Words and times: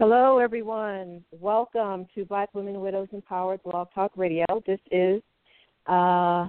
Hello, 0.00 0.38
everyone. 0.38 1.22
Welcome 1.30 2.06
to 2.14 2.24
Black 2.24 2.48
Women 2.54 2.80
Widows 2.80 3.08
Empowered 3.12 3.62
Blog 3.62 3.88
Talk 3.94 4.10
Radio. 4.16 4.46
This 4.66 4.78
is 4.90 5.20
uh, 5.86 6.48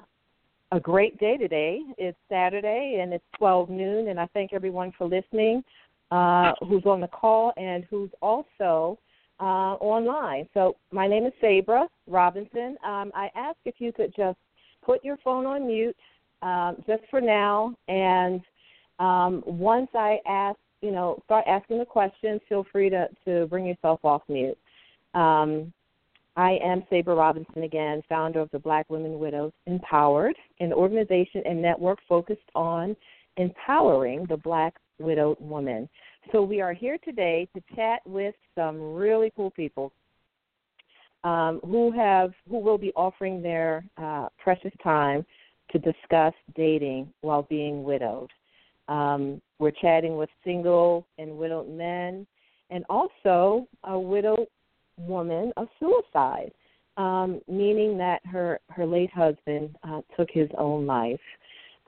a 0.71 0.79
great 0.81 1.19
day 1.19 1.35
today. 1.35 1.81
It's 1.97 2.17
Saturday 2.29 2.99
and 3.03 3.11
it's 3.11 3.25
12 3.37 3.69
noon, 3.69 4.07
and 4.07 4.21
I 4.21 4.27
thank 4.27 4.53
everyone 4.53 4.93
for 4.97 5.05
listening 5.05 5.65
uh, 6.11 6.53
who's 6.61 6.85
on 6.85 7.01
the 7.01 7.09
call 7.09 7.51
and 7.57 7.83
who's 7.89 8.09
also 8.21 8.97
uh, 9.41 9.73
online. 9.81 10.47
So, 10.53 10.77
my 10.93 11.05
name 11.09 11.25
is 11.25 11.33
Sabra 11.41 11.89
Robinson. 12.07 12.77
Um, 12.85 13.11
I 13.13 13.27
ask 13.35 13.57
if 13.65 13.75
you 13.79 13.91
could 13.91 14.15
just 14.15 14.37
put 14.81 15.03
your 15.03 15.17
phone 15.25 15.45
on 15.45 15.67
mute 15.67 15.97
um, 16.41 16.77
just 16.87 17.03
for 17.09 17.19
now, 17.19 17.75
and 17.89 18.39
um, 18.99 19.43
once 19.45 19.89
I 19.93 20.19
ask 20.25 20.57
you 20.81 20.91
know, 20.91 21.19
start 21.25 21.45
asking 21.47 21.79
the 21.79 21.85
questions. 21.85 22.41
Feel 22.49 22.65
free 22.71 22.89
to, 22.89 23.07
to 23.25 23.47
bring 23.47 23.65
yourself 23.65 23.99
off 24.03 24.23
mute. 24.27 24.57
Um, 25.13 25.71
I 26.35 26.57
am 26.63 26.83
Sabra 26.89 27.13
Robinson 27.13 27.63
again, 27.63 28.01
founder 28.07 28.39
of 28.39 28.49
the 28.51 28.59
Black 28.59 28.89
Women 28.89 29.19
Widows 29.19 29.51
Empowered, 29.65 30.35
an 30.59 30.71
organization 30.71 31.43
and 31.45 31.61
network 31.61 31.99
focused 32.07 32.49
on 32.55 32.95
empowering 33.37 34.25
the 34.29 34.37
Black 34.37 34.75
widowed 34.97 35.37
woman. 35.39 35.89
So 36.31 36.41
we 36.41 36.61
are 36.61 36.73
here 36.73 36.97
today 37.03 37.49
to 37.55 37.75
chat 37.75 38.01
with 38.05 38.35
some 38.55 38.93
really 38.93 39.33
cool 39.35 39.51
people 39.51 39.91
um, 41.23 41.59
who 41.63 41.91
have 41.91 42.31
who 42.49 42.59
will 42.59 42.77
be 42.77 42.91
offering 42.95 43.41
their 43.41 43.83
uh, 43.97 44.27
precious 44.41 44.71
time 44.83 45.25
to 45.71 45.79
discuss 45.79 46.33
dating 46.55 47.11
while 47.21 47.43
being 47.43 47.83
widowed. 47.83 48.29
Um, 48.91 49.41
we're 49.57 49.71
chatting 49.71 50.17
with 50.17 50.29
single 50.43 51.07
and 51.17 51.37
widowed 51.37 51.69
men, 51.69 52.27
and 52.69 52.83
also 52.89 53.67
a 53.85 53.97
widowed 53.97 54.47
woman 54.97 55.53
of 55.55 55.69
suicide, 55.79 56.51
um, 56.97 57.39
meaning 57.47 57.97
that 57.97 58.19
her 58.25 58.59
her 58.69 58.85
late 58.85 59.11
husband 59.11 59.77
uh, 59.87 60.01
took 60.17 60.29
his 60.29 60.49
own 60.57 60.85
life. 60.85 61.21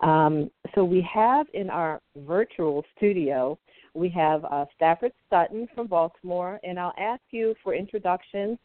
Um, 0.01 0.49
so 0.73 0.85
we 0.85 1.05
have 1.13 1.45
in 1.53 1.69
our 1.69 2.01
virtual 2.15 2.85
studio, 2.95 3.59
we 3.93 4.09
have 4.09 4.45
uh, 4.45 4.65
Stafford 4.75 5.11
Sutton 5.29 5.67
from 5.75 5.87
Baltimore, 5.87 6.59
and 6.63 6.79
I'll 6.79 6.95
ask 6.97 7.21
you 7.31 7.53
for 7.63 7.75
introductions 7.75 8.57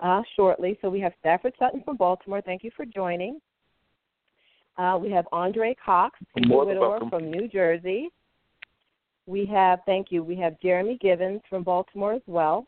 uh, 0.00 0.22
shortly. 0.34 0.78
So 0.82 0.90
we 0.90 1.00
have 1.00 1.12
Stafford 1.20 1.54
Sutton 1.60 1.82
from 1.84 1.96
Baltimore. 1.96 2.42
Thank 2.42 2.64
you 2.64 2.72
for 2.76 2.84
joining. 2.84 3.40
Uh, 4.76 4.98
we 5.00 5.10
have 5.10 5.26
Andre 5.32 5.76
Cox, 5.84 6.18
widower 6.36 7.00
from 7.08 7.30
New 7.30 7.48
Jersey. 7.48 8.10
We 9.26 9.46
have, 9.46 9.80
thank 9.86 10.08
you, 10.10 10.22
we 10.22 10.36
have 10.36 10.60
Jeremy 10.60 10.98
Givens 11.00 11.40
from 11.48 11.62
Baltimore 11.62 12.14
as 12.14 12.22
well. 12.26 12.66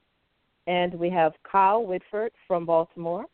And 0.67 0.95
we 0.95 1.11
have 1.11 1.33
Kyle 1.51 1.83
Whiteford 1.83 2.31
from 2.47 2.65
Baltimore. 2.65 3.27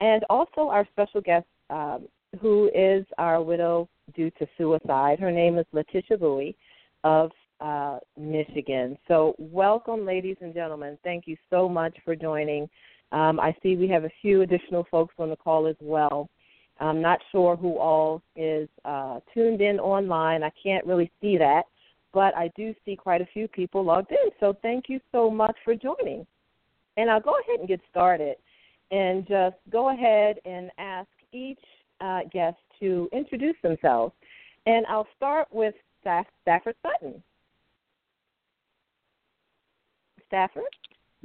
And 0.00 0.24
also 0.30 0.68
our 0.68 0.86
special 0.92 1.20
guest, 1.20 1.46
um, 1.68 2.08
who 2.40 2.70
is 2.74 3.04
our 3.18 3.42
widow 3.42 3.88
due 4.14 4.30
to 4.32 4.46
suicide. 4.56 5.18
Her 5.20 5.30
name 5.30 5.58
is 5.58 5.66
LaTisha 5.74 6.18
Bowie 6.18 6.56
of 7.04 7.30
uh, 7.60 7.98
Michigan. 8.18 8.96
So, 9.06 9.34
welcome, 9.38 10.06
ladies 10.06 10.36
and 10.40 10.54
gentlemen. 10.54 10.96
Thank 11.04 11.26
you 11.26 11.36
so 11.50 11.68
much 11.68 11.96
for 12.04 12.16
joining. 12.16 12.68
Um, 13.12 13.38
I 13.38 13.54
see 13.62 13.76
we 13.76 13.88
have 13.88 14.04
a 14.04 14.10
few 14.22 14.42
additional 14.42 14.86
folks 14.90 15.14
on 15.18 15.28
the 15.28 15.36
call 15.36 15.66
as 15.66 15.76
well. 15.80 16.30
I'm 16.80 17.02
not 17.02 17.20
sure 17.30 17.56
who 17.56 17.78
all 17.78 18.22
is 18.36 18.68
uh, 18.84 19.20
tuned 19.34 19.60
in 19.60 19.78
online. 19.78 20.42
I 20.42 20.50
can't 20.62 20.84
really 20.86 21.10
see 21.20 21.36
that, 21.36 21.64
but 22.12 22.34
I 22.34 22.50
do 22.56 22.74
see 22.84 22.96
quite 22.96 23.20
a 23.20 23.26
few 23.26 23.48
people 23.48 23.84
logged 23.84 24.10
in. 24.10 24.30
So 24.40 24.56
thank 24.62 24.88
you 24.88 24.98
so 25.12 25.30
much 25.30 25.56
for 25.64 25.74
joining. 25.74 26.26
And 26.96 27.10
I'll 27.10 27.20
go 27.20 27.34
ahead 27.46 27.60
and 27.60 27.68
get 27.68 27.80
started 27.90 28.36
and 28.90 29.26
just 29.28 29.56
go 29.70 29.90
ahead 29.90 30.36
and 30.44 30.70
ask 30.78 31.08
each 31.32 31.58
uh, 32.00 32.20
guest 32.32 32.56
to 32.80 33.08
introduce 33.12 33.56
themselves. 33.62 34.14
And 34.66 34.86
I'll 34.86 35.08
start 35.16 35.48
with 35.50 35.74
Staff- 36.00 36.26
Stafford 36.42 36.76
Sutton. 36.82 37.22
Stafford? 40.26 40.64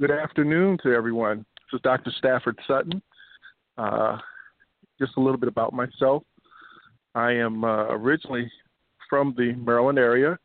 Good 0.00 0.10
afternoon 0.10 0.78
to 0.82 0.92
everyone. 0.92 1.38
This 1.38 1.78
is 1.78 1.82
Dr. 1.82 2.12
Stafford 2.18 2.58
Sutton. 2.66 3.00
Uh, 3.78 4.18
just 4.98 5.16
a 5.16 5.20
little 5.20 5.38
bit 5.38 5.48
about 5.48 5.72
myself. 5.72 6.22
I 7.14 7.32
am 7.32 7.64
uh, 7.64 7.86
originally 7.88 8.50
from 9.08 9.34
the 9.36 9.52
Maryland 9.54 9.98
area. 9.98 10.38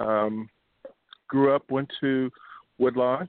Um, 0.00 0.48
grew 1.28 1.54
up, 1.54 1.70
went 1.70 1.90
to 2.00 2.30
Woodlawn. 2.78 3.28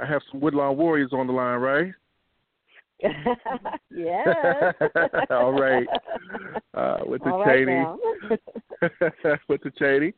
I 0.00 0.06
have 0.06 0.22
some 0.30 0.40
Woodlawn 0.40 0.76
Warriors 0.76 1.10
on 1.12 1.26
the 1.26 1.32
line, 1.32 1.60
right? 1.60 1.92
yeah. 3.90 4.72
All 5.30 5.52
right. 5.52 5.86
Uh, 6.74 6.98
with 7.06 7.22
the 7.22 7.30
All 7.30 7.44
Cheney. 7.44 7.84
With 9.48 9.62
the 9.62 9.70
Cheney. 9.78 10.12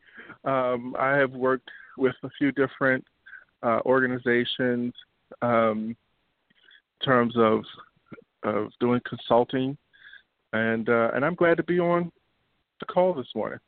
Um, 0.45 0.95
I 0.99 1.17
have 1.17 1.33
worked 1.33 1.69
with 1.97 2.15
a 2.23 2.31
few 2.39 2.53
different 2.53 3.05
uh, 3.63 3.81
organizations 3.85 4.95
um, 5.43 5.97
in 7.01 7.05
terms 7.05 7.35
of 7.37 7.63
of 8.43 8.69
doing 8.81 9.01
consulting, 9.09 9.77
and 10.53 10.89
uh, 10.89 11.11
and 11.15 11.25
I'm 11.25 11.35
glad 11.35 11.57
to 11.57 11.63
be 11.63 11.79
on 11.79 12.11
the 12.81 12.87
call 12.87 13.15
this 13.15 13.29
morning. 13.35 13.59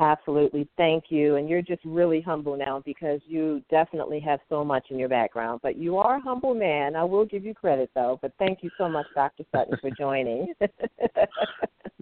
Absolutely. 0.00 0.68
Thank 0.76 1.04
you. 1.08 1.36
And 1.36 1.48
you're 1.48 1.62
just 1.62 1.84
really 1.84 2.20
humble 2.20 2.56
now 2.56 2.80
because 2.84 3.20
you 3.26 3.62
definitely 3.68 4.20
have 4.20 4.38
so 4.48 4.64
much 4.64 4.86
in 4.90 4.98
your 4.98 5.08
background. 5.08 5.58
But 5.60 5.76
you 5.76 5.96
are 5.98 6.16
a 6.16 6.20
humble 6.20 6.54
man. 6.54 6.94
I 6.94 7.02
will 7.02 7.24
give 7.24 7.44
you 7.44 7.52
credit, 7.52 7.90
though. 7.96 8.16
But 8.22 8.32
thank 8.38 8.62
you 8.62 8.70
so 8.78 8.88
much, 8.88 9.06
Dr. 9.14 9.42
Sutton, 9.50 9.76
for 9.80 9.90
joining. 9.98 10.54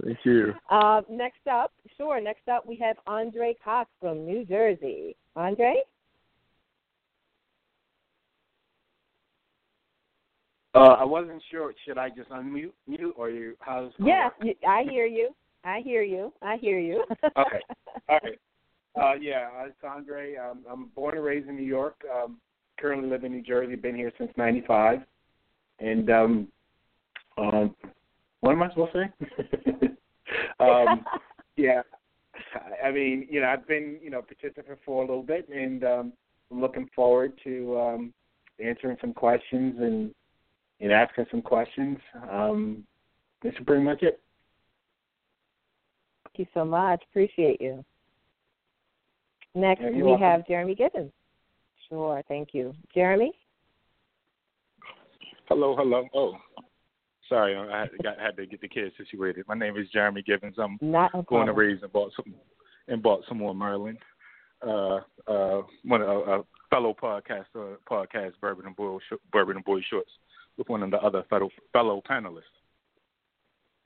Thank 0.05 0.19
you. 0.25 0.53
Uh, 0.71 1.01
next 1.11 1.47
up, 1.51 1.73
sure, 1.97 2.21
next 2.21 2.49
up 2.49 2.67
we 2.67 2.77
have 2.77 2.97
Andre 3.07 3.57
Cox 3.65 3.91
from 3.99 4.27
New 4.27 4.45
Jersey. 4.45 5.17
Andre? 5.35 5.77
Uh, 10.77 10.97
I 11.01 11.05
wasn't 11.05 11.43
sure. 11.51 11.73
Should 11.87 11.97
I 11.97 12.11
just 12.11 12.29
unmute 12.29 12.73
mute 12.87 13.15
or 13.17 13.31
you? 13.31 13.57
How's 13.61 13.93
Yes, 13.99 14.33
you- 14.43 14.55
I 14.69 14.83
hear 14.83 15.07
you. 15.07 15.35
I 15.65 15.81
hear 15.81 16.03
you. 16.03 16.33
I 16.43 16.57
hear 16.59 16.79
you. 16.79 17.03
Okay. 17.37 17.61
All 18.09 18.19
right. 18.23 18.39
Uh, 18.95 19.15
yeah, 19.21 19.49
uh, 19.59 19.67
it's 19.67 19.77
Andre. 19.83 20.37
Um, 20.37 20.65
I'm 20.71 20.87
born 20.95 21.17
and 21.17 21.25
raised 21.25 21.49
in 21.49 21.57
New 21.57 21.65
York. 21.65 21.97
Um, 22.15 22.39
currently 22.79 23.09
live 23.09 23.25
in 23.25 23.33
New 23.33 23.43
Jersey. 23.43 23.75
Been 23.75 23.97
here 23.97 24.13
since 24.19 24.31
'95. 24.37 25.01
And 25.81 26.11
um, 26.11 26.49
um, 27.39 27.75
what 28.41 28.53
am 28.53 28.63
I 28.63 28.69
supposed 28.71 28.93
to 28.93 29.09
say? 29.81 29.89
um, 30.61 31.05
yeah. 31.57 31.83
I 32.85 32.91
mean, 32.91 33.27
you 33.31 33.41
know, 33.41 33.49
I've 33.49 33.67
been, 33.67 33.99
you 34.03 34.11
know, 34.11 34.23
participant 34.23 34.79
for 34.85 35.03
a 35.03 35.07
little 35.07 35.23
bit, 35.23 35.49
and 35.49 35.85
um, 35.85 36.13
I'm 36.51 36.61
looking 36.61 36.89
forward 36.95 37.33
to 37.45 37.79
um, 37.79 38.15
answering 38.63 38.97
some 39.01 39.13
questions 39.15 39.77
and 39.81 40.15
and 40.81 40.93
asking 40.93 41.27
some 41.31 41.43
questions. 41.43 41.99
Um, 42.31 42.85
this 43.43 43.53
is 43.59 43.65
pretty 43.67 43.83
much 43.85 44.03
it. 44.03 44.21
Thank 46.25 46.39
you 46.39 46.47
so 46.55 46.65
much. 46.65 47.03
Appreciate 47.11 47.61
you. 47.61 47.85
Next, 49.55 49.81
Yeah, 49.83 49.91
we 49.91 50.03
welcome. 50.03 50.23
have 50.23 50.47
Jeremy 50.47 50.75
Givens. 50.75 51.13
Sure, 51.89 52.23
thank 52.29 52.49
you. 52.53 52.75
Jeremy? 52.95 53.33
Hello, 55.49 55.77
hello. 55.77 56.09
Oh, 56.15 56.35
sorry, 57.29 57.57
I 57.57 57.81
had, 57.81 57.91
got, 58.03 58.19
had 58.19 58.37
to 58.37 58.47
get 58.47 58.61
the 58.61 58.69
kids 58.69 58.93
situated. 58.99 59.45
My 59.49 59.55
name 59.55 59.77
is 59.77 59.89
Jeremy 59.93 60.23
Givens. 60.23 60.57
I'm 60.59 60.77
Not 60.81 61.11
a 61.15 61.23
born 61.23 61.49
and 61.49 61.55
problem. 61.55 61.57
raised 61.57 61.85
in 61.85 61.91
Baltimore, 61.91 62.41
in 62.89 63.01
Baltimore, 63.01 63.55
Maryland. 63.55 63.99
Uh, 64.67 65.01
uh, 65.29 65.63
one 65.85 66.03
of 66.03 66.09
a 66.09 66.45
fellow 66.69 66.95
podcaster, 67.01 67.77
podcast 67.89 68.33
Bourbon 68.41 68.67
and 68.67 68.75
Boy, 68.77 68.99
Bourbon 69.33 69.57
and 69.57 69.65
Boy 69.65 69.81
Shorts, 69.89 70.11
with 70.59 70.69
one 70.69 70.83
of 70.83 70.91
the 70.91 70.99
other 70.99 71.25
fellow 71.29 71.51
fellow 71.73 72.03
panelists. 72.09 72.43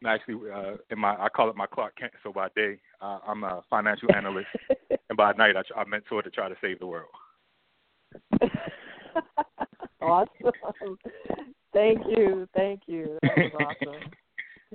And 0.02 0.10
actually, 0.10 0.50
uh, 0.50 0.76
in 0.90 0.98
my 0.98 1.14
I 1.16 1.28
call 1.28 1.50
it 1.50 1.56
my 1.56 1.66
Clark 1.66 1.96
Kent. 1.96 2.12
So 2.22 2.32
by 2.32 2.48
day, 2.56 2.78
uh, 3.00 3.18
I'm 3.26 3.44
a 3.44 3.62
financial 3.68 4.08
analyst, 4.14 4.48
and 5.08 5.16
by 5.16 5.32
night, 5.32 5.56
I, 5.56 5.80
I 5.80 5.84
mentor 5.84 6.22
to 6.22 6.30
try 6.30 6.48
to 6.48 6.56
save 6.60 6.78
the 6.78 6.86
world. 6.86 7.10
awesome. 10.00 10.28
Thank 11.72 12.00
you. 12.08 12.48
Thank 12.54 12.82
you. 12.86 13.18
That 13.22 13.36
was 13.36 13.74
awesome. 13.84 14.10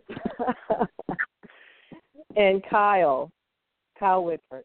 and 2.36 2.63
Kyle, 2.69 3.31
Kyle 4.00 4.24
Whiteford. 4.24 4.63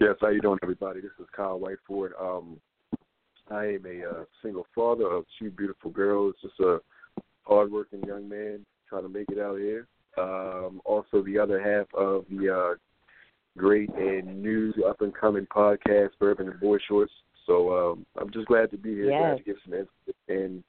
Yes, 0.00 0.14
how 0.20 0.28
you 0.28 0.40
doing, 0.40 0.58
everybody? 0.62 1.00
This 1.00 1.10
is 1.18 1.26
Kyle 1.34 1.58
Whiteford. 1.58 2.10
Um, 2.20 2.60
I 3.50 3.64
am 3.64 3.86
a 3.86 4.08
uh, 4.08 4.24
single 4.42 4.66
father 4.74 5.06
of 5.06 5.24
two 5.38 5.50
beautiful 5.50 5.90
girls. 5.90 6.34
Just 6.42 6.58
a 6.60 6.78
hardworking 7.42 8.02
young 8.04 8.28
man 8.28 8.64
trying 8.88 9.02
to 9.02 9.08
make 9.08 9.30
it 9.30 9.38
out 9.38 9.58
here. 9.58 9.86
Um, 10.16 10.80
also, 10.84 11.22
the 11.22 11.38
other 11.38 11.60
half 11.60 11.86
of 11.94 12.24
the 12.30 12.54
uh, 12.54 12.74
great 13.56 13.90
and 13.90 14.42
new 14.42 14.72
up 14.88 15.00
and 15.00 15.14
coming 15.14 15.46
podcast, 15.46 16.10
Bourbon 16.18 16.48
and 16.48 16.60
Boy 16.60 16.78
Shorts. 16.86 17.12
So 17.46 17.92
um, 17.92 18.06
I'm 18.20 18.30
just 18.30 18.46
glad 18.46 18.70
to 18.70 18.76
be 18.76 18.94
here, 18.94 19.08
glad 19.08 19.38
to 19.38 19.42
give 19.42 19.56
some 19.64 19.74
input 19.74 20.14
and 20.28 20.62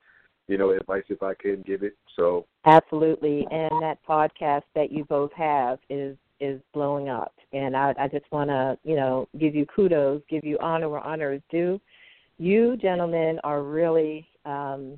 you 0.48 0.58
know 0.58 0.72
advice 0.72 1.04
if 1.10 1.22
I 1.22 1.34
can 1.34 1.62
give 1.66 1.84
it. 1.84 1.94
So 2.16 2.46
Absolutely. 2.66 3.46
And 3.52 3.72
that 3.82 3.98
podcast 4.08 4.64
that 4.76 4.92
you 4.92 5.06
both 5.06 5.32
have 5.34 5.80
is 5.90 6.18
is 6.40 6.62
blowing 6.74 7.10
up. 7.10 7.34
And 7.54 7.76
I 7.76 7.94
I 8.00 8.08
just 8.08 8.32
want 8.32 8.50
to, 8.50 8.78
you 8.84 8.96
know, 8.96 9.28
give 9.40 9.56
you 9.56 9.66
kudos, 9.66 10.22
give 10.30 10.44
you 10.44 10.58
honor 10.62 10.90
where 10.90 11.02
honor 11.02 11.34
is 11.34 11.42
due. 11.50 11.82
You 12.40 12.78
gentlemen 12.78 13.40
are 13.44 13.62
really 13.62 14.28
um 14.46 14.98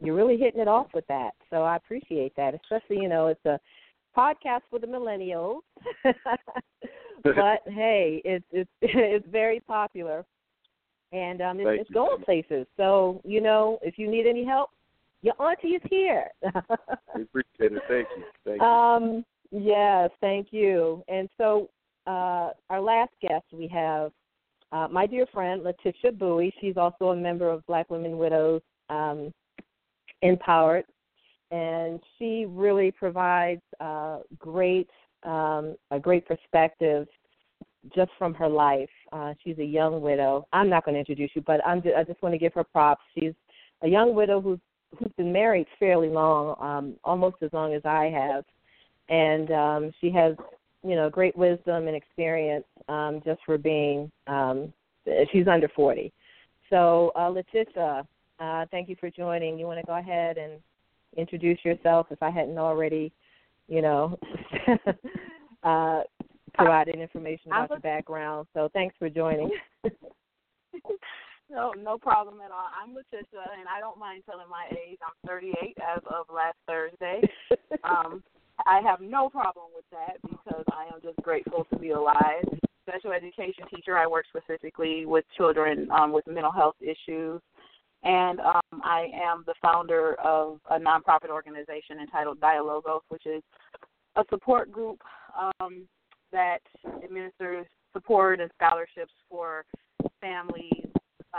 you're 0.00 0.14
really 0.14 0.36
hitting 0.36 0.60
it 0.60 0.68
off 0.68 0.88
with 0.92 1.06
that. 1.06 1.30
So 1.50 1.62
I 1.62 1.76
appreciate 1.76 2.34
that. 2.36 2.54
Especially, 2.54 3.02
you 3.02 3.08
know, 3.08 3.28
it's 3.28 3.44
a 3.46 3.58
podcast 4.16 4.60
for 4.70 4.78
the 4.78 4.86
millennials. 4.86 5.60
but 7.24 7.62
hey, 7.66 8.20
it's 8.24 8.44
it's 8.52 8.70
it's 8.82 9.26
very 9.30 9.60
popular. 9.60 10.24
And 11.12 11.40
um 11.40 11.58
it's, 11.58 11.82
it's 11.82 11.90
going 11.90 12.22
places. 12.22 12.66
So, 12.76 13.20
you 13.24 13.40
know, 13.40 13.78
if 13.82 13.98
you 13.98 14.10
need 14.10 14.26
any 14.26 14.44
help, 14.44 14.70
your 15.22 15.34
auntie 15.40 15.68
is 15.68 15.82
here. 15.88 16.28
we 17.14 17.22
appreciate 17.22 17.72
it. 17.72 17.82
Thank 17.88 18.08
you. 18.14 18.24
Thank 18.44 18.60
you. 18.60 18.66
Um, 18.66 19.24
yes, 19.50 20.10
thank 20.20 20.48
you. 20.50 21.02
And 21.08 21.30
so, 21.38 21.70
uh, 22.06 22.50
our 22.68 22.80
last 22.82 23.12
guest 23.22 23.46
we 23.50 23.66
have 23.68 24.12
uh, 24.74 24.88
my 24.90 25.06
dear 25.06 25.24
friend 25.32 25.62
LaTisha 25.62 26.18
Bowie. 26.18 26.52
She's 26.60 26.76
also 26.76 27.10
a 27.10 27.16
member 27.16 27.48
of 27.48 27.64
Black 27.66 27.88
Women 27.90 28.18
Widows 28.18 28.60
um, 28.90 29.32
Empowered, 30.22 30.84
and 31.52 32.00
she 32.18 32.46
really 32.48 32.90
provides 32.90 33.62
uh, 33.80 34.18
great 34.38 34.90
um, 35.22 35.76
a 35.90 35.98
great 35.98 36.26
perspective 36.26 37.06
just 37.94 38.10
from 38.18 38.34
her 38.34 38.48
life. 38.48 38.90
Uh, 39.12 39.32
she's 39.42 39.58
a 39.58 39.64
young 39.64 40.02
widow. 40.02 40.46
I'm 40.52 40.68
not 40.68 40.84
going 40.84 40.94
to 40.94 40.98
introduce 40.98 41.30
you, 41.34 41.42
but 41.46 41.64
I'm 41.66 41.80
just, 41.80 41.94
I 41.94 42.02
just 42.02 42.20
want 42.20 42.34
to 42.34 42.38
give 42.38 42.52
her 42.54 42.64
props. 42.64 43.02
She's 43.16 43.32
a 43.82 43.88
young 43.88 44.14
widow 44.14 44.40
who's 44.40 44.58
who's 44.98 45.12
been 45.16 45.32
married 45.32 45.66
fairly 45.78 46.08
long, 46.08 46.56
um, 46.60 46.94
almost 47.04 47.36
as 47.42 47.52
long 47.52 47.74
as 47.74 47.82
I 47.84 48.06
have, 48.06 48.44
and 49.08 49.50
um, 49.52 49.92
she 50.00 50.10
has 50.10 50.34
you 50.84 50.94
know 50.94 51.08
great 51.08 51.36
wisdom 51.36 51.88
and 51.88 51.96
experience 51.96 52.64
um, 52.88 53.20
just 53.24 53.40
for 53.46 53.58
being. 53.58 54.10
Um, 54.26 54.72
she's 55.32 55.48
under 55.48 55.68
40. 55.68 56.12
So, 56.70 57.12
uh, 57.14 57.30
LaTisha, 57.30 58.06
uh, 58.40 58.66
thank 58.70 58.88
you 58.88 58.96
for 58.98 59.10
joining. 59.10 59.58
You 59.58 59.66
want 59.66 59.80
to 59.80 59.86
go 59.86 59.96
ahead 59.96 60.38
and 60.38 60.54
introduce 61.16 61.58
yourself 61.64 62.06
if 62.10 62.22
I 62.22 62.30
hadn't 62.30 62.58
already, 62.58 63.12
you 63.68 63.82
know, 63.82 64.18
uh, 65.62 66.02
provided 66.54 66.96
information 66.96 67.52
about 67.52 67.70
your 67.70 67.80
background. 67.80 68.46
So, 68.54 68.70
thanks 68.72 68.94
for 68.98 69.08
joining. 69.08 69.50
No, 71.50 71.72
no 71.72 71.98
problem 71.98 72.40
at 72.40 72.50
all. 72.50 72.66
I'm 72.74 72.94
LaTisha, 72.94 73.44
and 73.58 73.68
I 73.68 73.78
don't 73.78 73.98
mind 73.98 74.22
telling 74.28 74.48
my 74.50 74.66
age. 74.70 74.98
I'm 75.06 75.28
38 75.28 75.76
as 75.78 76.02
of 76.06 76.26
last 76.34 76.56
Thursday. 76.66 77.20
Um, 77.84 78.22
I 78.66 78.80
have 78.80 79.00
no 79.00 79.28
problem 79.28 79.66
with 79.74 79.84
that 79.90 80.20
because 80.22 80.64
I 80.72 80.84
am 80.94 81.00
just 81.02 81.16
grateful 81.22 81.66
to 81.72 81.78
be 81.78 81.90
alive. 81.90 82.44
Special 82.88 83.12
education 83.12 83.64
teacher. 83.74 83.96
I 83.96 84.06
work 84.06 84.26
specifically 84.28 85.06
with 85.06 85.24
children 85.36 85.88
um, 85.90 86.12
with 86.12 86.26
mental 86.26 86.52
health 86.52 86.76
issues, 86.80 87.40
and 88.02 88.40
um, 88.40 88.82
I 88.82 89.08
am 89.14 89.44
the 89.46 89.54
founder 89.62 90.14
of 90.22 90.58
a 90.70 90.78
nonprofit 90.78 91.30
organization 91.30 91.98
entitled 92.00 92.40
Dialogos, 92.40 93.00
which 93.08 93.26
is 93.26 93.42
a 94.16 94.24
support 94.30 94.70
group 94.70 95.00
um, 95.38 95.86
that 96.32 96.60
administers 97.02 97.66
support 97.92 98.40
and 98.40 98.50
scholarships 98.56 99.12
for 99.30 99.64
families 100.20 100.86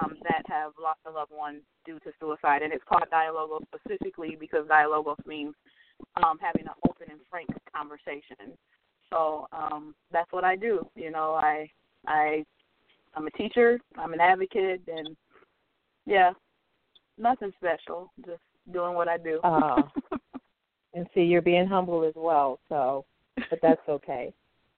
um, 0.02 0.16
that 0.24 0.42
have 0.48 0.72
lost 0.82 1.00
a 1.08 1.12
loved 1.12 1.32
one 1.32 1.62
due 1.86 2.00
to 2.00 2.12
suicide. 2.20 2.62
And 2.64 2.74
it's 2.74 2.84
called 2.88 3.04
Dialogos 3.12 3.62
specifically 3.68 4.36
because 4.40 4.68
Dialogos 4.68 5.24
means 5.26 5.54
um, 6.24 6.38
having 6.42 6.64
an 6.64 6.74
open 6.88 7.08
and 7.10 7.20
frank 7.30 7.50
conversation. 7.74 8.58
So 9.10 9.48
um, 9.52 9.96
that's 10.12 10.32
what 10.32 10.44
I 10.44 10.56
do. 10.56 10.88
You 10.96 11.12
know, 11.12 11.34
I 11.34 11.70
I 12.08 12.44
I'm 13.16 13.28
a 13.28 13.32
teacher. 13.32 13.80
I'm 13.98 14.14
an 14.14 14.20
advocate, 14.20 14.82
and 14.88 15.16
yeah, 16.06 16.32
nothing 17.18 17.52
special. 17.58 18.12
Just 18.26 18.42
doing 18.72 18.96
what 18.96 19.08
I 19.08 19.18
do. 19.18 19.40
Oh. 19.44 19.90
and 20.94 21.08
see, 21.14 21.22
you're 21.22 21.42
being 21.42 21.68
humble 21.68 22.04
as 22.04 22.14
well. 22.16 22.60
So, 22.70 23.06
but 23.50 23.60
that's 23.62 23.88
okay. 23.88 24.34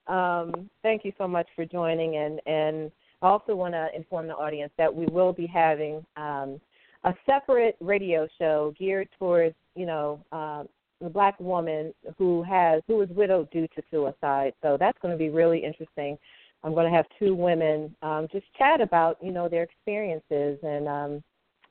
Um, 0.07 0.69
thank 0.83 1.03
you 1.03 1.11
so 1.17 1.27
much 1.27 1.47
for 1.55 1.65
joining, 1.65 2.17
and 2.17 2.39
and 2.45 2.91
I 3.21 3.27
also 3.27 3.55
want 3.55 3.73
to 3.73 3.87
inform 3.95 4.27
the 4.27 4.35
audience 4.35 4.71
that 4.77 4.93
we 4.93 5.05
will 5.07 5.33
be 5.33 5.47
having 5.47 6.05
um, 6.15 6.59
a 7.03 7.13
separate 7.25 7.75
radio 7.79 8.27
show 8.37 8.73
geared 8.77 9.09
towards 9.17 9.55
you 9.75 9.85
know 9.85 10.23
uh, 10.31 10.63
the 11.01 11.09
black 11.09 11.39
woman 11.39 11.93
who 12.17 12.43
has 12.43 12.81
who 12.87 12.97
was 12.97 13.09
widowed 13.09 13.49
due 13.51 13.67
to 13.67 13.81
suicide. 13.91 14.53
So 14.61 14.77
that's 14.79 14.97
going 15.01 15.13
to 15.13 15.17
be 15.17 15.29
really 15.29 15.63
interesting. 15.63 16.17
I'm 16.63 16.73
going 16.73 16.89
to 16.89 16.95
have 16.95 17.05
two 17.19 17.35
women 17.35 17.95
um, 18.01 18.27
just 18.31 18.45
chat 18.57 18.81
about 18.81 19.17
you 19.21 19.31
know 19.31 19.47
their 19.47 19.63
experiences, 19.63 20.59
and 20.63 20.87
um, 20.87 21.23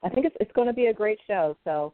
I 0.02 0.08
think 0.08 0.26
it's 0.26 0.36
it's 0.40 0.52
going 0.52 0.68
to 0.68 0.74
be 0.74 0.86
a 0.86 0.94
great 0.94 1.18
show. 1.26 1.56
So 1.64 1.92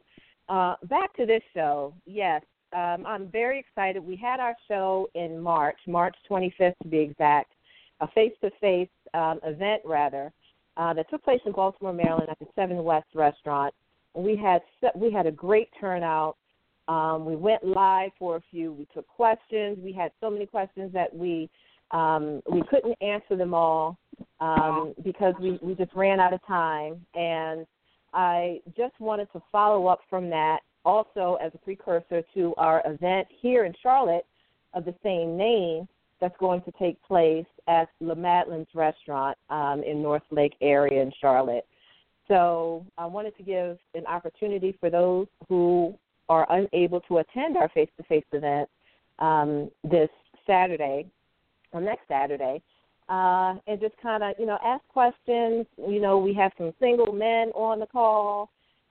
uh, 0.49 0.75
back 0.83 1.15
to 1.15 1.25
this 1.25 1.41
show, 1.53 1.93
yes, 2.05 2.41
um, 2.75 3.05
I'm 3.05 3.27
very 3.27 3.59
excited. 3.59 4.03
We 4.03 4.15
had 4.15 4.39
our 4.39 4.55
show 4.67 5.09
in 5.15 5.39
March, 5.39 5.77
March 5.87 6.15
25th 6.29 6.73
to 6.81 6.87
be 6.87 6.99
exact, 6.99 7.53
a 8.01 8.07
face-to-face 8.09 8.89
um, 9.13 9.39
event 9.43 9.81
rather 9.85 10.31
uh, 10.77 10.93
that 10.93 11.09
took 11.09 11.23
place 11.23 11.39
in 11.45 11.51
Baltimore, 11.51 11.93
Maryland, 11.93 12.29
at 12.29 12.39
the 12.39 12.47
Seven 12.55 12.83
West 12.83 13.07
Restaurant. 13.13 13.73
We 14.15 14.35
had 14.35 14.61
we 14.95 15.11
had 15.11 15.25
a 15.25 15.31
great 15.31 15.69
turnout. 15.79 16.35
Um, 16.87 17.25
we 17.25 17.35
went 17.35 17.63
live 17.63 18.11
for 18.19 18.37
a 18.37 18.41
few. 18.51 18.73
We 18.73 18.87
took 18.93 19.07
questions. 19.07 19.77
We 19.81 19.93
had 19.93 20.11
so 20.19 20.29
many 20.29 20.45
questions 20.45 20.91
that 20.93 21.15
we 21.15 21.49
um, 21.91 22.41
we 22.51 22.63
couldn't 22.69 22.97
answer 23.01 23.35
them 23.35 23.53
all 23.53 23.97
um, 24.39 24.93
because 25.03 25.35
we, 25.39 25.59
we 25.61 25.75
just 25.75 25.93
ran 25.93 26.19
out 26.19 26.33
of 26.33 26.45
time. 26.47 27.05
And 27.13 27.67
I 28.13 28.61
just 28.75 28.99
wanted 28.99 29.31
to 29.33 29.41
follow 29.51 29.87
up 29.87 29.99
from 30.09 30.29
that 30.31 30.59
also 30.85 31.37
as 31.41 31.51
a 31.53 31.57
precursor 31.59 32.23
to 32.33 32.53
our 32.57 32.81
event 32.85 33.27
here 33.41 33.65
in 33.65 33.73
Charlotte 33.81 34.25
of 34.73 34.85
the 34.85 34.95
same 35.03 35.37
name 35.37 35.87
that's 36.19 36.35
going 36.39 36.61
to 36.63 36.71
take 36.79 37.01
place 37.03 37.45
at 37.67 37.89
La 37.99 38.15
Madeleine's 38.15 38.73
restaurant 38.73 39.37
um, 39.49 39.83
in 39.85 40.01
North 40.01 40.23
Lake 40.31 40.55
area 40.61 41.01
in 41.01 41.11
Charlotte. 41.21 41.65
So 42.27 42.85
I 42.97 43.05
wanted 43.05 43.35
to 43.37 43.43
give 43.43 43.77
an 43.93 44.05
opportunity 44.07 44.75
for 44.79 44.89
those 44.89 45.27
who 45.47 45.93
are 46.29 46.47
unable 46.49 47.01
to 47.01 47.17
attend 47.17 47.57
our 47.57 47.69
face-to-face 47.69 48.25
event 48.31 48.69
um, 49.19 49.69
this 49.83 50.09
Saturday, 50.47 51.05
or 51.71 51.81
next 51.81 52.07
Saturday, 52.07 52.61
uh, 53.09 53.55
and 53.67 53.79
just 53.79 53.95
kind 54.01 54.23
of, 54.23 54.33
you 54.39 54.45
know, 54.45 54.57
ask 54.63 54.83
questions. 54.87 55.65
You 55.77 55.99
know, 55.99 56.17
we 56.17 56.33
have 56.33 56.51
some 56.57 56.73
single 56.79 57.11
men 57.11 57.49
on 57.55 57.79
the 57.79 57.85
call. 57.85 58.49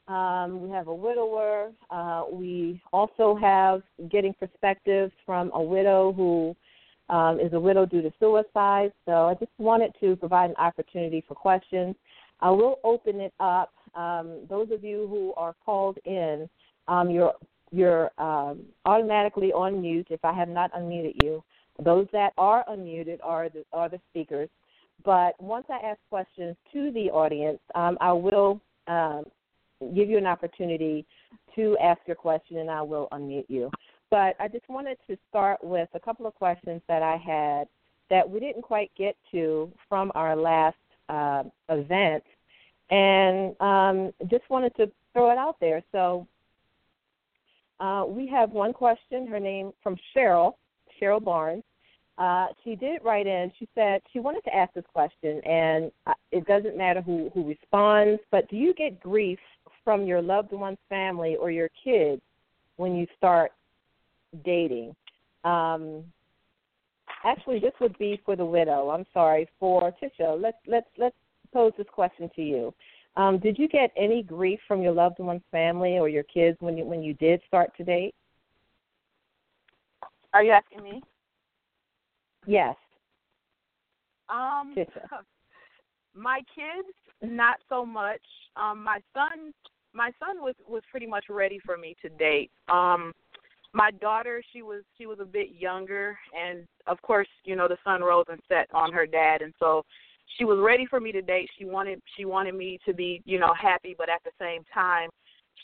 Um, 0.08 0.62
we 0.62 0.70
have 0.70 0.88
a 0.88 0.94
widower. 0.94 1.70
Uh, 1.90 2.24
we 2.30 2.82
also 2.92 3.36
have 3.40 3.82
getting 4.10 4.34
perspectives 4.34 5.12
from 5.24 5.50
a 5.54 5.62
widow 5.62 6.12
who 6.12 6.56
um, 7.08 7.38
is 7.40 7.52
a 7.52 7.60
widow 7.60 7.86
due 7.86 8.02
to 8.02 8.12
suicide. 8.18 8.92
So 9.06 9.28
I 9.28 9.34
just 9.34 9.52
wanted 9.58 9.92
to 10.00 10.16
provide 10.16 10.50
an 10.50 10.56
opportunity 10.56 11.24
for 11.26 11.34
questions. 11.34 11.94
I 12.40 12.50
will 12.50 12.80
open 12.82 13.20
it 13.20 13.32
up. 13.38 13.72
Um, 13.94 14.40
those 14.48 14.70
of 14.72 14.82
you 14.82 15.06
who 15.08 15.34
are 15.36 15.54
called 15.64 15.98
in, 16.04 16.48
um, 16.88 17.10
you're 17.10 17.34
you're 17.70 18.10
um, 18.18 18.60
automatically 18.84 19.52
on 19.52 19.80
mute 19.80 20.08
if 20.10 20.24
I 20.24 20.32
have 20.32 20.48
not 20.48 20.72
unmuted 20.74 21.14
you. 21.22 21.42
Those 21.82 22.06
that 22.12 22.34
are 22.36 22.64
unmuted 22.68 23.18
are 23.22 23.48
the, 23.48 23.64
are 23.72 23.88
the 23.88 23.98
speakers. 24.10 24.50
But 25.04 25.40
once 25.40 25.64
I 25.70 25.84
ask 25.84 25.98
questions 26.10 26.54
to 26.72 26.90
the 26.92 27.10
audience, 27.10 27.58
um, 27.74 27.96
I 28.00 28.12
will 28.12 28.60
um, 28.86 29.24
give 29.94 30.08
you 30.08 30.18
an 30.18 30.26
opportunity 30.26 31.06
to 31.56 31.76
ask 31.82 32.00
your 32.06 32.16
question 32.16 32.58
and 32.58 32.70
I 32.70 32.82
will 32.82 33.08
unmute 33.12 33.46
you. 33.48 33.70
But 34.10 34.36
I 34.38 34.48
just 34.48 34.68
wanted 34.68 34.98
to 35.08 35.16
start 35.30 35.64
with 35.64 35.88
a 35.94 36.00
couple 36.00 36.26
of 36.26 36.34
questions 36.34 36.82
that 36.88 37.02
I 37.02 37.16
had 37.16 37.66
that 38.10 38.28
we 38.28 38.40
didn't 38.40 38.62
quite 38.62 38.90
get 38.96 39.16
to 39.32 39.72
from 39.88 40.12
our 40.14 40.36
last 40.36 40.76
uh, 41.08 41.44
event. 41.70 42.22
And 42.90 43.58
um, 43.60 44.12
just 44.30 44.48
wanted 44.50 44.76
to 44.76 44.90
throw 45.14 45.30
it 45.30 45.38
out 45.38 45.56
there. 45.60 45.82
So 45.92 46.26
uh, 47.82 48.04
we 48.06 48.28
have 48.28 48.52
one 48.52 48.72
question, 48.72 49.26
her 49.26 49.40
name 49.40 49.72
from 49.82 49.96
Cheryl, 50.14 50.54
Cheryl 51.00 51.22
Barnes. 51.22 51.64
Uh, 52.16 52.46
she 52.62 52.76
did 52.76 53.02
write 53.02 53.26
in. 53.26 53.50
She 53.58 53.66
said 53.74 54.00
she 54.12 54.20
wanted 54.20 54.44
to 54.44 54.54
ask 54.54 54.72
this 54.74 54.84
question, 54.92 55.40
and 55.44 55.90
uh, 56.06 56.12
it 56.30 56.46
doesn't 56.46 56.76
matter 56.76 57.00
who, 57.00 57.30
who 57.34 57.44
responds, 57.44 58.20
but 58.30 58.48
do 58.48 58.56
you 58.56 58.72
get 58.74 59.00
grief 59.00 59.40
from 59.82 60.04
your 60.04 60.22
loved 60.22 60.52
one's 60.52 60.78
family 60.88 61.34
or 61.34 61.50
your 61.50 61.70
kids 61.82 62.22
when 62.76 62.94
you 62.94 63.06
start 63.16 63.50
dating? 64.44 64.94
Um, 65.42 66.04
actually, 67.24 67.58
this 67.58 67.72
would 67.80 67.98
be 67.98 68.20
for 68.24 68.36
the 68.36 68.44
widow. 68.44 68.90
I'm 68.90 69.06
sorry 69.12 69.48
for 69.58 69.92
Tisha. 70.00 70.40
Let's 70.40 70.58
let's 70.68 70.86
let's 70.98 71.16
pose 71.52 71.72
this 71.76 71.88
question 71.92 72.30
to 72.36 72.42
you. 72.42 72.74
Um, 73.16 73.38
did 73.38 73.58
you 73.58 73.68
get 73.68 73.90
any 73.96 74.22
grief 74.22 74.58
from 74.66 74.80
your 74.80 74.92
loved 74.92 75.18
one's 75.18 75.42
family 75.50 75.98
or 75.98 76.08
your 76.08 76.22
kids 76.22 76.56
when 76.60 76.76
you 76.78 76.84
when 76.84 77.02
you 77.02 77.14
did 77.14 77.40
start 77.46 77.76
to 77.76 77.84
date? 77.84 78.14
Are 80.32 80.42
you 80.42 80.52
asking 80.52 80.82
me? 80.82 81.02
Yes. 82.46 82.74
Um, 84.30 84.74
my 86.14 86.40
kids, 86.54 86.88
not 87.22 87.58
so 87.68 87.84
much. 87.84 88.22
Um, 88.56 88.82
my 88.82 89.00
son, 89.12 89.52
my 89.92 90.10
son 90.18 90.40
was 90.40 90.54
was 90.66 90.82
pretty 90.90 91.06
much 91.06 91.24
ready 91.28 91.60
for 91.64 91.76
me 91.76 91.94
to 92.00 92.08
date. 92.08 92.50
Um, 92.70 93.12
my 93.74 93.90
daughter, 93.90 94.42
she 94.52 94.62
was 94.62 94.82
she 94.96 95.06
was 95.06 95.18
a 95.20 95.24
bit 95.24 95.50
younger, 95.58 96.18
and 96.38 96.66
of 96.86 97.00
course, 97.02 97.28
you 97.44 97.56
know, 97.56 97.68
the 97.68 97.78
sun 97.84 98.02
rose 98.02 98.26
and 98.30 98.40
set 98.48 98.68
on 98.74 98.92
her 98.92 99.06
dad, 99.06 99.42
and 99.42 99.52
so 99.58 99.84
she 100.36 100.44
was 100.44 100.58
ready 100.60 100.86
for 100.86 101.00
me 101.00 101.12
to 101.12 101.22
date. 101.22 101.48
She 101.58 101.64
wanted 101.64 102.00
she 102.16 102.24
wanted 102.24 102.54
me 102.54 102.78
to 102.86 102.94
be, 102.94 103.22
you 103.24 103.38
know, 103.38 103.52
happy, 103.60 103.94
but 103.96 104.08
at 104.08 104.22
the 104.24 104.30
same 104.40 104.62
time, 104.72 105.10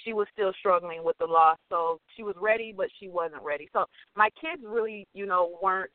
she 0.04 0.12
was 0.12 0.26
still 0.32 0.52
struggling 0.58 1.04
with 1.04 1.16
the 1.18 1.26
loss. 1.26 1.58
So 1.68 2.00
she 2.16 2.22
was 2.22 2.34
ready, 2.40 2.74
but 2.76 2.88
she 2.98 3.08
wasn't 3.08 3.42
ready. 3.42 3.68
So 3.72 3.84
my 4.16 4.28
kids 4.40 4.62
really, 4.66 5.06
you 5.14 5.26
know, 5.26 5.58
weren't 5.62 5.90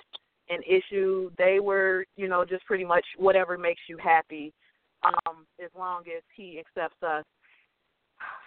an 0.50 0.60
issue. 0.68 1.32
They 1.38 1.60
were, 1.60 2.06
you 2.16 2.28
know, 2.28 2.46
just 2.46 2.66
pretty 2.66 2.86
much 2.86 3.06
whatever 3.18 3.58
makes 3.58 3.82
you 3.88 3.98
happy, 3.98 4.54
um, 5.04 5.46
as 5.64 5.70
long 5.78 6.02
as 6.16 6.24
he 6.36 6.60
accepts 6.60 7.02
us. 7.04 7.24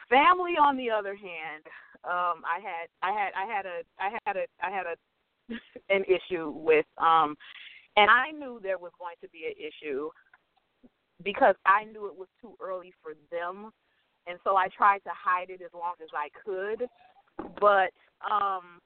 Family, 0.09 0.53
on 0.53 0.77
the 0.77 0.91
other 0.91 1.15
hand, 1.15 1.65
um, 2.05 2.43
I 2.45 2.61
had, 2.63 2.89
I 3.03 3.13
had, 3.13 3.33
I 3.35 3.53
had 3.53 3.67
a, 3.67 3.83
I 3.99 4.19
had 4.25 4.37
a, 4.37 4.47
I 4.63 4.71
had 4.71 4.87
a, 4.87 5.55
an 5.95 6.05
issue 6.05 6.51
with, 6.51 6.87
um, 6.99 7.37
and 7.97 8.11
I 8.11 8.31
knew 8.31 8.61
there 8.63 8.79
was 8.79 8.93
going 8.99 9.17
to 9.23 9.29
be 9.29 9.47
an 9.47 9.55
issue 9.57 10.11
because 11.25 11.55
I 11.65 11.85
knew 11.85 12.07
it 12.07 12.17
was 12.17 12.29
too 12.41 12.55
early 12.61 12.93
for 13.03 13.13
them, 13.31 13.71
and 14.27 14.39
so 14.45 14.57
I 14.57 14.69
tried 14.69 14.99
to 15.01 15.11
hide 15.13 15.51
it 15.51 15.63
as 15.63 15.73
long 15.73 15.95
as 16.03 16.11
I 16.15 16.29
could. 16.45 16.89
But 17.61 17.93
um, 18.25 18.81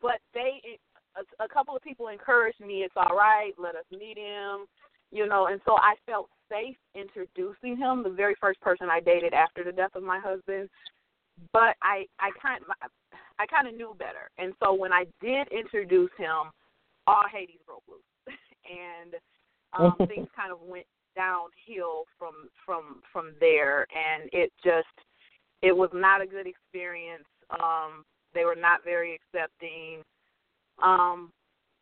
but 0.00 0.18
they, 0.34 0.78
a, 1.16 1.44
a 1.44 1.48
couple 1.48 1.76
of 1.76 1.82
people 1.82 2.08
encouraged 2.08 2.60
me. 2.60 2.82
It's 2.82 2.94
all 2.96 3.16
right. 3.16 3.52
Let 3.58 3.74
us 3.74 3.84
meet 3.90 4.18
him. 4.18 4.66
You 5.10 5.26
know, 5.26 5.46
and 5.46 5.60
so 5.66 5.74
I 5.74 5.94
felt 6.06 6.28
safe 6.50 6.76
introducing 6.94 7.76
him. 7.76 8.02
The 8.02 8.10
very 8.10 8.34
first 8.40 8.60
person 8.60 8.88
I 8.90 9.00
dated 9.00 9.34
after 9.34 9.62
the 9.62 9.72
death 9.72 9.94
of 9.94 10.02
my 10.02 10.18
husband, 10.18 10.68
but 11.52 11.76
I 11.82 12.06
I 12.20 12.30
kind 12.40 12.62
I 13.38 13.46
kind 13.46 13.66
of 13.66 13.74
knew 13.74 13.94
better, 13.98 14.30
and 14.38 14.54
so 14.62 14.72
when 14.72 14.92
I 14.92 15.04
did 15.20 15.48
introduce 15.48 16.10
him 16.16 16.52
all 17.06 17.24
Hades 17.30 17.60
broke 17.66 17.82
loose, 17.88 18.02
and 18.66 19.14
um, 19.78 19.96
things 20.08 20.28
kind 20.34 20.52
of 20.52 20.60
went 20.60 20.86
downhill 21.16 22.04
from 22.18 22.48
from 22.64 23.02
from 23.12 23.32
there, 23.40 23.86
and 23.92 24.28
it 24.32 24.52
just 24.64 24.86
it 25.62 25.76
was 25.76 25.90
not 25.92 26.20
a 26.20 26.26
good 26.26 26.46
experience. 26.46 27.24
Um, 27.50 28.04
they 28.34 28.44
were 28.44 28.56
not 28.56 28.84
very 28.84 29.14
accepting. 29.18 30.02
Um, 30.82 31.30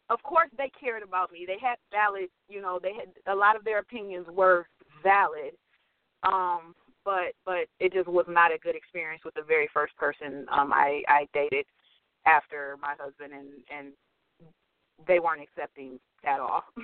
of 0.08 0.20
course, 0.24 0.50
they 0.58 0.70
cared 0.78 1.04
about 1.04 1.32
me. 1.32 1.44
They 1.46 1.58
had 1.60 1.76
valid, 1.92 2.28
you 2.48 2.60
know, 2.60 2.80
they 2.82 2.92
had 2.92 3.32
a 3.32 3.34
lot 3.34 3.54
of 3.54 3.62
their 3.64 3.78
opinions 3.78 4.26
were 4.28 4.66
valid. 5.04 5.54
Um, 6.24 6.74
but 7.04 7.32
but 7.44 7.66
it 7.78 7.92
just 7.92 8.08
was 8.08 8.26
not 8.28 8.52
a 8.52 8.58
good 8.58 8.76
experience 8.76 9.22
with 9.24 9.34
the 9.34 9.42
very 9.42 9.68
first 9.72 9.96
person 9.96 10.46
um 10.52 10.72
I 10.72 11.02
I 11.08 11.26
dated 11.32 11.64
after 12.26 12.76
my 12.80 12.94
husband 12.98 13.32
and 13.32 13.48
and 13.70 13.92
they 15.06 15.18
weren't 15.18 15.42
accepting 15.42 15.98
at 16.24 16.40
all. 16.40 16.64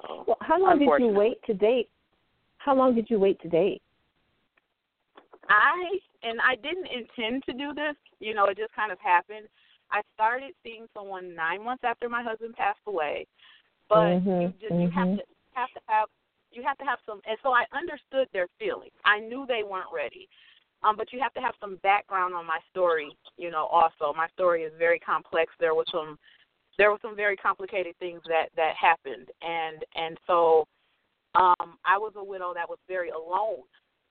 so, 0.00 0.24
well, 0.26 0.38
how 0.40 0.60
long 0.60 0.78
did 0.78 0.88
you 0.98 1.08
wait 1.08 1.42
to 1.46 1.54
date? 1.54 1.88
How 2.58 2.74
long 2.74 2.94
did 2.94 3.08
you 3.08 3.18
wait 3.18 3.40
to 3.42 3.48
date? 3.48 3.82
I 5.48 5.98
and 6.22 6.38
I 6.40 6.54
didn't 6.56 6.86
intend 6.86 7.44
to 7.44 7.52
do 7.52 7.74
this. 7.74 7.96
You 8.20 8.34
know, 8.34 8.46
it 8.46 8.58
just 8.58 8.74
kind 8.74 8.92
of 8.92 8.98
happened. 9.00 9.46
I 9.90 10.02
started 10.14 10.52
seeing 10.62 10.86
someone 10.94 11.34
nine 11.34 11.64
months 11.64 11.82
after 11.84 12.08
my 12.08 12.22
husband 12.22 12.54
passed 12.54 12.78
away, 12.86 13.26
but 13.88 14.20
mm-hmm, 14.20 14.30
you 14.30 14.54
just 14.60 14.72
mm-hmm. 14.72 14.82
you 14.82 14.90
have 14.90 15.16
to 15.16 15.24
have 15.54 15.68
to 15.74 15.80
have 15.86 16.08
you 16.52 16.62
have 16.62 16.78
to 16.78 16.84
have 16.84 16.98
some. 17.06 17.20
And 17.26 17.38
so 17.42 17.50
I 17.50 17.64
understood 17.76 18.28
their 18.32 18.48
feelings. 18.58 18.94
I 19.04 19.20
knew 19.20 19.44
they 19.46 19.62
weren't 19.62 19.90
ready. 19.94 20.28
Um, 20.82 20.96
but 20.96 21.12
you 21.12 21.20
have 21.20 21.34
to 21.34 21.40
have 21.40 21.54
some 21.60 21.76
background 21.82 22.34
on 22.34 22.46
my 22.46 22.58
story, 22.70 23.14
you 23.36 23.50
know. 23.50 23.66
Also, 23.66 24.14
my 24.16 24.28
story 24.32 24.62
is 24.62 24.72
very 24.78 24.98
complex. 24.98 25.52
There 25.60 25.74
was 25.74 25.84
some 25.92 26.18
there 26.80 26.90
were 26.90 26.98
some 27.02 27.14
very 27.14 27.36
complicated 27.36 27.94
things 27.98 28.22
that 28.26 28.46
that 28.56 28.72
happened. 28.74 29.28
And 29.42 29.84
and 29.94 30.16
so 30.26 30.66
um 31.34 31.76
I 31.84 31.98
was 31.98 32.14
a 32.16 32.24
widow 32.24 32.52
that 32.54 32.68
was 32.68 32.78
very 32.88 33.10
alone 33.10 33.68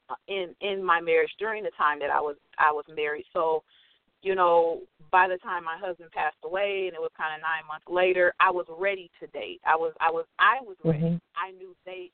uh, 0.10 0.16
in 0.28 0.54
in 0.62 0.84
my 0.84 1.02
marriage 1.02 1.32
during 1.40 1.64
the 1.64 1.72
time 1.76 1.98
that 2.00 2.12
I 2.12 2.22
was 2.22 2.36
I 2.60 2.72
was 2.72 2.86
married. 2.96 3.26
So 3.34 3.64
you 4.22 4.36
know 4.36 4.82
by 5.10 5.28
the 5.28 5.40
time 5.40 5.64
my 5.64 5.80
husband 5.80 6.12
passed 6.12 6.38
away 6.46 6.86
and 6.86 6.94
it 6.94 7.02
was 7.02 7.10
kind 7.18 7.34
of 7.34 7.42
9 7.42 7.50
months 7.68 7.88
later 7.90 8.36
I 8.40 8.52
was 8.52 8.68
ready 8.70 9.10
to 9.20 9.26
date. 9.28 9.62
I 9.66 9.76
was 9.76 9.94
I 10.00 10.12
was 10.12 10.26
I 10.38 10.62
was 10.62 10.78
ready. 10.84 11.00
Mm-hmm. 11.00 11.18
I 11.36 11.52
knew 11.58 11.76
they 11.88 12.12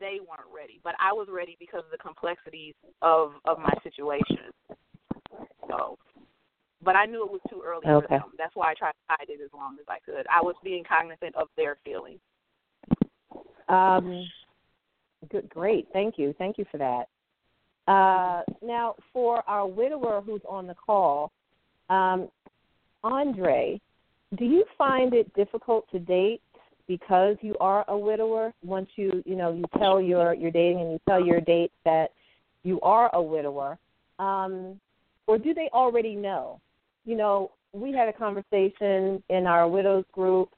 they 0.00 0.18
weren't 0.18 0.50
ready 0.52 0.80
but 0.82 0.96
I 0.98 1.12
was 1.12 1.28
ready 1.30 1.56
because 1.60 1.84
of 1.86 1.92
the 1.92 2.02
complexities 2.02 2.74
of 3.02 3.34
of 3.44 3.60
my 3.60 3.74
situation. 3.84 4.50
So 5.68 5.96
but 6.84 6.96
I 6.96 7.06
knew 7.06 7.24
it 7.24 7.30
was 7.30 7.40
too 7.48 7.62
early 7.64 7.86
okay. 7.86 8.06
for 8.06 8.18
them. 8.18 8.32
That's 8.38 8.54
why 8.54 8.70
I 8.70 8.74
tried 8.74 8.92
to 8.92 8.96
hide 9.08 9.28
it 9.28 9.40
as 9.42 9.50
long 9.54 9.76
as 9.80 9.86
I 9.88 9.98
could. 10.04 10.26
I 10.28 10.42
was 10.42 10.54
being 10.62 10.84
cognizant 10.84 11.34
of 11.36 11.48
their 11.56 11.78
feelings. 11.84 12.20
Um, 13.68 14.28
good, 15.30 15.48
great. 15.48 15.88
Thank 15.92 16.18
you. 16.18 16.34
Thank 16.38 16.58
you 16.58 16.66
for 16.70 16.78
that. 16.78 17.08
Uh, 17.88 18.42
now, 18.64 18.94
for 19.12 19.48
our 19.48 19.66
widower 19.66 20.22
who's 20.24 20.42
on 20.48 20.66
the 20.66 20.74
call, 20.74 21.32
um, 21.88 22.28
Andre, 23.02 23.80
do 24.38 24.44
you 24.44 24.64
find 24.78 25.14
it 25.14 25.32
difficult 25.34 25.84
to 25.90 25.98
date 25.98 26.40
because 26.86 27.36
you 27.40 27.56
are 27.58 27.84
a 27.88 27.96
widower? 27.96 28.52
Once 28.64 28.88
you, 28.96 29.22
you 29.26 29.34
know, 29.34 29.52
you 29.52 29.64
tell 29.78 30.00
your 30.00 30.34
you're 30.34 30.50
dating 30.50 30.80
and 30.80 30.92
you 30.92 31.00
tell 31.08 31.24
your 31.24 31.40
date 31.40 31.72
that 31.84 32.10
you 32.62 32.80
are 32.82 33.10
a 33.14 33.22
widower, 33.22 33.78
um, 34.18 34.78
or 35.26 35.38
do 35.38 35.52
they 35.52 35.68
already 35.72 36.14
know? 36.14 36.60
You 37.04 37.16
know, 37.16 37.52
we 37.72 37.92
had 37.92 38.08
a 38.08 38.12
conversation 38.12 39.22
in 39.28 39.46
our 39.46 39.68
widows 39.68 40.04
group 40.12 40.50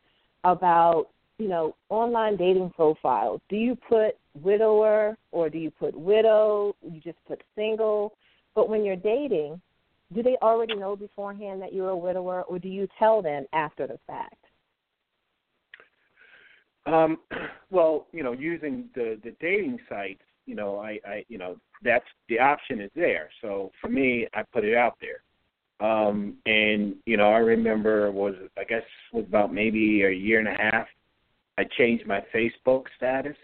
about, 0.44 1.08
you 1.38 1.48
know, 1.48 1.74
online 1.88 2.36
dating 2.36 2.70
profiles. 2.70 3.40
Do 3.48 3.56
you 3.56 3.76
put 3.88 4.16
widower 4.40 5.16
or 5.30 5.48
do 5.48 5.58
you 5.58 5.70
put 5.70 5.96
widow? 5.96 6.74
You 6.82 7.00
just 7.00 7.18
put 7.26 7.42
single. 7.54 8.14
But 8.54 8.68
when 8.68 8.84
you're 8.84 8.96
dating, 8.96 9.60
do 10.14 10.22
they 10.22 10.36
already 10.42 10.76
know 10.76 10.96
beforehand 10.96 11.62
that 11.62 11.72
you're 11.72 11.90
a 11.90 11.96
widower 11.96 12.42
or 12.42 12.58
do 12.58 12.68
you 12.68 12.88
tell 12.98 13.22
them 13.22 13.46
after 13.52 13.86
the 13.86 13.98
fact? 14.06 14.36
Um, 16.86 17.18
well, 17.70 18.06
you 18.12 18.22
know, 18.22 18.32
using 18.32 18.88
the 18.94 19.18
the 19.24 19.34
dating 19.40 19.78
sites, 19.88 20.22
you 20.46 20.54
know, 20.54 20.78
I, 20.78 21.00
I, 21.06 21.24
you 21.28 21.38
know, 21.38 21.56
that's 21.82 22.04
the 22.28 22.38
option 22.38 22.80
is 22.80 22.90
there. 22.94 23.30
So 23.40 23.72
for 23.80 23.88
me, 23.88 24.26
I 24.34 24.42
put 24.52 24.64
it 24.64 24.76
out 24.76 24.98
there. 25.00 25.23
Um, 25.80 26.34
and 26.46 26.94
you 27.06 27.16
know, 27.16 27.30
I 27.30 27.38
remember 27.38 28.10
was 28.12 28.34
I 28.58 28.64
guess 28.64 28.82
was 29.12 29.24
about 29.24 29.52
maybe 29.52 30.02
a 30.02 30.10
year 30.10 30.38
and 30.38 30.48
a 30.48 30.54
half. 30.54 30.86
I 31.58 31.64
changed 31.76 32.06
my 32.06 32.22
Facebook 32.34 32.84
status 32.96 33.36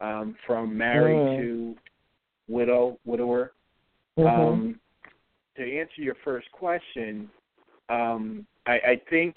um, 0.00 0.36
from 0.46 0.76
married 0.76 1.16
Mm. 1.16 1.36
to 1.40 1.76
widow, 2.48 2.98
widower. 3.04 3.52
Mhm. 4.18 4.26
Um, 4.26 4.80
to 5.56 5.62
answer 5.62 6.00
your 6.00 6.16
first 6.24 6.50
question, 6.52 7.30
um, 7.88 8.46
I, 8.66 8.72
I 8.72 9.00
think 9.08 9.36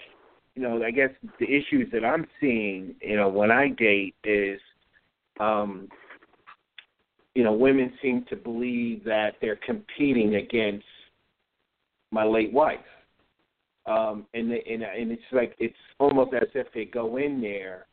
you 0.56 0.62
know, 0.62 0.82
I 0.82 0.90
guess 0.90 1.10
the 1.38 1.44
issues 1.44 1.90
that 1.92 2.04
I'm 2.04 2.26
seeing, 2.40 2.94
you 3.02 3.16
know, 3.16 3.28
when 3.28 3.50
I 3.50 3.68
date 3.68 4.14
is, 4.24 4.58
um, 5.38 5.88
you 7.34 7.44
know, 7.44 7.52
women 7.52 7.92
seem 8.00 8.24
to 8.30 8.36
believe 8.36 9.04
that 9.04 9.34
they're 9.42 9.60
competing 9.66 10.36
against 10.36 10.86
my 12.10 12.24
late 12.24 12.52
wife, 12.52 12.78
um, 13.86 14.26
and 14.34 14.50
they, 14.50 14.62
and 14.68 14.82
and 14.82 15.12
it's 15.12 15.22
like 15.32 15.54
it's 15.58 15.74
almost 15.98 16.34
as 16.34 16.48
if 16.54 16.66
they 16.74 16.84
go 16.84 17.16
in 17.16 17.40
there 17.40 17.86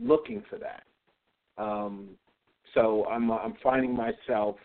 looking 0.00 0.42
for 0.48 0.58
that. 0.58 0.82
Um, 1.62 2.10
so 2.74 3.06
I'm 3.06 3.30
I'm 3.30 3.54
finding 3.62 3.96
myself, 3.96 4.56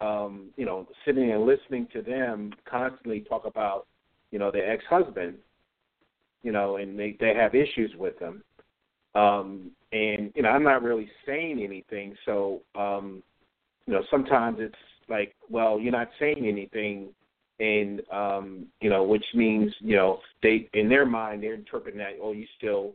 um, 0.00 0.48
you 0.56 0.66
know, 0.66 0.86
sitting 1.04 1.30
and 1.32 1.46
listening 1.46 1.86
to 1.92 2.02
them 2.02 2.52
constantly 2.68 3.20
talk 3.20 3.46
about, 3.46 3.86
you 4.30 4.38
know, 4.38 4.50
their 4.50 4.70
ex-husband, 4.70 5.34
you 6.42 6.52
know, 6.52 6.76
and 6.76 6.98
they 6.98 7.16
they 7.20 7.34
have 7.34 7.54
issues 7.54 7.92
with 7.96 8.18
them. 8.18 8.42
Um, 9.14 9.70
and 9.92 10.32
you 10.34 10.42
know, 10.42 10.50
I'm 10.50 10.64
not 10.64 10.82
really 10.82 11.08
saying 11.24 11.60
anything, 11.62 12.14
so 12.26 12.62
um, 12.74 13.22
you 13.86 13.94
know, 13.94 14.02
sometimes 14.10 14.58
it's 14.60 14.74
like, 15.08 15.34
well, 15.48 15.80
you're 15.80 15.92
not 15.92 16.08
saying 16.18 16.46
anything, 16.46 17.08
and 17.60 18.02
um, 18.12 18.66
you 18.80 18.90
know, 18.90 19.02
which 19.02 19.24
means 19.34 19.72
you 19.80 19.96
know, 19.96 20.18
they 20.42 20.68
in 20.74 20.88
their 20.88 21.06
mind 21.06 21.42
they're 21.42 21.54
interpreting 21.54 21.98
that, 21.98 22.18
oh, 22.22 22.32
you 22.32 22.46
still, 22.56 22.92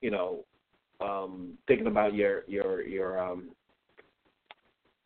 you 0.00 0.10
know, 0.10 0.40
um, 1.00 1.58
thinking 1.66 1.86
about 1.86 2.14
your 2.14 2.42
your 2.46 2.82
your 2.82 3.22
um, 3.22 3.50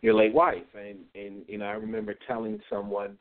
your 0.00 0.14
late 0.14 0.32
wife, 0.32 0.62
and 0.74 0.98
and 1.14 1.42
you 1.46 1.58
know, 1.58 1.66
I 1.66 1.72
remember 1.72 2.14
telling 2.26 2.60
someone 2.70 3.16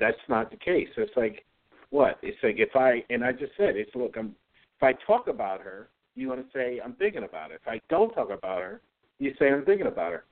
that's 0.00 0.16
not 0.28 0.50
the 0.50 0.56
case. 0.56 0.88
It's 0.96 1.16
like, 1.16 1.44
what? 1.90 2.18
It's 2.22 2.38
like 2.42 2.56
if 2.58 2.74
I 2.74 3.04
and 3.10 3.24
I 3.24 3.32
just 3.32 3.52
said 3.56 3.76
it's 3.76 3.94
look, 3.94 4.16
I'm 4.16 4.34
if 4.76 4.82
I 4.82 4.92
talk 5.06 5.28
about 5.28 5.60
her, 5.60 5.88
you 6.14 6.28
want 6.28 6.40
to 6.40 6.46
say 6.52 6.80
I'm 6.84 6.94
thinking 6.94 7.24
about 7.24 7.50
her. 7.50 7.56
If 7.56 7.68
I 7.68 7.80
don't 7.88 8.12
talk 8.12 8.30
about 8.30 8.60
her, 8.60 8.80
you 9.18 9.34
say 9.38 9.50
I'm 9.50 9.64
thinking 9.64 9.86
about 9.86 10.12
her. 10.12 10.24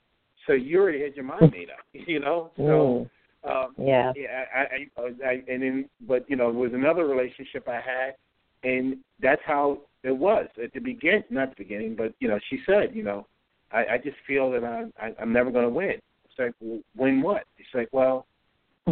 So 0.46 0.52
you 0.52 0.78
already 0.78 1.02
had 1.02 1.14
your 1.14 1.24
mind 1.24 1.52
made 1.52 1.70
up, 1.70 1.84
you 1.92 2.20
know. 2.20 2.50
So 2.56 3.10
um, 3.46 3.74
Yeah. 3.78 4.12
yeah, 4.16 4.44
I, 4.54 4.88
I, 5.00 5.02
I, 5.24 5.42
and 5.48 5.62
then, 5.62 5.88
but 6.06 6.28
you 6.28 6.36
know, 6.36 6.48
it 6.48 6.54
was 6.54 6.72
another 6.74 7.06
relationship 7.06 7.68
I 7.68 7.76
had, 7.80 8.14
and 8.62 8.98
that's 9.20 9.42
how 9.44 9.80
it 10.02 10.16
was 10.16 10.46
at 10.62 10.72
the 10.72 10.80
begin, 10.80 11.22
not 11.30 11.50
the 11.50 11.64
beginning, 11.64 11.96
but 11.96 12.14
you 12.20 12.28
know, 12.28 12.38
she 12.50 12.60
said, 12.66 12.94
you 12.94 13.02
know, 13.02 13.26
I, 13.72 13.94
I 13.94 13.98
just 14.02 14.16
feel 14.26 14.50
that 14.52 14.64
I, 14.64 14.84
I 15.04 15.12
I'm 15.20 15.32
never 15.32 15.50
going 15.50 15.64
to 15.64 15.70
win. 15.70 16.00
It's 16.24 16.38
like, 16.38 16.52
well, 16.60 16.80
win 16.96 17.22
what? 17.22 17.44
It's 17.58 17.68
like, 17.74 17.88
well, 17.92 18.26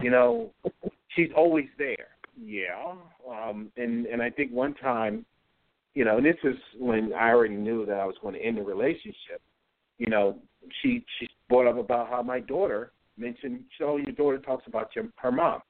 you 0.02 0.10
know, 0.10 0.50
she's 1.14 1.30
always 1.36 1.66
there. 1.78 2.08
Yeah, 2.40 2.94
um, 3.30 3.70
and 3.76 4.06
and 4.06 4.20
I 4.20 4.30
think 4.30 4.50
one 4.52 4.74
time, 4.74 5.24
you 5.94 6.04
know, 6.04 6.16
and 6.16 6.26
this 6.26 6.36
is 6.42 6.56
when 6.78 7.12
I 7.12 7.30
already 7.30 7.56
knew 7.56 7.86
that 7.86 7.98
I 7.98 8.04
was 8.04 8.16
going 8.20 8.34
to 8.34 8.40
end 8.40 8.58
the 8.58 8.62
relationship. 8.62 9.40
You 9.98 10.08
know, 10.08 10.36
she 10.82 11.04
she 11.18 11.28
brought 11.48 11.68
up 11.68 11.78
about 11.78 12.08
how 12.08 12.22
my 12.22 12.40
daughter 12.40 12.90
mentioned, 13.16 13.60
oh, 13.82 13.96
your 13.96 14.12
daughter 14.12 14.38
talks 14.38 14.66
about 14.66 14.94
your 14.94 15.06
her 15.16 15.32
mom, 15.32 15.60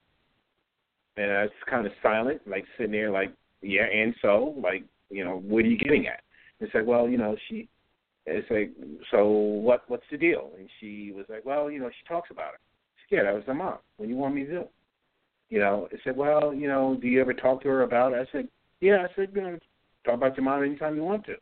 and 1.17 1.31
I 1.31 1.43
was 1.43 1.51
kind 1.69 1.87
of 1.87 1.93
silent, 2.03 2.41
like 2.47 2.65
sitting 2.77 2.93
there, 2.93 3.11
like, 3.11 3.33
yeah, 3.63 3.85
and 3.85 4.15
so, 4.21 4.55
like, 4.63 4.85
you 5.11 5.25
know, 5.25 5.39
what 5.47 5.65
are 5.65 5.69
you 5.69 5.79
getting 5.79 6.07
at? 6.07 6.21
It's 6.61 6.75
like, 6.75 6.87
well, 6.87 7.09
you 7.09 7.19
know, 7.19 7.37
she. 7.49 7.69
It's 8.27 8.51
like, 8.51 8.73
so 9.11 9.27
what? 9.29 9.83
What's 9.88 10.07
the 10.11 10.16
deal? 10.16 10.53
And 10.59 10.68
she 10.81 11.12
was 11.14 11.27
like, 11.29 11.45
well, 11.45 11.71
you 11.71 11.79
know, 11.79 11.90
she 11.90 12.09
talks 12.09 12.31
about 12.31 12.55
it. 12.55 12.61
Said, 13.11 13.16
yeah, 13.16 13.23
that 13.25 13.35
was 13.35 13.45
her 13.47 13.55
mom. 13.55 13.79
What 13.97 14.07
do 14.07 14.11
you 14.11 14.16
want 14.16 14.35
me 14.35 14.45
to 14.45 14.51
do? 14.51 14.64
You 15.51 15.59
know, 15.59 15.88
I 15.92 15.97
said, 16.05 16.16
well, 16.16 16.55
you 16.55 16.66
know, 16.66 16.97
do 17.01 17.07
you 17.07 17.21
ever 17.21 17.35
talk 17.35 17.62
to 17.62 17.68
her 17.68 17.83
about 17.83 18.14
it? 18.14 18.27
I 18.27 18.33
said, 18.33 18.49
yeah. 18.81 19.05
I 19.05 19.14
said, 19.14 19.29
you 19.35 19.42
know, 19.42 19.59
talk 20.07 20.14
about 20.14 20.37
your 20.38 20.45
mom 20.45 20.62
anytime 20.62 20.97
you 20.97 21.05
want 21.05 21.27
to. 21.27 21.35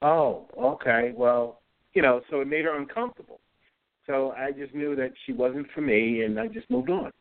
Oh, 0.00 0.46
okay. 0.56 1.12
Well, 1.16 1.60
you 1.92 2.02
know, 2.02 2.20
so 2.30 2.40
it 2.40 2.46
made 2.46 2.64
her 2.64 2.78
uncomfortable. 2.78 3.40
So 4.08 4.32
I 4.36 4.50
just 4.52 4.74
knew 4.74 4.96
that 4.96 5.12
she 5.24 5.32
wasn't 5.32 5.66
for 5.74 5.82
me, 5.82 6.22
and 6.22 6.40
I 6.40 6.48
just 6.48 6.68
moved 6.70 6.90
on. 6.90 7.12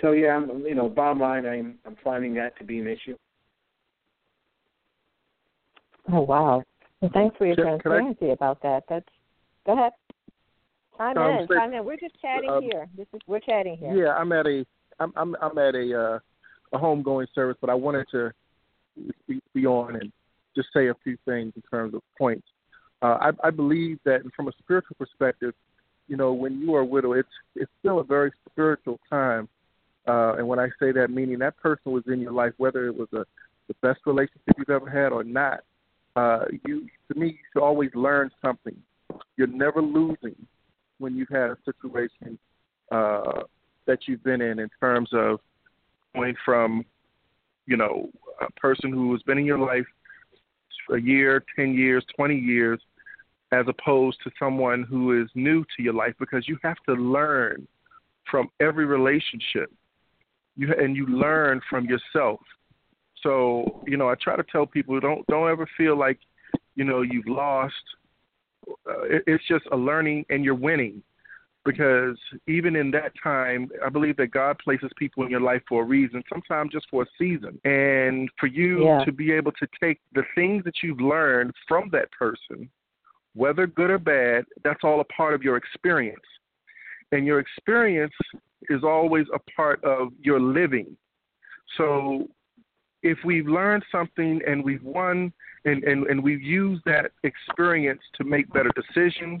So 0.00 0.12
yeah, 0.12 0.30
I'm, 0.30 0.64
you 0.66 0.74
know, 0.74 0.88
bottom 0.88 1.20
line, 1.20 1.46
I'm 1.46 1.78
I'm 1.86 1.96
finding 2.02 2.34
that 2.34 2.56
to 2.58 2.64
be 2.64 2.80
an 2.80 2.88
issue. 2.88 3.16
Oh 6.12 6.22
wow. 6.22 6.62
Well, 7.00 7.10
thanks 7.14 7.36
for 7.36 7.46
your 7.46 7.56
Can- 7.56 7.64
can 7.64 7.72
I- 7.74 7.78
transparency 7.78 8.30
about 8.30 8.60
that. 8.62 8.84
That's 8.88 9.06
go 9.66 9.74
ahead. 9.74 9.92
Chime 10.96 11.16
Um, 11.18 11.30
in, 11.30 11.48
say- 11.48 11.54
chime 11.54 11.74
in. 11.74 11.84
We're 11.84 11.96
just 11.96 12.20
chatting 12.20 12.50
um, 12.50 12.62
here. 12.62 12.88
This 12.96 13.06
is 13.12 13.20
we're 13.26 13.40
chatting 13.40 13.76
here. 13.76 13.94
Yeah, 13.94 14.14
I'm 14.14 14.32
at 14.32 14.46
a 14.46 14.64
I'm 14.98 15.12
I'm 15.14 15.36
I'm 15.42 15.58
at 15.58 15.74
a 15.74 16.00
uh, 16.00 16.18
a 16.72 16.78
homegoing 16.78 17.26
service, 17.34 17.58
but 17.60 17.68
I 17.70 17.74
wanted 17.74 18.06
to 18.12 18.32
be, 19.28 19.40
be 19.54 19.66
on 19.66 19.96
and 19.96 20.10
just 20.56 20.68
say 20.74 20.88
a 20.88 20.94
few 21.04 21.18
things 21.26 21.52
in 21.54 21.62
terms 21.70 21.94
of 21.94 22.02
points. 22.16 22.46
Uh, 23.02 23.18
I, 23.42 23.48
I 23.48 23.50
believe 23.50 23.98
that 24.04 24.22
from 24.34 24.48
a 24.48 24.52
spiritual 24.58 24.96
perspective, 24.98 25.54
you 26.08 26.16
know, 26.16 26.32
when 26.32 26.60
you 26.60 26.74
are 26.74 26.80
a 26.80 26.84
widow, 26.84 27.12
it's 27.12 27.28
it's 27.54 27.70
still 27.80 28.00
a 28.00 28.04
very 28.04 28.32
spiritual 28.50 29.00
time. 29.08 29.48
Uh, 30.06 30.34
and 30.34 30.48
when 30.48 30.58
I 30.58 30.68
say 30.80 30.90
that, 30.92 31.10
meaning 31.10 31.38
that 31.38 31.56
person 31.56 31.92
was 31.92 32.02
in 32.06 32.20
your 32.20 32.32
life, 32.32 32.52
whether 32.56 32.86
it 32.86 32.96
was 32.96 33.08
a 33.12 33.24
the 33.68 33.74
best 33.86 34.00
relationship 34.06 34.54
you've 34.58 34.70
ever 34.70 34.88
had 34.88 35.12
or 35.12 35.24
not. 35.24 35.60
Uh, 36.14 36.44
you 36.66 36.86
to 37.10 37.18
me, 37.18 37.28
you 37.28 37.38
should 37.52 37.62
always 37.62 37.90
learn 37.94 38.30
something. 38.42 38.76
You're 39.36 39.46
never 39.46 39.80
losing 39.80 40.36
when 40.98 41.16
you've 41.16 41.28
had 41.28 41.50
a 41.50 41.56
situation 41.64 42.38
uh, 42.90 43.42
that 43.86 44.00
you've 44.06 44.22
been 44.22 44.40
in 44.40 44.58
in 44.58 44.68
terms 44.78 45.10
of 45.12 45.40
going 46.14 46.34
from, 46.44 46.84
you 47.66 47.76
know, 47.76 48.10
a 48.40 48.50
person 48.52 48.92
who 48.92 49.12
has 49.12 49.22
been 49.22 49.38
in 49.38 49.46
your 49.46 49.58
life 49.58 49.86
a 50.92 50.98
year, 50.98 51.42
10 51.56 51.74
years, 51.74 52.04
20 52.16 52.36
years, 52.36 52.80
as 53.52 53.66
opposed 53.68 54.18
to 54.24 54.30
someone 54.38 54.82
who 54.82 55.20
is 55.22 55.28
new 55.34 55.64
to 55.76 55.82
your 55.82 55.92
life 55.92 56.14
because 56.18 56.48
you 56.48 56.58
have 56.62 56.78
to 56.88 56.94
learn 56.94 57.66
from 58.30 58.48
every 58.60 58.86
relationship. 58.86 59.70
You 60.56 60.74
and 60.78 60.96
you 60.96 61.06
learn 61.06 61.60
from 61.70 61.86
yourself. 61.86 62.40
So, 63.22 63.82
you 63.86 63.96
know, 63.96 64.08
I 64.10 64.14
try 64.20 64.36
to 64.36 64.44
tell 64.50 64.66
people 64.66 64.98
don't 65.00 65.26
don't 65.28 65.48
ever 65.48 65.66
feel 65.76 65.96
like, 65.96 66.18
you 66.74 66.84
know, 66.84 67.02
you've 67.02 67.28
lost. 67.28 67.74
Uh, 68.88 69.02
it, 69.02 69.22
it's 69.26 69.46
just 69.48 69.64
a 69.72 69.76
learning 69.76 70.24
and 70.30 70.44
you're 70.44 70.54
winning 70.54 71.02
because 71.64 72.18
even 72.46 72.74
in 72.76 72.90
that 72.90 73.12
time, 73.22 73.70
I 73.84 73.88
believe 73.88 74.16
that 74.16 74.28
God 74.32 74.58
places 74.58 74.90
people 74.96 75.24
in 75.24 75.30
your 75.30 75.40
life 75.40 75.62
for 75.68 75.82
a 75.82 75.86
reason, 75.86 76.22
sometimes 76.28 76.72
just 76.72 76.86
for 76.90 77.02
a 77.02 77.06
season. 77.18 77.60
And 77.64 78.28
for 78.38 78.46
you 78.46 78.84
Yeah. 78.84 79.04
to 79.04 79.12
be 79.12 79.32
able 79.32 79.52
to 79.52 79.68
take 79.80 80.00
the 80.12 80.24
things 80.34 80.64
that 80.64 80.82
you've 80.82 81.00
learned 81.00 81.52
from 81.68 81.88
that 81.90 82.10
person, 82.12 82.68
whether 83.34 83.66
good 83.66 83.90
or 83.90 83.98
bad, 83.98 84.44
that's 84.62 84.80
all 84.84 85.00
a 85.00 85.04
part 85.04 85.34
of 85.34 85.42
your 85.42 85.56
experience. 85.56 86.20
And 87.12 87.26
your 87.26 87.40
experience 87.40 88.14
is 88.68 88.82
always 88.84 89.26
a 89.34 89.38
part 89.50 89.82
of 89.84 90.08
your 90.20 90.40
living. 90.40 90.96
So 91.76 92.28
if 93.02 93.18
we've 93.24 93.46
learned 93.46 93.84
something 93.90 94.40
and 94.46 94.64
we've 94.64 94.82
won 94.82 95.32
and, 95.64 95.82
and, 95.84 96.06
and 96.06 96.22
we've 96.22 96.42
used 96.42 96.82
that 96.86 97.12
experience 97.22 98.00
to 98.16 98.24
make 98.24 98.52
better 98.52 98.70
decisions, 98.74 99.40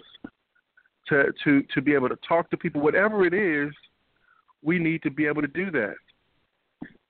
to, 1.08 1.32
to, 1.44 1.62
to 1.74 1.82
be 1.82 1.94
able 1.94 2.08
to 2.08 2.18
talk 2.26 2.50
to 2.50 2.56
people, 2.56 2.80
whatever 2.80 3.26
it 3.26 3.34
is, 3.34 3.72
we 4.62 4.78
need 4.78 5.02
to 5.02 5.10
be 5.10 5.26
able 5.26 5.42
to 5.42 5.48
do 5.48 5.70
that. 5.70 5.96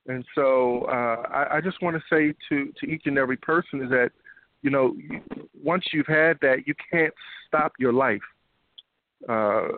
And 0.06 0.24
so 0.34 0.86
uh, 0.88 1.22
I, 1.30 1.56
I 1.56 1.60
just 1.60 1.80
want 1.82 1.96
to 1.96 2.02
say 2.10 2.34
to, 2.48 2.72
to 2.80 2.86
each 2.86 3.02
and 3.06 3.18
every 3.18 3.36
person 3.36 3.82
is 3.82 3.90
that, 3.90 4.10
you 4.62 4.70
know, 4.70 4.96
once 5.62 5.84
you've 5.92 6.06
had 6.06 6.38
that, 6.42 6.66
you 6.66 6.74
can't 6.90 7.12
stop 7.46 7.72
your 7.78 7.92
life. 7.92 8.20
Uh, 9.28 9.68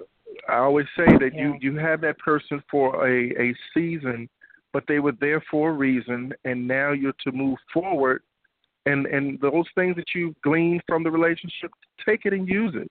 I 0.49 0.57
always 0.57 0.87
say 0.97 1.07
that 1.07 1.31
you, 1.35 1.55
you 1.61 1.77
have 1.77 2.01
that 2.01 2.18
person 2.18 2.62
for 2.70 3.07
a, 3.09 3.31
a 3.40 3.55
season, 3.73 4.29
but 4.73 4.85
they 4.88 4.99
were 4.99 5.12
there 5.20 5.42
for 5.51 5.70
a 5.70 5.73
reason, 5.73 6.33
and 6.44 6.66
now 6.66 6.92
you're 6.92 7.14
to 7.25 7.33
move 7.33 7.59
forward. 7.73 8.23
And, 8.87 9.07
and 9.07 9.40
those 9.40 9.66
things 9.75 9.97
that 9.97 10.14
you 10.14 10.35
gleaned 10.42 10.83
from 10.87 11.03
the 11.03 11.11
relationship, 11.11 11.70
take 12.05 12.27
it 12.27 12.33
and 12.33 12.49
use 12.49 12.75
it 12.77 12.90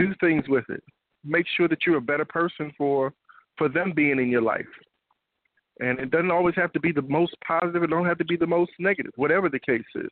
do 0.00 0.14
things 0.20 0.48
with 0.48 0.64
it. 0.68 0.82
Make 1.24 1.46
sure 1.56 1.68
that 1.68 1.86
you're 1.86 1.98
a 1.98 2.02
better 2.02 2.24
person 2.24 2.72
for 2.76 3.12
for 3.58 3.68
them 3.68 3.92
being 3.94 4.18
in 4.18 4.28
your 4.28 4.42
life. 4.42 4.64
And 5.80 5.98
it 5.98 6.10
doesn't 6.10 6.30
always 6.30 6.54
have 6.56 6.72
to 6.72 6.80
be 6.80 6.92
the 6.92 7.02
most 7.02 7.34
positive. 7.46 7.82
It 7.82 7.90
don't 7.90 8.06
have 8.06 8.18
to 8.18 8.24
be 8.24 8.36
the 8.36 8.46
most 8.46 8.72
negative. 8.78 9.12
Whatever 9.16 9.48
the 9.48 9.58
case 9.58 9.82
is, 9.94 10.08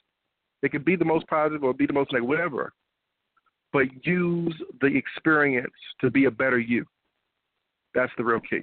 it 0.62 0.72
could 0.72 0.84
be 0.84 0.96
the 0.96 1.04
most 1.04 1.26
positive 1.28 1.64
or 1.64 1.72
be 1.72 1.86
the 1.86 1.92
most 1.92 2.12
negative, 2.12 2.28
whatever. 2.28 2.72
But 3.72 4.06
use 4.06 4.54
the 4.80 4.86
experience 4.86 5.74
to 6.00 6.10
be 6.10 6.24
a 6.24 6.30
better 6.30 6.58
you. 6.58 6.86
That's 7.94 8.12
the 8.16 8.24
real 8.24 8.40
key. 8.40 8.62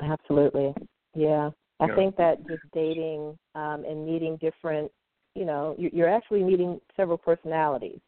Absolutely. 0.00 0.74
Yeah. 1.14 1.50
I 1.80 1.86
Yeah. 1.86 1.94
think 1.94 2.16
that 2.16 2.46
just 2.48 2.62
dating 2.72 3.38
um, 3.54 3.84
and 3.84 4.06
meeting 4.06 4.36
different, 4.38 4.90
you 5.34 5.44
know, 5.44 5.74
you- 5.78 5.90
you're 5.92 6.08
actually 6.08 6.42
meeting 6.42 6.80
several 6.96 7.18
personalities. 7.18 8.00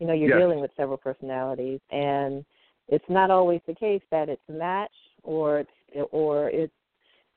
You 0.00 0.06
know, 0.06 0.12
you're 0.12 0.30
Yes. 0.30 0.38
dealing 0.38 0.60
with 0.60 0.74
several 0.76 0.96
personalities, 0.96 1.80
and 1.90 2.44
it's 2.88 3.08
not 3.08 3.30
always 3.30 3.62
the 3.66 3.74
case 3.74 4.02
that 4.10 4.28
it's 4.28 4.46
a 4.48 4.52
match, 4.52 4.94
or 5.22 5.60
it's 5.60 5.70
or 6.10 6.50
it's 6.50 6.74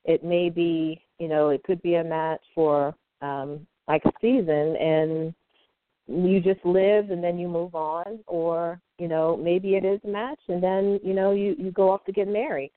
it 0.05 0.23
may 0.23 0.49
be, 0.49 1.05
you 1.19 1.27
know, 1.27 1.49
it 1.49 1.63
could 1.63 1.81
be 1.81 1.95
a 1.95 2.03
match 2.03 2.43
for 2.55 2.95
um, 3.21 3.65
like 3.87 4.03
a 4.05 4.11
season, 4.21 4.75
and 4.77 5.33
you 6.07 6.39
just 6.39 6.63
live 6.65 7.09
and 7.09 7.23
then 7.23 7.37
you 7.37 7.47
move 7.47 7.75
on, 7.75 8.19
or 8.27 8.79
you 8.97 9.07
know, 9.07 9.37
maybe 9.37 9.75
it 9.75 9.85
is 9.85 9.99
a 10.03 10.07
match, 10.07 10.39
and 10.47 10.61
then 10.61 10.99
you 11.03 11.13
know 11.13 11.31
you 11.31 11.55
you 11.57 11.71
go 11.71 11.89
off 11.89 12.03
to 12.05 12.11
get 12.11 12.27
married 12.27 12.71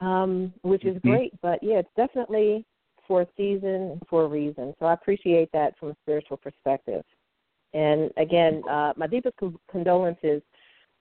um, 0.00 0.52
which 0.62 0.84
is 0.84 0.96
Mhm. 0.96 1.02
great. 1.02 1.40
But 1.40 1.62
yeah, 1.62 1.78
it's 1.78 1.94
definitely 1.96 2.64
for 3.06 3.22
a 3.22 3.28
season 3.36 4.00
for 4.08 4.24
a 4.24 4.28
reason. 4.28 4.74
So 4.78 4.86
I 4.86 4.92
appreciate 4.94 5.50
that 5.52 5.76
from 5.78 5.90
a 5.90 5.96
spiritual 6.02 6.36
perspective. 6.36 7.04
And 7.72 8.12
again, 8.16 8.62
uh, 8.68 8.92
my 8.96 9.06
deepest 9.06 9.36
con- 9.36 9.58
condolences 9.68 10.42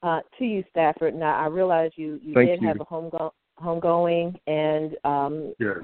uh, 0.02 0.22
to 0.38 0.46
you, 0.46 0.64
Stafford. 0.70 1.16
Now 1.16 1.36
I 1.38 1.48
realize 1.48 1.92
you 1.96 2.20
you 2.22 2.34
Thank 2.34 2.50
did 2.50 2.62
you. 2.62 2.68
have 2.68 2.82
a 2.82 2.84
home 2.84 3.10
go- 3.10 3.34
homegoing, 3.60 4.38
and 4.48 4.98
um, 5.04 5.54
Yes. 5.60 5.78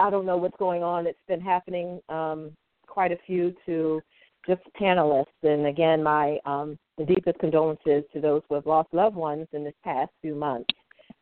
I 0.00 0.10
don't 0.10 0.26
know 0.26 0.36
what's 0.36 0.56
going 0.58 0.82
on. 0.82 1.06
It's 1.06 1.18
been 1.28 1.40
happening 1.40 2.00
um, 2.08 2.52
quite 2.86 3.12
a 3.12 3.18
few 3.26 3.54
to 3.66 4.00
just 4.46 4.62
panelists. 4.80 5.26
And 5.42 5.66
again, 5.66 6.02
my 6.02 6.38
um, 6.46 6.78
the 6.96 7.04
deepest 7.04 7.38
condolences 7.38 8.04
to 8.12 8.20
those 8.20 8.42
who 8.48 8.54
have 8.54 8.66
lost 8.66 8.88
loved 8.92 9.16
ones 9.16 9.46
in 9.52 9.62
this 9.62 9.74
past 9.84 10.10
few 10.22 10.34
months. 10.34 10.70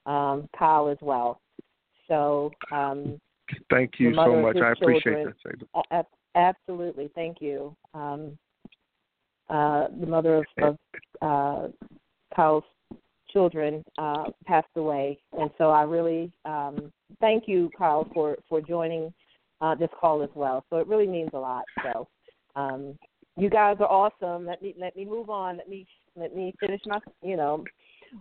Um, 0.07 0.49
Kyle 0.57 0.89
as 0.89 0.99
well. 1.01 1.41
So 2.07 2.51
um, 2.73 3.21
Thank 3.71 3.95
you 3.99 4.15
so 4.15 4.37
much. 4.37 4.57
I 4.57 4.73
appreciate 4.73 5.03
children. 5.03 5.35
that, 5.45 5.53
Sabra. 5.75 5.85
a- 5.91 6.01
a- 6.01 6.39
absolutely, 6.39 7.11
thank 7.15 7.41
you. 7.41 7.75
Um, 7.95 8.39
uh, 9.49 9.89
the 10.01 10.07
mother 10.07 10.37
of, 10.37 10.47
of 10.63 10.77
uh, 11.23 11.69
Kyle's 12.35 12.65
children 13.31 13.85
uh, 13.99 14.25
passed 14.47 14.69
away, 14.77 15.19
and 15.39 15.51
so 15.59 15.71
I 15.71 15.83
really 15.83 16.33
um, 16.45 16.93
thank 17.21 17.45
you, 17.47 17.71
Kyle, 17.77 18.09
for 18.15 18.37
for 18.49 18.61
joining 18.61 19.13
uh, 19.61 19.75
this 19.75 19.91
call 20.01 20.23
as 20.23 20.31
well. 20.35 20.65
So 20.71 20.79
it 20.79 20.87
really 20.87 21.07
means 21.07 21.31
a 21.35 21.39
lot. 21.39 21.65
So 21.83 22.09
um, 22.57 22.99
you 23.37 23.51
guys 23.51 23.77
are 23.81 23.91
awesome. 23.91 24.47
Let 24.47 24.63
me 24.63 24.75
let 24.79 24.97
me 24.97 25.05
move 25.05 25.31
on. 25.31 25.57
Let 25.57 25.69
me 25.69 25.87
let 26.17 26.35
me 26.35 26.55
finish 26.61 26.81
my 26.87 26.99
you 27.23 27.37
know 27.37 27.65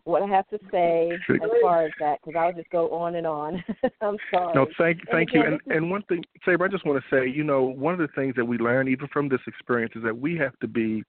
what 0.03 0.21
I 0.21 0.27
have 0.27 0.47
to 0.49 0.59
say 0.71 1.11
as 1.29 1.49
far 1.61 1.85
as 1.85 1.91
that 1.99 2.19
because 2.23 2.37
I'll 2.37 2.53
just 2.53 2.69
go 2.69 2.89
on 2.91 3.15
and 3.15 3.25
on. 3.25 3.63
I'm 4.01 4.17
sorry. 4.31 4.53
No, 4.53 4.67
thank 4.77 4.99
And 4.99 5.07
thank 5.11 5.33
you. 5.33 5.43
And 5.43 5.59
and 5.67 5.89
one 5.89 6.03
thing, 6.03 6.23
Sabra, 6.45 6.67
I 6.67 6.71
just 6.71 6.85
want 6.85 7.01
to 7.01 7.15
say, 7.15 7.29
you 7.29 7.43
know, 7.43 7.63
one 7.63 7.93
of 7.93 7.99
the 7.99 8.09
things 8.15 8.35
that 8.35 8.45
we 8.45 8.57
learn 8.57 8.87
even 8.87 9.07
from 9.07 9.29
this 9.29 9.41
experience 9.47 9.93
is 9.95 10.03
that 10.03 10.17
we 10.17 10.35
have 10.37 10.57
to 10.59 10.67
be, 10.67 11.03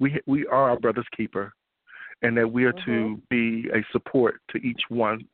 we 0.00 0.20
we 0.26 0.46
are 0.46 0.70
our 0.70 0.78
brother's 0.78 1.06
keeper, 1.16 1.52
and 2.22 2.36
that 2.36 2.50
we 2.50 2.64
are 2.64 2.72
to 2.84 3.20
be 3.28 3.68
a 3.74 3.84
support 3.92 4.40
to 4.50 4.58
each 4.58 4.82
one 4.88 5.26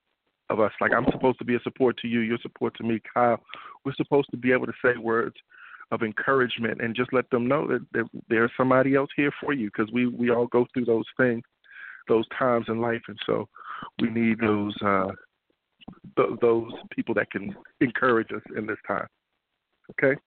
of 0.51 0.61
us. 0.61 0.73
Like 0.81 0.93
I'm 0.93 1.07
supposed 1.11 1.39
to 1.39 1.45
be 1.45 1.55
a 1.55 1.61
support 1.61 1.97
to 1.99 2.09
you, 2.09 2.21
you're 2.21 2.39
support 2.43 2.77
to 2.77 2.85
me, 2.85 3.01
Kyle. 3.13 3.41
We're 3.85 3.95
supposed 3.95 4.31
to 4.31 4.37
be 4.37 4.53
able 4.53 4.67
to 4.67 4.73
say 4.85 4.97
words 4.97 5.37
of 5.91 6.03
encouragement 6.03 6.81
and 6.81 6.95
just 6.95 7.13
let 7.13 7.29
them 7.31 7.47
know 7.47 7.67
that, 7.69 7.87
that 7.93 8.09
there's 8.29 8.51
somebody 8.57 8.95
else 8.95 9.11
here 9.15 9.33
for 9.41 9.53
you 9.53 9.71
because 9.71 9.93
we 9.93 10.07
we 10.07 10.31
all 10.31 10.47
go 10.47 10.67
through 10.73 10.87
those 10.87 11.05
things, 11.17 11.43
those 12.09 12.25
times 12.39 12.67
in 12.69 12.81
life, 12.81 13.03
and 13.09 13.19
so 13.27 13.49
we 14.01 14.11
need 14.11 14.39
those. 14.41 14.75
uh 14.83 15.09
th- 16.17 16.39
those 16.41 16.73
people 16.91 17.15
that 17.15 17.31
can 17.31 17.55
encourage 17.81 18.31
us 18.33 18.43
in 18.57 18.67
this 18.67 18.79
time. 18.87 19.07
Okay. 19.91 20.19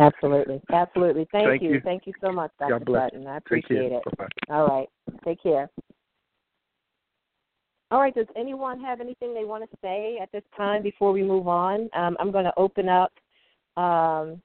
Absolutely, 0.00 0.60
absolutely. 0.72 1.28
Thank, 1.30 1.46
Thank 1.46 1.62
you. 1.62 1.74
you. 1.74 1.80
thank 1.84 2.06
you 2.06 2.12
so 2.20 2.32
much, 2.32 2.50
Dr. 2.58 2.84
Sutton. 2.90 3.26
I 3.26 3.36
appreciate 3.36 3.92
it. 3.92 4.02
Bye-bye. 4.04 4.54
All 4.54 4.66
right, 4.66 4.88
take 5.24 5.42
care. 5.42 5.70
All 7.90 7.98
right. 7.98 8.14
Does 8.14 8.26
anyone 8.36 8.80
have 8.80 9.00
anything 9.00 9.34
they 9.34 9.44
want 9.44 9.68
to 9.68 9.76
say 9.82 10.18
at 10.22 10.30
this 10.30 10.44
time 10.56 10.82
before 10.82 11.10
we 11.12 11.22
move 11.22 11.48
on? 11.48 11.90
Um, 11.94 12.16
I'm 12.20 12.30
going 12.30 12.44
to 12.44 12.52
open 12.56 12.88
up. 12.88 13.12
Um, 13.76 14.40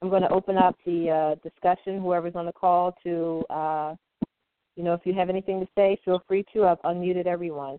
I'm 0.00 0.08
going 0.08 0.22
to 0.22 0.30
open 0.30 0.56
up 0.56 0.76
the 0.86 1.10
uh, 1.10 1.48
discussion. 1.48 2.00
Whoever's 2.00 2.34
on 2.34 2.46
the 2.46 2.52
call 2.52 2.94
to, 3.02 3.44
uh, 3.50 3.94
you 4.76 4.84
know, 4.84 4.94
if 4.94 5.00
you 5.04 5.12
have 5.12 5.28
anything 5.28 5.60
to 5.60 5.66
say, 5.76 5.98
feel 6.04 6.22
free 6.26 6.44
to. 6.54 6.64
I've 6.64 6.80
unmuted 6.82 7.26
everyone. 7.26 7.78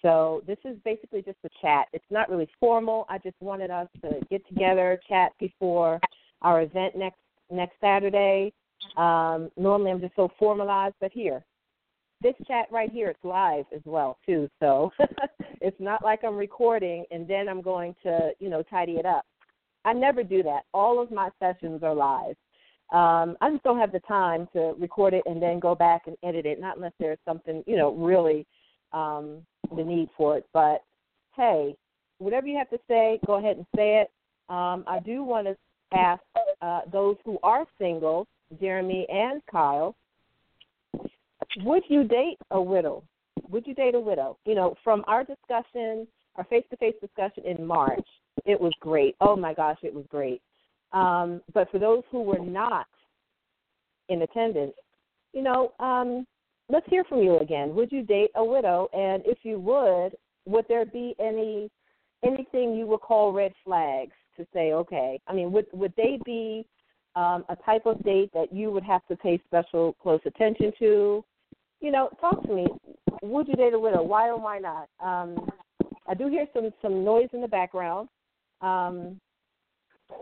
So 0.00 0.42
this 0.46 0.58
is 0.64 0.76
basically 0.84 1.22
just 1.22 1.38
a 1.44 1.48
chat. 1.60 1.86
It's 1.92 2.04
not 2.10 2.30
really 2.30 2.48
formal. 2.60 3.06
I 3.08 3.18
just 3.18 3.36
wanted 3.40 3.70
us 3.70 3.88
to 4.02 4.20
get 4.30 4.46
together, 4.48 5.00
chat 5.08 5.32
before 5.38 6.00
our 6.44 6.62
event 6.62 6.96
next 6.96 7.18
next 7.50 7.74
Saturday. 7.80 8.52
Um, 8.96 9.50
normally 9.56 9.90
I'm 9.90 10.00
just 10.00 10.14
so 10.14 10.30
formalized, 10.38 10.94
but 11.00 11.10
here, 11.12 11.44
this 12.22 12.34
chat 12.46 12.66
right 12.70 12.90
here, 12.90 13.08
it's 13.08 13.24
live 13.24 13.64
as 13.74 13.80
well 13.84 14.18
too. 14.24 14.48
So 14.60 14.92
it's 15.60 15.80
not 15.80 16.04
like 16.04 16.20
I'm 16.24 16.36
recording 16.36 17.04
and 17.10 17.26
then 17.26 17.48
I'm 17.48 17.62
going 17.62 17.94
to, 18.02 18.30
you 18.38 18.48
know, 18.48 18.62
tidy 18.62 18.92
it 18.92 19.06
up. 19.06 19.24
I 19.84 19.92
never 19.92 20.22
do 20.22 20.42
that. 20.42 20.62
All 20.72 21.00
of 21.00 21.10
my 21.10 21.30
sessions 21.38 21.82
are 21.82 21.94
live. 21.94 22.36
Um, 22.92 23.36
I 23.40 23.50
just 23.50 23.62
don't 23.64 23.78
have 23.78 23.92
the 23.92 24.00
time 24.00 24.48
to 24.52 24.74
record 24.78 25.14
it 25.14 25.22
and 25.26 25.42
then 25.42 25.58
go 25.58 25.74
back 25.74 26.02
and 26.06 26.16
edit 26.22 26.46
it. 26.46 26.60
Not 26.60 26.76
unless 26.76 26.92
there's 26.98 27.18
something, 27.26 27.64
you 27.66 27.76
know, 27.76 27.92
really 27.94 28.46
um, 28.92 29.42
the 29.76 29.82
need 29.82 30.08
for 30.16 30.36
it. 30.38 30.46
But 30.52 30.82
hey, 31.36 31.74
whatever 32.18 32.46
you 32.46 32.56
have 32.56 32.70
to 32.70 32.78
say, 32.88 33.20
go 33.26 33.34
ahead 33.34 33.56
and 33.56 33.66
say 33.74 34.00
it. 34.00 34.10
Um, 34.52 34.84
I 34.86 35.00
do 35.04 35.24
want 35.24 35.46
to 35.46 35.56
ask 35.92 36.22
uh, 36.62 36.80
those 36.90 37.16
who 37.24 37.38
are 37.42 37.66
single, 37.78 38.26
Jeremy 38.60 39.06
and 39.08 39.42
Kyle, 39.50 39.94
would 41.58 41.82
you 41.88 42.04
date 42.04 42.38
a 42.50 42.60
widow? 42.60 43.02
Would 43.50 43.66
you 43.66 43.74
date 43.74 43.94
a 43.94 44.00
widow? 44.00 44.38
You 44.44 44.54
know, 44.54 44.74
from 44.82 45.04
our 45.06 45.24
discussion, 45.24 46.06
our 46.36 46.44
face-to-face 46.44 46.94
discussion 47.00 47.44
in 47.44 47.66
March, 47.66 48.06
it 48.44 48.60
was 48.60 48.72
great. 48.80 49.14
Oh 49.20 49.36
my 49.36 49.54
gosh, 49.54 49.78
it 49.82 49.94
was 49.94 50.04
great. 50.08 50.40
Um, 50.92 51.42
but 51.52 51.70
for 51.70 51.78
those 51.78 52.02
who 52.10 52.22
were 52.22 52.38
not 52.38 52.86
in 54.08 54.22
attendance, 54.22 54.74
you 55.32 55.42
know, 55.42 55.72
um, 55.80 56.26
let's 56.68 56.86
hear 56.88 57.04
from 57.04 57.22
you 57.22 57.38
again. 57.38 57.74
Would 57.74 57.92
you 57.92 58.02
date 58.02 58.30
a 58.36 58.44
widow? 58.44 58.88
And 58.92 59.22
if 59.26 59.38
you 59.42 59.58
would, 59.60 60.16
would 60.46 60.66
there 60.68 60.86
be 60.86 61.14
any 61.18 61.70
anything 62.24 62.74
you 62.74 62.86
would 62.86 63.00
call 63.00 63.32
red 63.32 63.52
flags 63.64 64.12
to 64.36 64.46
say, 64.52 64.72
okay? 64.72 65.20
I 65.26 65.32
mean, 65.32 65.52
would 65.52 65.66
would 65.72 65.92
they 65.96 66.18
be 66.24 66.66
um, 67.16 67.44
a 67.48 67.56
type 67.64 67.86
of 67.86 68.02
date 68.02 68.30
that 68.34 68.52
you 68.52 68.70
would 68.70 68.82
have 68.84 69.06
to 69.06 69.16
pay 69.16 69.40
special 69.46 69.94
close 70.02 70.20
attention 70.26 70.72
to? 70.78 71.24
You 71.80 71.90
know, 71.90 72.08
talk 72.20 72.42
to 72.46 72.52
me. 72.52 72.66
Would 73.22 73.48
you 73.48 73.54
date 73.54 73.74
a 73.74 73.78
widow? 73.78 74.02
Why 74.02 74.28
or 74.28 74.38
why 74.38 74.58
not? 74.58 74.88
Um, 75.00 75.50
I 76.06 76.14
do 76.14 76.28
hear 76.28 76.46
some 76.52 76.70
some 76.82 77.04
noise 77.04 77.28
in 77.32 77.40
the 77.40 77.48
background. 77.48 78.08
Um, 78.60 79.20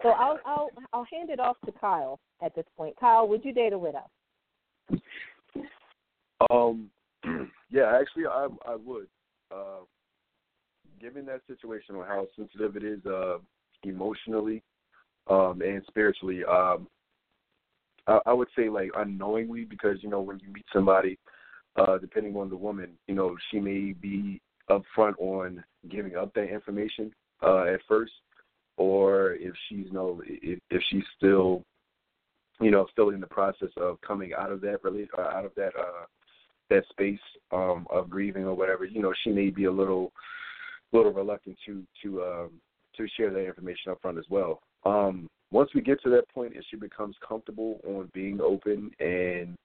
so 0.02 0.10
I'll 0.10 0.38
I'll 0.44 0.68
I'll 0.92 1.06
hand 1.12 1.30
it 1.30 1.40
off 1.40 1.56
to 1.66 1.72
Kyle 1.72 2.20
at 2.42 2.54
this 2.54 2.66
point. 2.76 2.94
Kyle, 2.98 3.26
would 3.28 3.44
you 3.44 3.52
date 3.52 3.72
a 3.72 3.78
widow? 3.78 4.08
Um, 6.50 6.90
yeah, 7.70 7.96
actually, 8.00 8.26
I 8.26 8.48
I 8.66 8.76
would. 8.76 9.06
Uh, 9.50 9.84
given 11.02 11.26
that 11.26 11.40
situation 11.46 11.96
on 11.96 12.06
how 12.06 12.26
sensitive 12.36 12.76
it 12.76 12.84
is 12.84 13.04
uh, 13.06 13.38
emotionally 13.84 14.62
um, 15.28 15.62
and 15.62 15.82
spiritually, 15.86 16.42
um, 16.44 16.86
I, 18.26 18.32
would 18.32 18.48
say 18.56 18.68
like 18.68 18.90
unknowingly 18.96 19.64
because 19.64 19.98
you 20.02 20.08
know 20.08 20.20
when 20.20 20.40
you 20.40 20.52
meet 20.52 20.64
somebody, 20.72 21.18
uh, 21.76 21.98
depending 21.98 22.36
on 22.36 22.50
the 22.50 22.56
woman, 22.56 22.90
you 23.06 23.14
know 23.14 23.36
she 23.50 23.60
may 23.60 23.92
be 23.92 24.40
upfront 24.68 25.14
on 25.18 25.62
giving 25.88 26.16
up 26.16 26.34
that 26.34 26.52
information 26.52 27.12
uh, 27.42 27.64
at 27.64 27.80
first, 27.88 28.12
or 28.76 29.34
if 29.34 29.54
she's 29.68 29.86
you 29.86 29.92
know 29.92 30.20
if, 30.26 30.58
if 30.70 30.82
she's 30.90 31.04
still 31.16 31.62
you 32.60 32.72
know 32.72 32.86
still 32.90 33.10
in 33.10 33.20
the 33.20 33.26
process 33.26 33.70
of 33.76 34.00
coming 34.00 34.32
out 34.36 34.50
of 34.50 34.60
that 34.62 34.82
really 34.82 35.08
uh, 35.16 35.22
out 35.22 35.44
of 35.44 35.52
that 35.54 35.70
uh, 35.78 36.06
that 36.72 36.84
space 36.90 37.20
um, 37.52 37.86
of 37.90 38.08
grieving 38.08 38.44
or 38.44 38.54
whatever, 38.54 38.84
you 38.84 39.02
know, 39.02 39.12
she 39.22 39.30
may 39.30 39.50
be 39.50 39.64
a 39.64 39.72
little 39.72 40.12
little 40.92 41.12
reluctant 41.12 41.56
to 41.66 41.82
to 42.02 42.22
um, 42.22 42.50
to 42.96 43.06
share 43.16 43.30
that 43.30 43.46
information 43.46 43.92
up 43.92 44.00
front 44.02 44.18
as 44.18 44.24
well. 44.30 44.60
Um, 44.84 45.28
once 45.50 45.70
we 45.74 45.80
get 45.80 46.02
to 46.02 46.10
that 46.10 46.28
point, 46.28 46.54
and 46.54 46.64
she 46.70 46.76
becomes 46.76 47.16
comfortable 47.26 47.80
on 47.86 48.10
being 48.14 48.40
open 48.40 48.90
and 49.00 49.56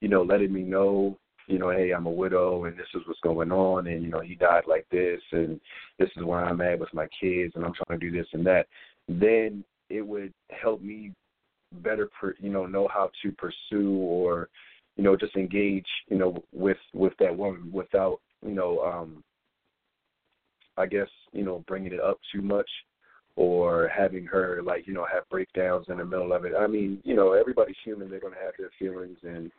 you 0.00 0.08
know 0.08 0.22
letting 0.22 0.52
me 0.52 0.62
know, 0.62 1.16
you 1.46 1.58
know, 1.58 1.70
hey, 1.70 1.92
I'm 1.92 2.06
a 2.06 2.10
widow 2.10 2.64
and 2.64 2.76
this 2.76 2.88
is 2.94 3.02
what's 3.06 3.20
going 3.20 3.52
on, 3.52 3.86
and 3.86 4.02
you 4.02 4.10
know, 4.10 4.20
he 4.20 4.34
died 4.34 4.64
like 4.66 4.86
this, 4.90 5.20
and 5.32 5.60
this 5.98 6.10
is 6.16 6.24
where 6.24 6.44
I'm 6.44 6.60
at 6.60 6.78
with 6.78 6.92
my 6.92 7.06
kids, 7.20 7.52
and 7.54 7.64
I'm 7.64 7.72
trying 7.74 7.98
to 7.98 8.10
do 8.10 8.16
this 8.16 8.28
and 8.32 8.46
that. 8.46 8.66
Then 9.08 9.64
it 9.88 10.02
would 10.02 10.32
help 10.50 10.82
me 10.82 11.12
better, 11.82 12.08
per, 12.20 12.34
you 12.40 12.50
know, 12.50 12.66
know 12.66 12.88
how 12.92 13.10
to 13.22 13.32
pursue 13.32 13.96
or 13.98 14.48
you 14.96 15.04
know 15.04 15.16
just 15.16 15.36
engage 15.36 15.86
you 16.08 16.18
know 16.18 16.42
with 16.52 16.78
with 16.94 17.12
that 17.18 17.36
woman 17.36 17.70
without 17.72 18.20
you 18.44 18.54
know 18.54 18.80
um 18.80 19.22
I 20.76 20.86
guess 20.86 21.08
you 21.32 21.44
know 21.44 21.64
bringing 21.66 21.92
it 21.92 22.00
up 22.00 22.18
too 22.32 22.42
much 22.42 22.68
or 23.36 23.88
having 23.94 24.24
her 24.24 24.62
like 24.62 24.86
you 24.86 24.94
know 24.94 25.06
have 25.12 25.28
breakdowns 25.28 25.86
in 25.88 25.98
the 25.98 26.04
middle 26.04 26.32
of 26.32 26.44
it. 26.44 26.52
I 26.58 26.66
mean, 26.66 27.00
you 27.04 27.14
know, 27.14 27.32
everybody's 27.32 27.76
human; 27.84 28.10
they're 28.10 28.20
going 28.20 28.32
to 28.32 28.44
have 28.44 28.54
their 28.58 28.70
feelings 28.78 29.18
and 29.22 29.50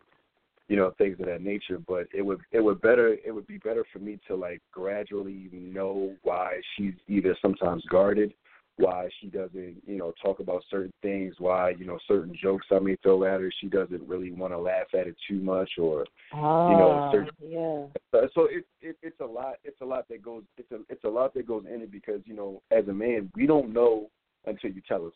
you 0.67 0.75
know 0.75 0.91
things 0.97 1.19
of 1.19 1.27
that 1.27 1.41
nature. 1.41 1.79
But 1.87 2.07
it 2.13 2.23
would 2.23 2.39
it 2.51 2.59
would 2.59 2.81
better 2.81 3.15
it 3.25 3.31
would 3.31 3.47
be 3.47 3.59
better 3.59 3.85
for 3.93 3.99
me 3.99 4.19
to 4.27 4.35
like 4.35 4.61
gradually 4.71 5.49
know 5.51 6.15
why 6.23 6.59
she's 6.75 6.93
either 7.07 7.37
sometimes 7.41 7.83
guarded 7.89 8.33
why 8.77 9.09
she 9.19 9.27
doesn't, 9.27 9.77
you 9.85 9.97
know, 9.97 10.13
talk 10.21 10.39
about 10.39 10.63
certain 10.69 10.93
things, 11.01 11.35
why, 11.39 11.71
you 11.71 11.85
know, 11.85 11.97
certain 12.07 12.35
jokes 12.39 12.67
I 12.71 12.79
may 12.79 12.95
throw 12.97 13.23
at 13.23 13.41
her, 13.41 13.51
she 13.59 13.67
doesn't 13.67 14.07
really 14.07 14.31
want 14.31 14.53
to 14.53 14.59
laugh 14.59 14.87
at 14.93 15.07
it 15.07 15.15
too 15.27 15.39
much 15.39 15.69
or 15.79 16.05
oh, 16.33 16.69
you 16.69 16.77
know, 16.77 17.09
certain 17.11 17.29
yeah. 17.41 18.27
so 18.35 18.45
it, 18.45 18.65
it 18.81 18.97
it's 19.01 19.19
a 19.19 19.25
lot 19.25 19.55
it's 19.63 19.81
a 19.81 19.85
lot 19.85 20.07
that 20.09 20.21
goes 20.21 20.43
it's 20.57 20.71
a 20.71 20.79
it's 20.89 21.03
a 21.03 21.09
lot 21.09 21.33
that 21.33 21.47
goes 21.47 21.65
in 21.71 21.81
it 21.81 21.91
because, 21.91 22.21
you 22.25 22.35
know, 22.35 22.61
as 22.71 22.87
a 22.87 22.93
man, 22.93 23.31
we 23.35 23.47
don't 23.47 23.73
know 23.73 24.09
until 24.45 24.71
you 24.71 24.81
tell 24.87 25.07
us. 25.07 25.13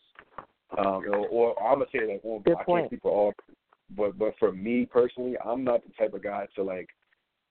Um 0.76 1.04
or, 1.08 1.28
or 1.28 1.62
I'm 1.62 1.78
gonna 1.78 1.86
say 1.92 2.00
like 2.06 2.20
well, 2.24 2.40
Good 2.40 2.56
I 2.58 2.64
point. 2.64 2.82
can't 2.82 2.90
speak 2.90 3.02
for 3.02 3.12
all 3.12 3.32
but 3.96 4.18
but 4.18 4.34
for 4.38 4.52
me 4.52 4.86
personally, 4.86 5.36
I'm 5.44 5.62
not 5.62 5.82
the 5.84 5.92
type 5.92 6.14
of 6.14 6.22
guy 6.22 6.46
to 6.56 6.62
like 6.62 6.88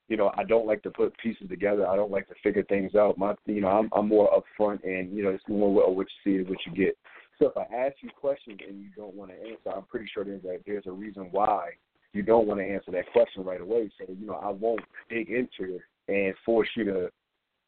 you 0.07 0.17
know, 0.17 0.31
I 0.37 0.43
don't 0.43 0.67
like 0.67 0.83
to 0.83 0.91
put 0.91 1.17
pieces 1.17 1.47
together. 1.49 1.87
I 1.87 1.95
don't 1.95 2.11
like 2.11 2.27
to 2.27 2.35
figure 2.43 2.63
things 2.63 2.95
out. 2.95 3.17
My, 3.17 3.33
you 3.45 3.61
know, 3.61 3.69
I'm, 3.69 3.89
I'm 3.93 4.07
more 4.07 4.29
upfront, 4.29 4.83
and 4.83 5.15
you 5.15 5.23
know, 5.23 5.29
it's 5.29 5.43
more 5.47 5.73
what, 5.73 5.95
what 5.95 6.07
you 6.25 6.31
see 6.31 6.41
is 6.41 6.49
what 6.49 6.57
you 6.65 6.73
get. 6.73 6.97
So 7.39 7.47
if 7.47 7.57
I 7.57 7.73
ask 7.73 7.95
you 8.01 8.09
questions 8.19 8.59
and 8.67 8.79
you 8.79 8.89
don't 8.95 9.15
want 9.15 9.31
to 9.31 9.37
answer, 9.37 9.75
I'm 9.75 9.85
pretty 9.85 10.07
sure 10.13 10.23
there's 10.23 10.43
a, 10.43 10.57
there's 10.65 10.85
a 10.85 10.91
reason 10.91 11.29
why 11.31 11.69
you 12.13 12.21
don't 12.21 12.45
want 12.45 12.59
to 12.59 12.65
answer 12.65 12.91
that 12.91 13.11
question 13.13 13.43
right 13.43 13.61
away. 13.61 13.89
So 13.97 14.13
you 14.13 14.27
know, 14.27 14.33
I 14.33 14.49
won't 14.49 14.81
dig 15.09 15.29
into 15.29 15.75
it 15.75 15.81
and 16.07 16.35
force 16.45 16.67
you 16.75 16.83
to, 16.85 17.09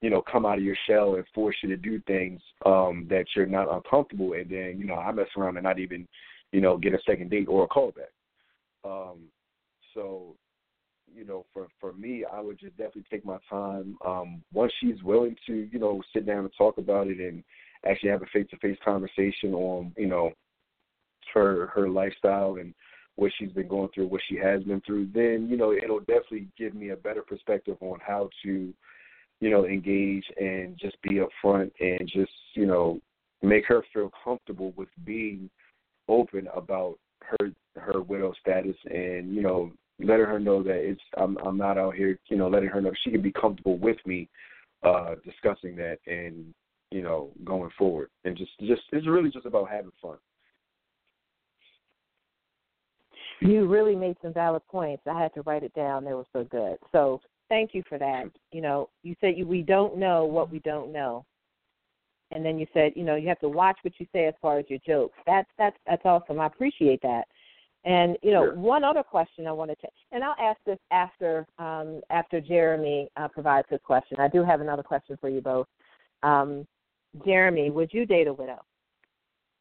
you 0.01 0.09
know, 0.09 0.21
come 0.21 0.45
out 0.45 0.57
of 0.57 0.63
your 0.63 0.75
shell 0.87 1.15
and 1.15 1.23
force 1.33 1.55
you 1.63 1.69
to 1.69 1.77
do 1.77 2.01
things 2.05 2.41
um 2.65 3.07
that 3.09 3.25
you're 3.35 3.45
not 3.45 3.73
uncomfortable, 3.73 4.33
and 4.33 4.49
then 4.49 4.75
you 4.77 4.85
know, 4.85 4.95
I 4.95 5.11
mess 5.11 5.27
around 5.37 5.55
and 5.57 5.63
not 5.63 5.79
even, 5.79 6.07
you 6.51 6.59
know, 6.61 6.77
get 6.77 6.93
a 6.93 6.99
second 7.07 7.29
date 7.29 7.47
or 7.47 7.63
a 7.63 7.67
call 7.67 7.91
back. 7.91 8.11
Um, 8.83 9.21
so 9.93 10.35
you 11.15 11.25
know, 11.25 11.45
for 11.53 11.67
for 11.79 11.93
me, 11.93 12.25
I 12.31 12.39
would 12.39 12.59
just 12.59 12.77
definitely 12.77 13.05
take 13.09 13.25
my 13.25 13.37
time. 13.49 13.97
Um, 14.05 14.43
once 14.53 14.71
she's 14.79 15.01
willing 15.03 15.35
to, 15.47 15.69
you 15.71 15.79
know, 15.79 16.01
sit 16.13 16.25
down 16.25 16.39
and 16.39 16.51
talk 16.57 16.77
about 16.77 17.07
it 17.07 17.19
and 17.19 17.43
actually 17.85 18.09
have 18.09 18.21
a 18.21 18.27
face 18.27 18.47
to 18.51 18.57
face 18.57 18.77
conversation 18.83 19.53
on, 19.53 19.93
you 19.97 20.07
know, 20.07 20.31
her 21.33 21.67
her 21.67 21.89
lifestyle 21.89 22.57
and 22.59 22.73
what 23.15 23.31
she's 23.37 23.51
been 23.51 23.67
going 23.67 23.89
through, 23.93 24.07
what 24.07 24.21
she 24.27 24.35
has 24.37 24.63
been 24.63 24.81
through, 24.81 25.07
then, 25.13 25.47
you 25.49 25.55
know, 25.55 25.71
it'll 25.71 25.99
definitely 25.99 26.47
give 26.57 26.73
me 26.73 26.89
a 26.89 26.95
better 26.95 27.21
perspective 27.21 27.77
on 27.81 27.99
how 28.05 28.27
to, 28.43 28.73
you 29.39 29.49
know, 29.49 29.65
engage 29.67 30.23
and 30.39 30.77
just 30.79 30.99
be 31.03 31.19
upfront 31.19 31.71
and 31.79 32.09
just, 32.11 32.31
you 32.55 32.65
know, 32.65 32.99
make 33.43 33.65
her 33.65 33.83
feel 33.93 34.11
comfortable 34.23 34.73
with 34.75 34.89
being 35.05 35.49
open 36.07 36.47
about 36.55 36.97
her 37.21 37.51
her 37.75 38.01
widow 38.01 38.33
status 38.39 38.75
and, 38.85 39.33
you 39.33 39.41
know, 39.41 39.71
letting 39.99 40.25
her 40.25 40.39
know 40.39 40.63
that 40.63 40.75
it's 40.75 41.01
I'm 41.17 41.37
I'm 41.45 41.57
not 41.57 41.77
out 41.77 41.95
here, 41.95 42.19
you 42.29 42.37
know, 42.37 42.47
letting 42.49 42.69
her 42.69 42.81
know 42.81 42.91
she 43.03 43.11
can 43.11 43.21
be 43.21 43.31
comfortable 43.31 43.77
with 43.77 43.97
me 44.05 44.29
uh 44.83 45.15
discussing 45.23 45.77
that 45.77 45.97
and 46.07 46.53
you 46.91 47.01
know 47.01 47.31
going 47.45 47.69
forward 47.77 48.09
and 48.25 48.35
just 48.35 48.51
just 48.59 48.81
it's 48.91 49.07
really 49.07 49.29
just 49.29 49.45
about 49.45 49.69
having 49.69 49.91
fun. 50.01 50.17
You 53.39 53.67
really 53.67 53.95
made 53.95 54.15
some 54.21 54.33
valid 54.33 54.61
points. 54.69 55.03
I 55.05 55.21
had 55.21 55.33
to 55.33 55.41
write 55.41 55.63
it 55.63 55.73
down. 55.73 56.05
They 56.05 56.13
were 56.13 56.25
so 56.31 56.45
good. 56.45 56.77
So 56.93 57.19
thank 57.49 57.73
you 57.73 57.83
for 57.89 57.97
that. 57.97 58.25
You 58.51 58.61
know, 58.61 58.89
you 59.03 59.15
said 59.19 59.37
you, 59.37 59.45
we 59.45 59.61
don't 59.61 59.97
know 59.97 60.23
what 60.23 60.49
we 60.49 60.59
don't 60.59 60.93
know, 60.93 61.25
and 62.31 62.45
then 62.45 62.57
you 62.57 62.67
said 62.73 62.93
you 62.95 63.03
know 63.03 63.15
you 63.15 63.27
have 63.27 63.39
to 63.39 63.49
watch 63.49 63.77
what 63.81 63.93
you 63.99 64.07
say 64.13 64.25
as 64.25 64.33
far 64.41 64.59
as 64.59 64.65
your 64.69 64.79
jokes. 64.85 65.17
That's 65.25 65.49
that's 65.57 65.77
that's 65.85 66.05
awesome. 66.05 66.39
I 66.39 66.47
appreciate 66.47 67.01
that. 67.01 67.23
And 67.85 68.17
you 68.21 68.31
know, 68.31 68.45
Sure. 68.45 68.55
one 68.55 68.83
other 68.83 69.03
question 69.03 69.45
I 69.45 69.51
wanted 69.51 69.77
to, 69.81 69.87
and 70.11 70.23
I'll 70.23 70.35
ask 70.39 70.59
this 70.65 70.79
after 70.91 71.45
um, 71.59 72.01
after 72.09 72.39
Jeremy 72.39 73.09
uh, 73.17 73.27
provides 73.27 73.67
his 73.69 73.81
question. 73.83 74.19
I 74.19 74.29
do 74.29 74.43
have 74.43 74.61
another 74.61 74.83
question 74.83 75.17
for 75.19 75.29
you 75.29 75.41
both. 75.41 75.67
Um, 76.23 76.65
Jeremy, 77.25 77.69
would 77.71 77.93
you 77.93 78.05
date 78.05 78.27
a 78.27 78.33
widow? 78.33 78.63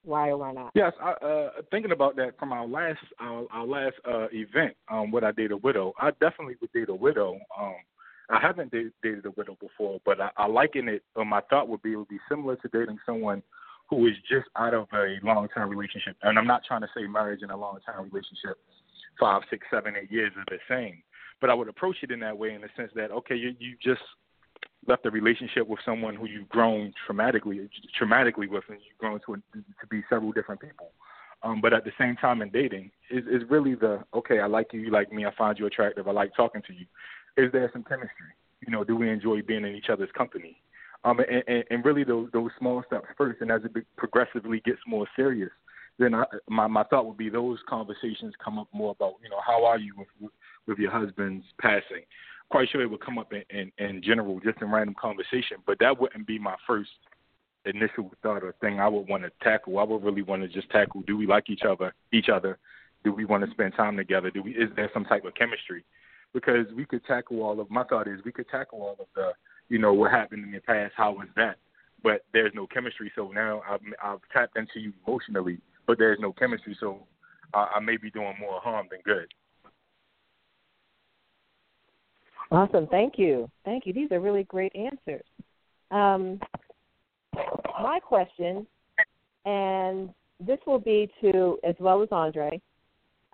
Why 0.04 0.28
or 0.28 0.36
why 0.36 0.52
not? 0.52 0.72
Yes, 0.74 0.92
I, 1.00 1.12
uh, 1.12 1.50
thinking 1.70 1.92
about 1.92 2.16
that 2.16 2.38
from 2.38 2.52
our 2.52 2.66
last 2.66 3.00
our, 3.20 3.46
our 3.52 3.66
last 3.66 3.96
uh, 4.08 4.26
event, 4.32 4.76
um, 4.88 5.10
would 5.10 5.24
I 5.24 5.32
date 5.32 5.50
a 5.50 5.56
widow? 5.56 5.92
I 6.00 6.10
definitely 6.12 6.54
would 6.60 6.72
date 6.72 6.88
a 6.88 6.94
widow. 6.94 7.38
Um, 7.58 7.74
I 8.30 8.40
haven't 8.40 8.70
dated, 8.70 8.92
dated 9.02 9.26
a 9.26 9.30
widow 9.32 9.56
before, 9.60 10.00
but 10.04 10.20
I, 10.20 10.30
I 10.36 10.46
liken 10.46 10.88
it. 10.88 11.02
Or 11.16 11.24
my 11.24 11.40
thought 11.50 11.68
would 11.68 11.82
be 11.82 11.92
it 11.92 11.96
would 11.96 12.08
be 12.08 12.20
similar 12.28 12.56
to 12.56 12.68
dating 12.68 12.98
someone 13.04 13.42
who 13.92 14.06
is 14.06 14.14
just 14.26 14.48
out 14.56 14.72
of 14.72 14.86
a 14.94 15.18
long 15.22 15.48
term 15.54 15.68
relationship. 15.68 16.16
And 16.22 16.38
I'm 16.38 16.46
not 16.46 16.62
trying 16.66 16.80
to 16.80 16.88
say 16.96 17.06
marriage 17.06 17.40
and 17.42 17.50
a 17.50 17.56
long 17.56 17.78
term 17.84 18.08
relationship, 18.10 18.56
five, 19.20 19.42
six, 19.50 19.66
seven, 19.70 19.94
eight 20.00 20.10
years 20.10 20.32
is 20.32 20.44
the 20.48 20.56
same. 20.66 21.02
But 21.42 21.50
I 21.50 21.54
would 21.54 21.68
approach 21.68 21.96
it 22.02 22.10
in 22.10 22.20
that 22.20 22.38
way 22.38 22.54
in 22.54 22.62
the 22.62 22.68
sense 22.74 22.90
that 22.94 23.10
okay, 23.10 23.36
you 23.36 23.54
you 23.58 23.76
just 23.82 24.00
left 24.88 25.04
a 25.04 25.10
relationship 25.10 25.68
with 25.68 25.80
someone 25.84 26.14
who 26.14 26.26
you've 26.26 26.48
grown 26.48 26.94
traumatically 27.06 27.68
traumatically 28.00 28.48
with, 28.48 28.64
and 28.68 28.78
you've 28.80 28.98
grown 28.98 29.20
to 29.26 29.34
to 29.54 29.86
be 29.90 30.02
several 30.08 30.32
different 30.32 30.62
people. 30.62 30.92
Um, 31.42 31.60
but 31.60 31.74
at 31.74 31.84
the 31.84 31.92
same 31.98 32.16
time, 32.16 32.40
in 32.40 32.48
dating, 32.48 32.90
is 33.10 33.24
is 33.26 33.42
really 33.50 33.74
the 33.74 34.04
okay. 34.14 34.40
I 34.40 34.46
like 34.46 34.68
you, 34.72 34.80
you 34.80 34.90
like 34.90 35.12
me. 35.12 35.26
I 35.26 35.34
find 35.36 35.58
you 35.58 35.66
attractive. 35.66 36.08
I 36.08 36.12
like 36.12 36.34
talking 36.34 36.62
to 36.66 36.72
you. 36.72 36.86
Is 37.36 37.52
there 37.52 37.68
some 37.74 37.84
chemistry? 37.84 38.32
You 38.64 38.72
know, 38.72 38.84
do 38.84 38.96
we 38.96 39.10
enjoy 39.10 39.42
being 39.42 39.66
in 39.66 39.74
each 39.74 39.90
other's 39.90 40.10
company? 40.16 40.62
Um, 41.04 41.18
and, 41.18 41.64
and, 41.68 41.84
really 41.84 42.04
those 42.04 42.28
those 42.32 42.50
small 42.58 42.82
steps 42.86 43.06
first, 43.18 43.40
and 43.40 43.50
as 43.50 43.62
it 43.64 43.86
progressively 43.96 44.60
gets 44.64 44.78
more 44.86 45.06
serious, 45.16 45.50
then 45.98 46.14
I, 46.14 46.24
my 46.48 46.68
my 46.68 46.84
thought 46.84 47.06
would 47.06 47.16
be 47.16 47.28
those 47.28 47.58
conversations 47.68 48.34
come 48.42 48.58
up 48.58 48.68
more 48.72 48.92
about 48.92 49.14
you 49.22 49.28
know 49.28 49.40
how 49.44 49.64
are 49.64 49.78
you 49.78 49.94
with 49.96 50.08
with, 50.20 50.32
with 50.68 50.78
your 50.78 50.92
husband's 50.92 51.44
passing. 51.60 52.04
Quite 52.50 52.68
sure 52.70 52.82
it 52.82 52.90
would 52.90 53.04
come 53.04 53.18
up 53.18 53.32
in, 53.32 53.42
in 53.50 53.72
in 53.84 54.02
general, 54.02 54.38
just 54.38 54.62
in 54.62 54.70
random 54.70 54.94
conversation, 55.00 55.56
but 55.66 55.78
that 55.80 56.00
wouldn't 56.00 56.26
be 56.26 56.38
my 56.38 56.54
first 56.66 56.90
initial 57.64 58.12
thought 58.22 58.42
or 58.42 58.54
thing 58.60 58.78
I 58.78 58.88
would 58.88 59.08
want 59.08 59.24
to 59.24 59.30
tackle. 59.42 59.78
I 59.78 59.84
would 59.84 60.04
really 60.04 60.22
want 60.22 60.42
to 60.42 60.48
just 60.48 60.70
tackle: 60.70 61.02
Do 61.06 61.16
we 61.16 61.26
like 61.26 61.50
each 61.50 61.62
other? 61.68 61.94
Each 62.12 62.28
other? 62.28 62.58
Do 63.04 63.12
we 63.12 63.24
want 63.24 63.44
to 63.44 63.50
spend 63.50 63.74
time 63.74 63.96
together? 63.96 64.30
Do 64.30 64.42
we? 64.42 64.52
Is 64.52 64.70
there 64.76 64.90
some 64.94 65.04
type 65.04 65.24
of 65.24 65.34
chemistry? 65.34 65.84
Because 66.32 66.66
we 66.76 66.84
could 66.84 67.04
tackle 67.04 67.42
all 67.42 67.58
of. 67.60 67.70
My 67.70 67.82
thought 67.84 68.06
is 68.06 68.20
we 68.24 68.32
could 68.32 68.48
tackle 68.48 68.82
all 68.82 68.96
of 69.00 69.06
the, 69.16 69.32
you 69.72 69.78
know, 69.78 69.94
what 69.94 70.10
happened 70.10 70.44
in 70.44 70.52
the 70.52 70.60
past. 70.60 70.92
How 70.94 71.12
was 71.12 71.28
that? 71.34 71.56
But 72.02 72.26
there's 72.34 72.52
no 72.54 72.66
chemistry. 72.66 73.10
So 73.16 73.30
now 73.32 73.62
I've, 73.68 73.80
I've 74.04 74.18
tapped 74.30 74.58
into 74.58 74.78
you 74.78 74.92
emotionally, 75.06 75.58
but 75.86 75.96
there's 75.98 76.18
no 76.20 76.30
chemistry. 76.30 76.76
So 76.78 76.98
I, 77.54 77.76
I 77.76 77.80
may 77.80 77.96
be 77.96 78.10
doing 78.10 78.34
more 78.38 78.60
harm 78.60 78.88
than 78.90 79.00
good. 79.02 79.32
Awesome. 82.50 82.86
Thank 82.88 83.14
you. 83.16 83.50
Thank 83.64 83.86
you. 83.86 83.94
These 83.94 84.12
are 84.12 84.20
really 84.20 84.44
great 84.44 84.76
answers. 84.76 85.24
Um, 85.90 86.38
my 87.82 87.98
question, 87.98 88.66
and 89.46 90.10
this 90.38 90.58
will 90.66 90.80
be 90.80 91.10
to, 91.22 91.58
as 91.64 91.76
well 91.80 92.02
as 92.02 92.10
Andre, 92.12 92.60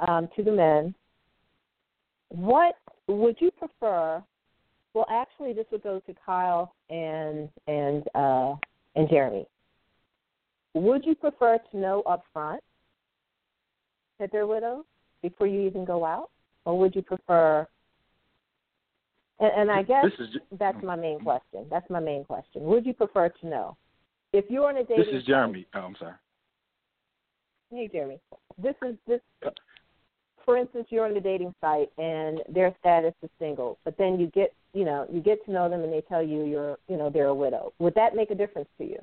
um, 0.06 0.28
to 0.36 0.44
the 0.44 0.52
men. 0.52 0.94
What 2.28 2.76
would 3.08 3.38
you 3.40 3.50
prefer? 3.50 4.22
Well, 4.94 5.06
actually, 5.10 5.52
this 5.52 5.66
would 5.70 5.82
go 5.82 6.00
to 6.00 6.14
Kyle 6.24 6.74
and 6.90 7.48
and 7.66 8.04
uh, 8.14 8.54
and 8.96 9.08
Jeremy. 9.08 9.46
Would 10.74 11.04
you 11.04 11.14
prefer 11.14 11.58
to 11.70 11.76
know 11.76 12.02
up 12.02 12.24
front 12.32 12.62
that 14.18 14.30
they're 14.32 14.46
widows 14.46 14.84
before 15.22 15.46
you 15.46 15.60
even 15.62 15.84
go 15.84 16.04
out, 16.04 16.30
or 16.64 16.78
would 16.78 16.94
you 16.94 17.02
prefer 17.02 17.66
and, 19.40 19.52
and 19.56 19.70
I 19.70 19.82
guess 19.82 20.04
This 20.04 20.28
is 20.28 20.36
that's 20.58 20.82
my 20.82 20.96
main 20.96 21.20
question. 21.20 21.66
That's 21.70 21.88
my 21.90 22.00
main 22.00 22.24
question. 22.24 22.62
Would 22.62 22.84
you 22.84 22.94
prefer 22.94 23.28
to 23.28 23.46
know 23.46 23.76
if 24.32 24.44
you're 24.48 24.68
on 24.68 24.78
a 24.78 24.84
dating? 24.84 25.04
This 25.04 25.20
is 25.20 25.24
Jeremy. 25.26 25.66
Oh, 25.74 25.80
I'm 25.80 25.96
sorry. 25.98 26.14
Hey, 27.70 27.88
Jeremy. 27.92 28.18
This 28.60 28.74
is 28.86 28.96
this. 29.06 29.20
For 30.48 30.56
instance, 30.56 30.86
you're 30.88 31.04
on 31.04 31.12
the 31.12 31.20
dating 31.20 31.54
site 31.60 31.90
and 31.98 32.40
their 32.48 32.74
status 32.80 33.12
is 33.22 33.28
single, 33.38 33.78
but 33.84 33.98
then 33.98 34.18
you 34.18 34.28
get, 34.28 34.54
you 34.72 34.86
know, 34.86 35.06
you 35.12 35.20
get 35.20 35.44
to 35.44 35.52
know 35.52 35.68
them 35.68 35.84
and 35.84 35.92
they 35.92 36.00
tell 36.00 36.22
you 36.22 36.46
you're, 36.46 36.78
you 36.88 36.96
know, 36.96 37.10
they're 37.10 37.26
a 37.26 37.34
widow. 37.34 37.74
Would 37.80 37.94
that 37.96 38.16
make 38.16 38.30
a 38.30 38.34
difference 38.34 38.70
to 38.78 38.84
you? 38.84 38.96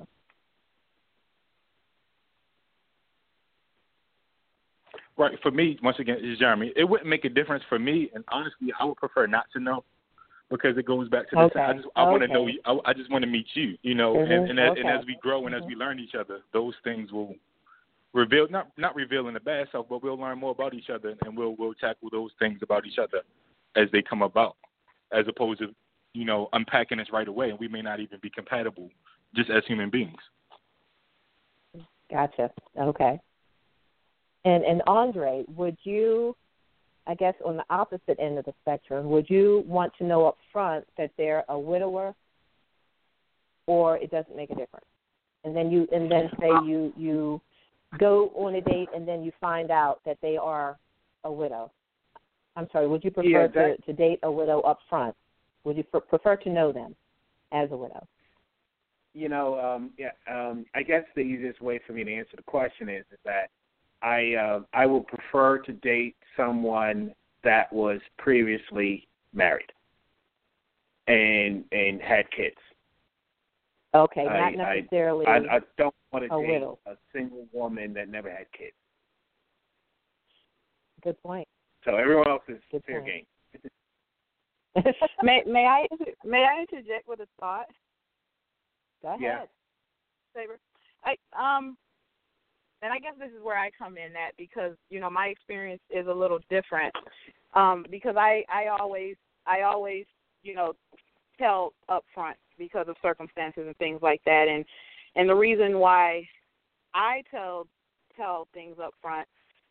Right. 5.16 5.38
For 5.40 5.52
me, 5.52 5.78
once 5.84 6.00
again, 6.00 6.16
is 6.20 6.36
Jeremy. 6.36 6.72
It 6.74 6.82
wouldn't 6.82 7.08
make 7.08 7.24
a 7.24 7.28
difference 7.28 7.62
for 7.68 7.78
me, 7.78 8.10
and 8.12 8.24
honestly, 8.26 8.72
I 8.80 8.84
would 8.84 8.96
prefer 8.96 9.28
not 9.28 9.44
to 9.52 9.60
know 9.60 9.84
because 10.50 10.76
it 10.76 10.84
goes 10.84 11.08
back 11.08 11.30
to 11.30 11.36
the. 11.36 11.42
Okay. 11.42 11.60
I 11.60 11.74
just 11.74 11.86
I 11.94 12.02
want 12.02 12.22
to 12.22 12.28
know. 12.28 12.48
you- 12.48 12.60
I, 12.64 12.76
I 12.86 12.92
just 12.92 13.08
want 13.08 13.22
to 13.22 13.30
meet 13.30 13.46
you. 13.54 13.78
You 13.82 13.94
know, 13.94 14.14
Mhm. 14.14 14.30
and 14.32 14.50
and, 14.50 14.60
as, 14.60 14.72
and 14.76 14.88
as 14.88 15.06
we 15.06 15.16
grow 15.22 15.46
and 15.46 15.54
as 15.54 15.62
we 15.62 15.76
learn 15.76 16.00
each 16.00 16.16
other, 16.16 16.40
those 16.52 16.74
things 16.82 17.12
will 17.12 17.36
reveal 18.16 18.48
not 18.50 18.68
not 18.76 18.96
reveal 18.96 19.28
in 19.28 19.34
the 19.34 19.40
bad 19.40 19.68
self, 19.70 19.86
but 19.88 20.02
we'll 20.02 20.18
learn 20.18 20.38
more 20.38 20.50
about 20.50 20.74
each 20.74 20.90
other, 20.90 21.14
and 21.24 21.36
we'll 21.36 21.54
we'll 21.56 21.74
tackle 21.74 22.08
those 22.10 22.30
things 22.38 22.58
about 22.62 22.86
each 22.86 22.98
other 22.98 23.22
as 23.76 23.88
they 23.92 24.02
come 24.02 24.22
about, 24.22 24.56
as 25.12 25.26
opposed 25.28 25.60
to 25.60 25.74
you 26.16 26.24
know, 26.24 26.48
unpacking 26.54 26.96
this 26.96 27.08
right 27.12 27.28
away, 27.28 27.50
and 27.50 27.58
we 27.58 27.68
may 27.68 27.82
not 27.82 28.00
even 28.00 28.18
be 28.22 28.30
compatible 28.30 28.88
just 29.34 29.50
as 29.50 29.62
human 29.66 29.90
beings. 29.90 30.16
Gotcha. 32.10 32.50
Okay. 32.80 33.20
And 34.46 34.64
and 34.64 34.82
Andre, 34.86 35.44
would 35.54 35.76
you, 35.82 36.34
I 37.06 37.14
guess, 37.14 37.34
on 37.44 37.58
the 37.58 37.64
opposite 37.68 38.18
end 38.18 38.38
of 38.38 38.46
the 38.46 38.54
spectrum, 38.62 39.10
would 39.10 39.28
you 39.28 39.62
want 39.66 39.92
to 39.98 40.04
know 40.04 40.26
up 40.26 40.38
front 40.52 40.86
that 40.96 41.10
they're 41.18 41.44
a 41.50 41.58
widower, 41.58 42.14
or 43.66 43.98
it 43.98 44.10
doesn't 44.10 44.36
make 44.36 44.50
a 44.50 44.54
difference? 44.54 44.86
And 45.44 45.54
then 45.54 45.70
you 45.70 45.86
and 45.92 46.10
then 46.10 46.30
say 46.40 46.48
you 46.64 46.94
you 46.96 47.42
go 47.98 48.28
on 48.34 48.54
a 48.56 48.60
date 48.60 48.88
and 48.94 49.06
then 49.06 49.22
you 49.22 49.32
find 49.40 49.70
out 49.70 50.00
that 50.04 50.18
they 50.22 50.36
are 50.36 50.78
a 51.24 51.32
widow. 51.32 51.70
I'm 52.56 52.68
sorry. 52.72 52.88
Would 52.88 53.04
you 53.04 53.10
prefer 53.10 53.28
Yeah, 53.28 53.46
that- 53.48 53.76
to 53.76 53.82
to 53.82 53.92
date 53.92 54.18
a 54.22 54.30
widow 54.30 54.60
up 54.60 54.80
front? 54.88 55.14
Would 55.64 55.76
you 55.76 55.84
pr- 55.84 55.98
prefer 55.98 56.36
to 56.36 56.48
know 56.50 56.72
them 56.72 56.94
as 57.52 57.70
a 57.72 57.76
widow? 57.76 58.06
you 59.16 59.30
know, 59.30 59.58
um, 59.58 59.92
yeah, 59.96 60.10
um, 60.30 60.66
I 60.74 60.82
guess 60.82 61.02
the 61.14 61.22
easiest 61.22 61.62
way 61.62 61.78
for 61.86 61.94
me 61.94 62.04
to 62.04 62.14
answer 62.14 62.36
the 62.36 62.42
question 62.42 62.90
is, 62.90 63.04
is 63.10 63.18
that 63.24 63.48
I 64.02 64.34
uh, 64.34 64.60
I 64.74 64.84
would 64.84 65.06
prefer 65.06 65.56
to 65.58 65.72
date 65.72 66.16
someone 66.36 67.14
that 67.42 67.72
was 67.72 67.98
previously 68.18 69.08
married 69.32 69.72
and 71.08 71.64
and 71.72 72.02
had 72.02 72.30
kids. 72.30 72.56
Okay, 73.96 74.26
I- 74.26 74.50
not 74.52 74.66
I- 74.66 74.76
necessarily. 74.80 75.26
I, 75.26 75.36
I 75.36 75.60
don't 75.78 75.94
want 76.12 76.28
to 76.28 76.34
a 76.34 76.40
date 76.40 76.52
widow. 76.52 76.78
a 76.86 76.96
single 77.12 77.46
woman 77.52 77.92
that 77.94 78.08
never 78.08 78.30
had 78.30 78.46
kids. 78.56 78.74
Good 81.02 81.20
point. 81.22 81.46
So 81.84 81.96
everyone 81.96 82.28
else 82.28 82.42
is 82.48 82.58
Good 82.70 82.84
fair 82.84 83.00
point. 83.00 83.12
game. 83.12 83.24
may 85.22 85.42
may 85.46 85.64
I 85.64 85.86
may 86.24 86.44
I 86.44 86.60
interject 86.60 87.08
with 87.08 87.20
a 87.20 87.28
thought? 87.40 87.66
Go 89.02 89.08
ahead. 89.08 89.20
Yeah. 89.20 89.44
Sabra. 90.34 90.56
I 91.04 91.16
um 91.38 91.76
and 92.82 92.92
I 92.92 92.98
guess 92.98 93.14
this 93.18 93.30
is 93.30 93.42
where 93.42 93.58
I 93.58 93.70
come 93.78 93.96
in 93.96 94.14
at 94.16 94.36
because, 94.36 94.76
you 94.90 95.00
know, 95.00 95.08
my 95.08 95.26
experience 95.28 95.80
is 95.90 96.06
a 96.08 96.12
little 96.12 96.38
different. 96.50 96.94
Um, 97.54 97.86
because 97.90 98.16
I, 98.18 98.44
I 98.52 98.66
always 98.78 99.16
I 99.46 99.62
always, 99.62 100.04
you 100.42 100.54
know, 100.54 100.74
tell 101.38 101.72
up 101.88 102.04
front 102.14 102.36
because 102.58 102.86
of 102.88 102.96
circumstances 103.02 103.64
and 103.66 103.76
things 103.76 104.00
like 104.02 104.20
that 104.24 104.46
and 104.48 104.64
and 105.16 105.28
the 105.28 105.34
reason 105.34 105.78
why 105.78 106.28
I 106.94 107.22
tell 107.30 107.66
tell 108.16 108.48
things 108.54 108.76
up 108.82 108.94
front 109.02 109.26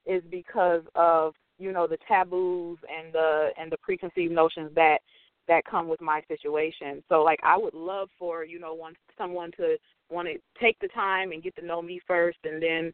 is 0.05 0.21
because 0.29 0.83
of, 0.95 1.33
you 1.57 1.71
know, 1.71 1.87
the 1.87 1.97
taboos 2.07 2.77
and 2.89 3.13
the 3.13 3.49
and 3.57 3.71
the 3.71 3.77
preconceived 3.77 4.33
notions 4.33 4.71
that 4.75 4.99
that 5.47 5.63
come 5.65 5.87
with 5.87 6.01
my 6.01 6.21
situation. 6.27 7.03
So 7.09 7.23
like 7.23 7.39
I 7.43 7.57
would 7.57 7.73
love 7.73 8.09
for, 8.17 8.43
you 8.43 8.59
know, 8.59 8.73
one 8.73 8.93
someone 9.17 9.51
to 9.57 9.77
want 10.09 10.27
to 10.27 10.35
take 10.59 10.77
the 10.79 10.87
time 10.89 11.31
and 11.31 11.43
get 11.43 11.55
to 11.55 11.65
know 11.65 11.81
me 11.81 11.99
first 12.05 12.37
and 12.43 12.61
then, 12.61 12.91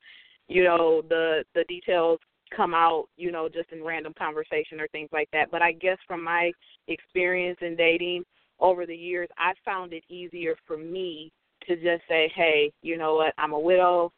you 0.47 0.63
know, 0.63 1.01
the 1.09 1.43
the 1.55 1.63
details 1.65 2.19
come 2.55 2.73
out, 2.73 3.07
you 3.15 3.31
know, 3.31 3.47
just 3.47 3.71
in 3.71 3.83
random 3.83 4.13
conversation 4.17 4.81
or 4.81 4.87
things 4.89 5.09
like 5.13 5.29
that. 5.31 5.49
But 5.51 5.61
I 5.61 5.71
guess 5.71 5.97
from 6.05 6.21
my 6.21 6.51
experience 6.87 7.57
in 7.61 7.77
dating 7.77 8.23
over 8.61 8.85
the 8.85 8.95
years, 8.95 9.27
I 9.37 9.53
found 9.65 9.93
it 9.93 10.03
easier 10.09 10.55
for 10.65 10.77
me 10.77 11.31
to 11.67 11.75
just 11.75 12.07
say, 12.07 12.31
"Hey, 12.35 12.71
you 12.81 12.97
know 12.97 13.15
what? 13.15 13.33
I'm 13.37 13.53
a 13.53 13.59
widow. 13.59 14.11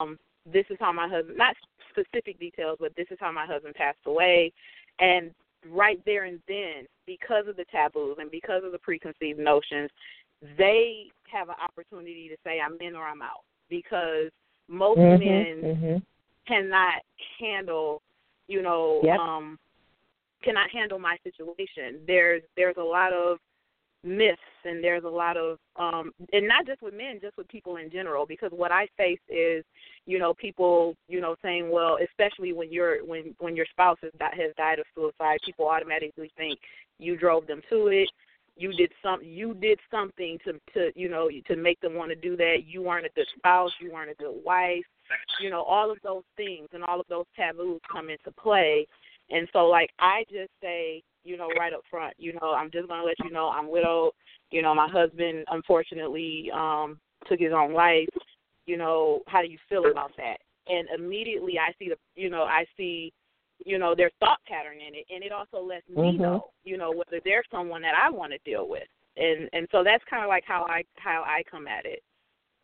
Um 0.00 0.18
this 0.46 0.66
is 0.70 0.76
how 0.78 0.92
my 0.92 1.08
husband 1.08 1.38
not 1.38 1.56
specific 1.90 2.38
details, 2.38 2.76
but 2.80 2.94
this 2.96 3.06
is 3.10 3.18
how 3.20 3.32
my 3.32 3.46
husband 3.46 3.74
passed 3.74 3.98
away." 4.06 4.52
And 5.00 5.32
right 5.66 6.00
there 6.04 6.24
and 6.24 6.40
then, 6.46 6.86
because 7.06 7.46
of 7.48 7.56
the 7.56 7.64
taboos 7.66 8.16
and 8.18 8.30
because 8.30 8.62
of 8.64 8.72
the 8.72 8.78
preconceived 8.78 9.38
notions, 9.38 9.90
they 10.58 11.10
have 11.32 11.48
an 11.48 11.56
opportunity 11.62 12.28
to 12.28 12.36
say 12.44 12.60
I'm 12.60 12.76
in 12.80 12.94
or 12.94 13.04
I'm 13.06 13.22
out 13.22 13.44
because 13.68 14.30
most 14.68 14.98
Mhm, 14.98 15.18
men 15.18 15.76
mhm. 15.76 16.02
cannot 16.46 17.02
handle, 17.38 18.02
you 18.48 18.62
know, 18.62 19.00
Yep. 19.02 19.18
um 19.18 19.58
cannot 20.42 20.70
handle 20.70 20.98
my 20.98 21.16
situation. 21.24 22.04
There's 22.06 22.42
there's 22.56 22.76
a 22.76 22.82
lot 22.82 23.12
of 23.12 23.38
myths 24.04 24.38
and 24.64 24.84
there's 24.84 25.04
a 25.04 25.08
lot 25.08 25.36
of 25.36 25.58
um 25.76 26.12
and 26.32 26.46
not 26.46 26.66
just 26.66 26.82
with 26.82 26.94
men, 26.94 27.18
just 27.20 27.36
with 27.36 27.48
people 27.48 27.76
in 27.76 27.90
general 27.90 28.26
because 28.26 28.50
what 28.52 28.70
I 28.70 28.86
face 28.96 29.20
is, 29.28 29.64
you 30.06 30.18
know, 30.18 30.34
people, 30.34 30.94
you 31.08 31.20
know, 31.20 31.36
saying, 31.42 31.70
well, 31.70 31.98
especially 32.04 32.52
when 32.52 32.72
you're 32.72 33.04
when 33.04 33.34
when 33.38 33.56
your 33.56 33.66
spouse 33.70 33.98
has 34.02 34.12
has 34.20 34.52
died 34.56 34.78
of 34.78 34.86
suicide, 34.94 35.38
people 35.44 35.66
automatically 35.66 36.30
think 36.36 36.58
you 36.98 37.16
drove 37.16 37.46
them 37.46 37.60
to 37.70 37.88
it. 37.88 38.08
You 38.56 38.72
did 38.72 38.92
some 39.02 39.20
you 39.22 39.54
did 39.54 39.80
something 39.90 40.38
to 40.44 40.52
to 40.74 40.92
you 40.94 41.08
know 41.08 41.28
to 41.48 41.56
make 41.56 41.80
them 41.80 41.94
want 41.94 42.10
to 42.10 42.16
do 42.16 42.36
that. 42.36 42.58
You 42.66 42.82
weren't 42.82 43.06
a 43.06 43.10
good 43.14 43.26
spouse, 43.36 43.72
you 43.80 43.92
weren't 43.92 44.10
a 44.10 44.14
good 44.14 44.40
wife. 44.44 44.84
You 45.40 45.50
know, 45.50 45.62
all 45.62 45.90
of 45.90 45.98
those 46.02 46.22
things 46.36 46.68
and 46.72 46.84
all 46.84 47.00
of 47.00 47.06
those 47.08 47.26
taboos 47.36 47.80
come 47.90 48.10
into 48.10 48.30
play. 48.40 48.86
And 49.30 49.48
so 49.52 49.66
like 49.66 49.90
I 49.98 50.24
just 50.30 50.50
say, 50.62 51.02
you 51.24 51.36
know, 51.36 51.48
right 51.58 51.72
up 51.72 51.82
front, 51.90 52.14
you 52.18 52.34
know, 52.34 52.52
I'm 52.52 52.70
just 52.70 52.88
gonna 52.88 53.04
let 53.04 53.16
you 53.24 53.30
know 53.30 53.48
I'm 53.48 53.68
widowed. 53.70 54.12
You 54.50 54.62
know, 54.62 54.74
my 54.74 54.88
husband 54.88 55.44
unfortunately 55.48 56.50
um 56.54 56.98
took 57.28 57.40
his 57.40 57.52
own 57.52 57.72
life. 57.72 58.08
You 58.66 58.76
know, 58.76 59.20
how 59.26 59.42
do 59.42 59.48
you 59.48 59.58
feel 59.68 59.90
about 59.90 60.12
that? 60.16 60.36
And 60.68 60.88
immediately 60.94 61.58
I 61.58 61.72
see 61.78 61.88
the 61.88 61.96
you 62.14 62.30
know, 62.30 62.42
I 62.42 62.64
see 62.76 63.12
you 63.64 63.78
know, 63.78 63.94
their 63.94 64.10
thought 64.20 64.40
pattern 64.46 64.78
in 64.86 64.94
it 64.94 65.06
and 65.10 65.22
it 65.24 65.32
also 65.32 65.60
lets 65.62 65.88
me 65.88 65.96
Mhm. 65.96 66.18
know, 66.18 66.50
you 66.64 66.76
know, 66.76 66.90
whether 66.90 67.20
there's 67.24 67.46
someone 67.50 67.82
that 67.82 67.94
I 67.94 68.10
want 68.10 68.32
to 68.32 68.38
deal 68.38 68.68
with. 68.68 68.88
And 69.16 69.48
and 69.52 69.68
so 69.70 69.82
that's 69.84 70.04
kind 70.04 70.22
of 70.22 70.28
like 70.28 70.44
how 70.44 70.64
I 70.68 70.84
how 70.96 71.22
I 71.22 71.42
come 71.44 71.66
at 71.66 71.86
it. 71.86 72.02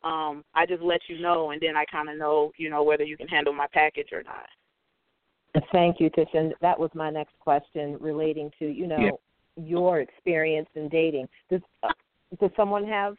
Um 0.02 0.44
I 0.54 0.66
just 0.66 0.82
let 0.82 1.00
you 1.08 1.18
know 1.18 1.50
and 1.50 1.60
then 1.60 1.76
I 1.76 1.84
kind 1.86 2.08
of 2.10 2.16
know, 2.18 2.52
you 2.56 2.70
know, 2.70 2.82
whether 2.82 3.04
you 3.04 3.16
can 3.16 3.28
handle 3.28 3.52
my 3.52 3.66
package 3.72 4.12
or 4.12 4.22
not. 4.22 4.48
Thank 5.72 6.00
you, 6.00 6.10
Tish. 6.10 6.28
And 6.34 6.54
that 6.60 6.78
was 6.78 6.90
my 6.94 7.10
next 7.10 7.38
question 7.40 7.96
relating 8.00 8.50
to, 8.58 8.66
you 8.66 8.86
know, 8.86 8.98
Yeah. 8.98 9.10
your 9.56 10.00
experience 10.00 10.68
in 10.74 10.88
dating. 10.88 11.28
Does 11.48 11.62
does 12.38 12.50
someone 12.56 12.86
have 12.86 13.16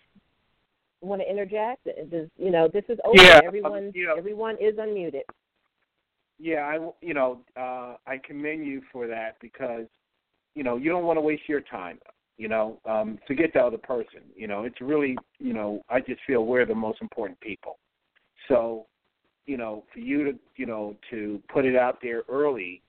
want 1.02 1.22
to 1.22 1.30
interject? 1.30 1.86
Does 2.10 2.30
you 2.38 2.52
know 2.52 2.68
this 2.68 2.86
is 2.88 3.00
open. 3.04 3.26
Yeah, 3.26 3.38
um, 3.38 3.42
everyone 3.46 3.92
you 3.94 4.08
know- 4.08 4.16
everyone 4.16 4.58
is 4.60 4.76
unmuted. 4.76 5.24
Yeah, 6.40 6.66
I 6.66 6.92
you 7.02 7.14
know 7.14 7.44
uh, 7.58 7.98
I 8.08 8.18
commend 8.24 8.66
you 8.66 8.82
for 8.92 9.08
that 9.08 9.38
because 9.42 9.88
you 10.56 10.64
know 10.64 10.78
you 10.78 10.90
don't 10.90 11.06
want 11.06 11.18
to 11.18 11.22
waste 11.22 11.48
your 11.48 11.62
time. 11.62 12.00
You 12.38 12.48
know, 12.48 12.80
um, 12.86 13.20
forget 13.28 13.52
the 13.54 13.60
other 13.64 13.78
person. 13.78 14.22
You 14.36 14.48
know, 14.48 14.64
it's 14.64 14.82
really 14.82 15.18
you 15.40 15.54
know 15.54 15.84
I 15.90 16.00
just 16.00 16.22
feel 16.26 16.46
we're 16.46 16.66
the 16.66 16.74
most 16.74 17.02
important 17.02 17.40
people. 17.42 17.78
So, 18.48 18.88
you 19.46 19.58
know, 19.58 19.84
for 19.94 20.00
you 20.00 20.24
to 20.26 20.40
you 20.56 20.66
know 20.66 20.96
to 21.10 21.42
put 21.52 21.66
it 21.66 21.76
out 21.76 22.00
there 22.02 22.24
early, 22.30 22.82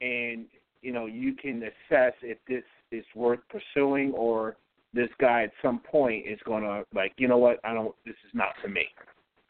and 0.00 0.46
you 0.82 0.92
know 0.92 1.06
you 1.06 1.34
can 1.34 1.62
assess 1.62 2.14
if 2.22 2.38
this 2.48 2.64
is 2.90 3.04
worth 3.14 3.40
pursuing 3.48 4.12
or 4.12 4.56
this 4.94 5.08
guy 5.20 5.42
at 5.42 5.52
some 5.62 5.80
point 5.80 6.26
is 6.26 6.38
going 6.44 6.62
to 6.62 6.84
like 6.94 7.12
you 7.16 7.28
know 7.28 7.38
what 7.38 7.58
I 7.64 7.74
don't 7.74 7.94
this 8.04 8.16
is 8.26 8.34
not 8.34 8.50
for 8.62 8.68
me. 8.68 8.86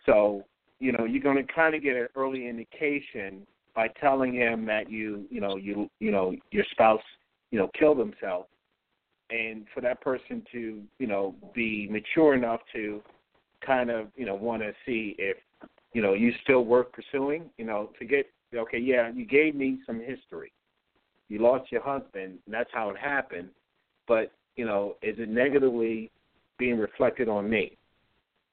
So 0.07 0.45
you 0.81 0.93
know 0.93 1.05
you're 1.05 1.23
going 1.23 1.45
to 1.45 1.53
kind 1.53 1.75
of 1.75 1.83
get 1.83 1.97
an 1.97 2.09
early 2.17 2.49
indication 2.49 3.47
by 3.75 3.89
telling 4.01 4.35
him 4.35 4.65
that 4.67 4.91
you 4.91 5.27
you 5.31 5.41
know 5.41 5.57
you 5.57 5.89
you 6.01 6.11
know 6.11 6.35
your 6.51 6.65
spouse 6.71 7.03
you 7.51 7.59
know 7.59 7.71
killed 7.79 7.99
himself 7.99 8.47
and 9.31 9.67
for 9.75 9.81
that 9.81 10.01
person 10.01 10.43
to 10.51 10.83
you 10.99 11.07
know 11.07 11.35
be 11.55 11.89
mature 11.91 12.35
enough 12.35 12.61
to 12.73 13.03
kind 13.65 13.91
of 13.91 14.09
you 14.17 14.27
know 14.27 14.35
want 14.35 14.63
to 14.63 14.73
see 14.87 15.15
if 15.19 15.37
you 15.93 16.03
know 16.03 16.15
you 16.15 16.33
still 16.43 16.65
worth 16.65 16.87
pursuing 16.93 17.51
you 17.59 17.65
know 17.65 17.91
to 17.99 18.05
get 18.05 18.27
okay 18.55 18.79
yeah 18.79 19.11
you 19.11 19.25
gave 19.25 19.55
me 19.55 19.79
some 19.87 20.01
history 20.01 20.53
you 21.29 21.39
lost 21.39 21.71
your 21.71 21.83
husband 21.83 22.39
and 22.45 22.55
that's 22.55 22.71
how 22.73 22.91
it 22.91 22.97
happened 22.97 23.49
but 24.07 24.33
you 24.57 24.65
know 24.65 24.97
is 25.03 25.17
it 25.19 25.29
negatively 25.29 26.11
being 26.59 26.79
reflected 26.79 27.29
on 27.29 27.49
me 27.49 27.77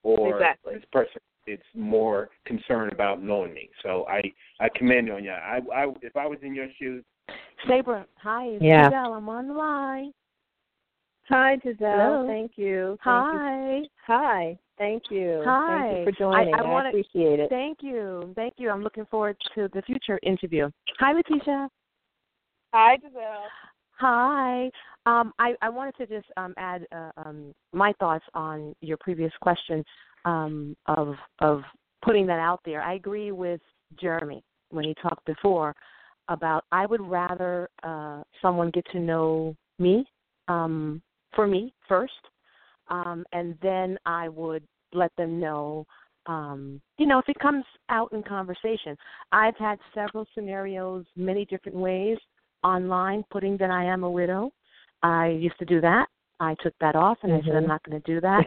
or 0.03 0.39
Exactly. 0.39 0.75
this 0.75 0.83
person 0.91 1.21
is 1.47 1.59
more 1.75 2.29
concerned 2.45 2.91
about 2.91 3.21
knowing 3.21 3.53
me 3.53 3.69
so 3.83 4.05
i 4.07 4.21
i 4.59 4.69
commend 4.75 5.07
you 5.07 5.13
on 5.13 5.23
that 5.23 5.41
i 5.43 5.59
i 5.73 5.85
if 6.01 6.15
i 6.15 6.25
was 6.25 6.39
in 6.41 6.55
your 6.55 6.67
shoes 6.79 7.03
Sabra, 7.67 8.05
hi, 8.17 8.45
it's 8.45 8.63
Yeah. 8.63 8.89
Giselle. 8.89 9.13
I'm 9.13 9.29
on 9.29 9.47
the 9.47 9.53
line. 9.53 10.11
Hi, 11.29 11.57
Giselle. 11.63 11.77
Hello. 11.79 12.27
Thank 12.27 12.57
you. 12.57 12.99
Thank 13.03 13.25
Hi. 13.25 13.77
You. 13.79 13.87
Hi. 14.05 14.59
Thank 14.77 15.03
you. 15.09 15.41
Hi. 15.45 15.81
Thank 15.81 15.97
you 15.99 16.05
for 16.05 16.11
joining. 16.17 16.53
I, 16.53 16.59
I, 16.59 16.61
wanna, 16.67 16.89
appreciate 16.89 17.39
it. 17.39 17.49
Thank 17.49 17.79
you. 17.81 18.33
Thank 18.35 18.55
you. 18.57 18.69
I'm 18.69 18.83
looking 18.83 19.05
forward 19.05 19.37
to 19.55 19.69
the 19.73 19.81
future 19.83 20.19
interview. 20.23 20.69
Hi, 20.99 21.13
LaTisha. 21.13 21.69
Hi, 22.73 22.97
Giselle. 22.97 23.45
Hi. 23.99 24.69
Um, 25.05 25.31
I, 25.39 25.53
I 25.61 25.69
wanted 25.69 25.95
to 25.97 26.07
just 26.07 26.27
um, 26.35 26.53
add 26.57 26.85
uh, 26.93 27.11
um, 27.17 27.53
my 27.71 27.93
thoughts 27.99 28.25
on 28.33 28.75
your 28.81 28.97
previous 28.97 29.31
question 29.41 29.83
um, 30.25 30.75
of 30.87 31.15
of 31.39 31.61
putting 32.03 32.25
that 32.27 32.39
out 32.39 32.59
there. 32.65 32.81
I 32.81 32.95
agree 32.95 33.31
with 33.31 33.61
Jeremy 33.99 34.43
when 34.71 34.83
he 34.83 34.93
talked 35.01 35.25
before 35.25 35.73
about 36.27 36.65
I 36.71 36.85
would 36.85 37.01
rather 37.01 37.69
uh, 37.83 38.23
someone 38.41 38.71
get 38.71 38.85
to 38.91 38.99
know 38.99 39.55
me 39.79 40.05
um, 40.47 41.01
for 41.33 41.47
me 41.47 41.73
first, 41.87 42.13
um, 42.89 43.25
and 43.31 43.57
then 43.61 43.97
I 44.05 44.29
would 44.29 44.63
let 44.93 45.11
them 45.17 45.39
know. 45.39 45.85
Um, 46.27 46.81
you 46.97 47.05
know, 47.05 47.19
if 47.19 47.29
it 47.29 47.37
comes 47.39 47.65
out 47.89 48.11
in 48.11 48.23
conversation, 48.23 48.97
I've 49.31 49.57
had 49.57 49.77
several 49.93 50.25
scenarios, 50.33 51.05
many 51.15 51.45
different 51.45 51.77
ways 51.77 52.17
online, 52.63 53.23
putting 53.29 53.57
that 53.57 53.69
I 53.69 53.85
am 53.85 54.03
a 54.03 54.09
widow. 54.09 54.51
I 55.03 55.27
used 55.27 55.59
to 55.59 55.65
do 55.65 55.81
that. 55.81 56.07
I 56.39 56.55
took 56.61 56.73
that 56.81 56.95
off 56.95 57.17
and 57.23 57.31
mm-hmm. 57.31 57.47
I 57.47 57.47
said 57.47 57.57
I'm 57.57 57.67
not 57.67 57.83
going 57.83 58.01
to 58.01 58.11
do 58.11 58.21
that. 58.21 58.45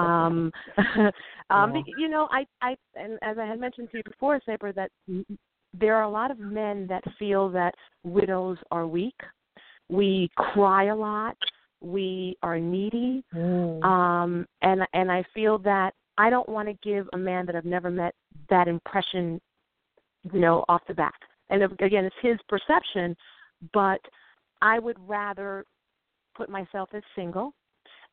um, 0.00 0.50
um, 1.50 1.74
yeah. 1.74 1.82
You 1.98 2.08
know, 2.08 2.28
I, 2.30 2.44
I, 2.60 2.76
and 2.96 3.18
as 3.22 3.38
I 3.38 3.46
had 3.46 3.60
mentioned 3.60 3.90
to 3.92 3.98
you 3.98 4.02
before, 4.04 4.40
Sabra, 4.44 4.72
that 4.72 4.90
there 5.78 5.94
are 5.94 6.02
a 6.02 6.10
lot 6.10 6.30
of 6.30 6.38
men 6.38 6.86
that 6.88 7.04
feel 7.18 7.48
that 7.50 7.74
widows 8.02 8.58
are 8.70 8.86
weak. 8.86 9.14
We 9.88 10.30
cry 10.36 10.86
a 10.86 10.96
lot. 10.96 11.36
We 11.80 12.36
are 12.42 12.58
needy, 12.58 13.24
mm. 13.34 13.82
um, 13.82 14.46
and 14.62 14.82
and 14.92 15.10
I 15.10 15.24
feel 15.32 15.58
that 15.60 15.94
I 16.18 16.28
don't 16.28 16.48
want 16.48 16.68
to 16.68 16.74
give 16.88 17.08
a 17.14 17.16
man 17.16 17.46
that 17.46 17.56
I've 17.56 17.64
never 17.64 17.90
met 17.90 18.14
that 18.50 18.68
impression, 18.68 19.40
you 20.32 20.40
know, 20.40 20.64
off 20.68 20.82
the 20.86 20.94
bat. 20.94 21.14
And 21.48 21.62
again, 21.62 22.04
it's 22.04 22.16
his 22.20 22.36
perception, 22.48 23.16
but 23.72 24.00
I 24.60 24.78
would 24.78 24.98
rather 25.06 25.64
put 26.36 26.50
myself 26.50 26.90
as 26.92 27.02
single, 27.16 27.54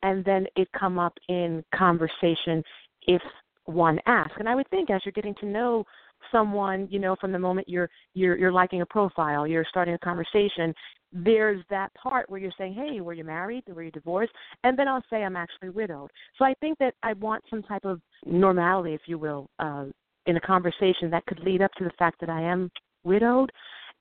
and 0.01 0.23
then 0.23 0.47
it 0.55 0.69
come 0.77 0.97
up 0.97 1.13
in 1.27 1.63
conversation 1.75 2.63
if 3.07 3.21
one 3.65 3.99
asks. 4.05 4.35
And 4.39 4.47
I 4.47 4.55
would 4.55 4.69
think 4.69 4.89
as 4.89 5.01
you're 5.05 5.11
getting 5.11 5.35
to 5.41 5.45
know 5.45 5.83
someone, 6.31 6.87
you 6.89 6.99
know, 6.99 7.15
from 7.19 7.31
the 7.31 7.39
moment 7.39 7.69
you're 7.69 7.89
you're 8.13 8.37
you're 8.37 8.51
liking 8.51 8.81
a 8.81 8.85
profile, 8.85 9.47
you're 9.47 9.65
starting 9.69 9.93
a 9.93 9.99
conversation, 9.99 10.73
there's 11.11 11.63
that 11.69 11.93
part 11.93 12.29
where 12.29 12.39
you're 12.39 12.51
saying, 12.57 12.73
"Hey, 12.73 13.01
were 13.01 13.13
you 13.13 13.23
married? 13.23 13.63
Were 13.67 13.83
you 13.83 13.91
divorced?" 13.91 14.33
And 14.63 14.77
then 14.77 14.87
I'll 14.87 15.03
say 15.09 15.23
I'm 15.23 15.35
actually 15.35 15.69
widowed. 15.69 16.11
So 16.37 16.45
I 16.45 16.53
think 16.59 16.77
that 16.79 16.93
I 17.03 17.13
want 17.13 17.43
some 17.49 17.63
type 17.63 17.85
of 17.85 18.01
normality, 18.25 18.93
if 18.93 19.01
you 19.05 19.17
will, 19.17 19.49
uh, 19.59 19.85
in 20.25 20.37
a 20.37 20.41
conversation 20.41 21.09
that 21.11 21.25
could 21.25 21.39
lead 21.39 21.61
up 21.61 21.71
to 21.77 21.83
the 21.83 21.91
fact 21.97 22.19
that 22.19 22.29
I 22.29 22.41
am 22.41 22.69
widowed. 23.03 23.51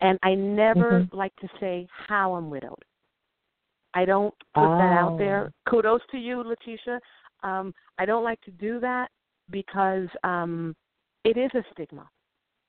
And 0.01 0.19
I 0.23 0.35
never 0.35 1.01
mm-hmm. 1.01 1.17
like 1.17 1.35
to 1.37 1.49
say 1.59 1.89
how 2.09 2.35
I'm 2.35 2.51
widowed. 2.51 2.83
I 3.95 4.05
don't 4.05 4.35
put 4.55 4.65
oh. 4.65 4.79
that 4.79 4.93
out 4.93 5.17
there. 5.17 5.53
Oh. 5.67 5.71
Kudos 5.71 6.03
to 6.11 6.19
you, 6.19 6.45
LaTisha. 6.45 6.99
Um, 7.43 7.73
I 7.99 8.05
don't 8.05 8.25
like 8.25 8.41
to 8.43 8.51
do 8.51 8.79
that 8.81 9.09
because 9.51 10.09
um, 10.23 10.75
it 11.27 11.37
is 11.37 11.51
a 11.55 11.65
stigma. 11.73 12.09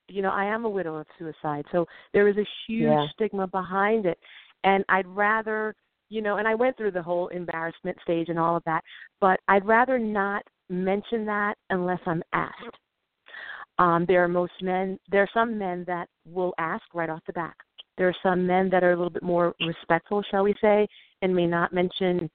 You 0.10 0.22
know, 0.22 0.32
I 0.32 0.46
am 0.46 0.66
a 0.66 0.70
widow 0.70 0.96
of 0.96 1.08
suicide, 1.20 1.66
so 1.72 1.86
there 2.14 2.28
is 2.28 2.38
a 2.38 2.48
huge 2.66 2.84
yeah. 2.84 3.06
stigma 3.14 3.48
behind 3.48 4.06
it, 4.06 4.18
and 4.64 4.84
I'd 4.88 5.08
rather, 5.08 5.76
you 6.10 6.22
know, 6.22 6.38
and 6.38 6.48
I 6.48 6.56
went 6.56 6.78
through 6.78 6.92
the 6.92 7.04
whole 7.04 7.28
embarrassment 7.28 7.98
stage 8.04 8.30
and 8.30 8.40
all 8.40 8.56
of 8.56 8.64
that, 8.66 8.84
but 9.20 9.40
I'd 9.48 9.66
rather 9.66 10.00
not 10.00 10.44
mention 10.70 11.26
that 11.26 11.56
unless 11.70 12.00
I'm 12.06 12.24
asked. 12.34 12.78
Um, 13.80 14.06
there 14.08 14.24
are 14.24 14.28
most 14.28 14.54
men. 14.62 14.98
There 15.12 15.22
are 15.22 15.30
some 15.34 15.58
men 15.58 15.84
that 15.88 16.08
will 16.26 16.54
ask 16.58 16.84
right 16.94 17.10
off 17.10 17.22
the 17.28 17.34
bat. 17.34 17.54
There 17.98 18.08
are 18.08 18.16
some 18.24 18.48
men 18.48 18.70
that 18.70 18.84
are 18.84 18.94
a 18.94 18.96
little 18.96 19.12
bit 19.12 19.24
more 19.24 19.54
respectful, 19.60 20.24
shall 20.32 20.44
we 20.44 20.56
say, 20.62 20.88
and 21.22 21.36
may 21.36 21.46
not 21.48 21.74
mention, 21.74 22.30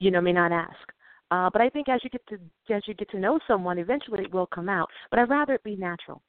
you 0.00 0.10
know, 0.10 0.20
may 0.20 0.32
not 0.32 0.52
ask. 0.52 0.92
Uh, 1.30 1.50
but 1.52 1.60
I 1.60 1.68
think 1.68 1.88
as 1.88 2.00
you 2.04 2.10
get 2.10 2.26
to 2.28 2.74
as 2.74 2.82
you 2.86 2.94
get 2.94 3.10
to 3.10 3.18
know 3.18 3.38
someone, 3.46 3.78
eventually 3.78 4.22
it 4.22 4.32
will 4.32 4.46
come 4.46 4.68
out. 4.68 4.88
But 5.10 5.18
I'd 5.18 5.30
rather 5.30 5.54
it 5.54 5.64
be 5.64 5.76
natural. 5.76 6.22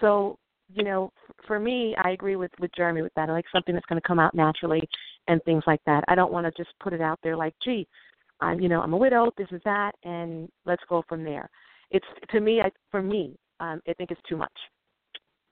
So 0.00 0.38
you 0.72 0.84
know, 0.84 1.12
for 1.46 1.58
me, 1.58 1.94
I 2.02 2.10
agree 2.10 2.36
with 2.36 2.50
with 2.60 2.70
Jeremy 2.76 3.02
with 3.02 3.12
that. 3.16 3.28
I 3.28 3.32
like 3.32 3.44
something 3.52 3.74
that's 3.74 3.86
going 3.86 4.00
to 4.00 4.06
come 4.06 4.18
out 4.18 4.34
naturally 4.34 4.82
and 5.28 5.42
things 5.44 5.64
like 5.66 5.80
that. 5.86 6.04
I 6.08 6.14
don't 6.14 6.32
want 6.32 6.46
to 6.46 6.62
just 6.62 6.74
put 6.80 6.92
it 6.92 7.00
out 7.00 7.18
there 7.22 7.36
like, 7.36 7.54
gee, 7.64 7.86
I'm 8.40 8.60
you 8.60 8.68
know 8.68 8.80
I'm 8.80 8.92
a 8.92 8.96
widow, 8.96 9.30
this 9.36 9.48
is 9.50 9.60
that, 9.64 9.92
and 10.04 10.48
let's 10.64 10.82
go 10.88 11.04
from 11.08 11.24
there. 11.24 11.48
It's 11.90 12.06
to 12.30 12.40
me, 12.40 12.60
I, 12.60 12.70
for 12.90 13.02
me, 13.02 13.36
um, 13.58 13.80
I 13.88 13.92
think 13.94 14.10
it's 14.10 14.20
too 14.28 14.36
much. 14.36 14.52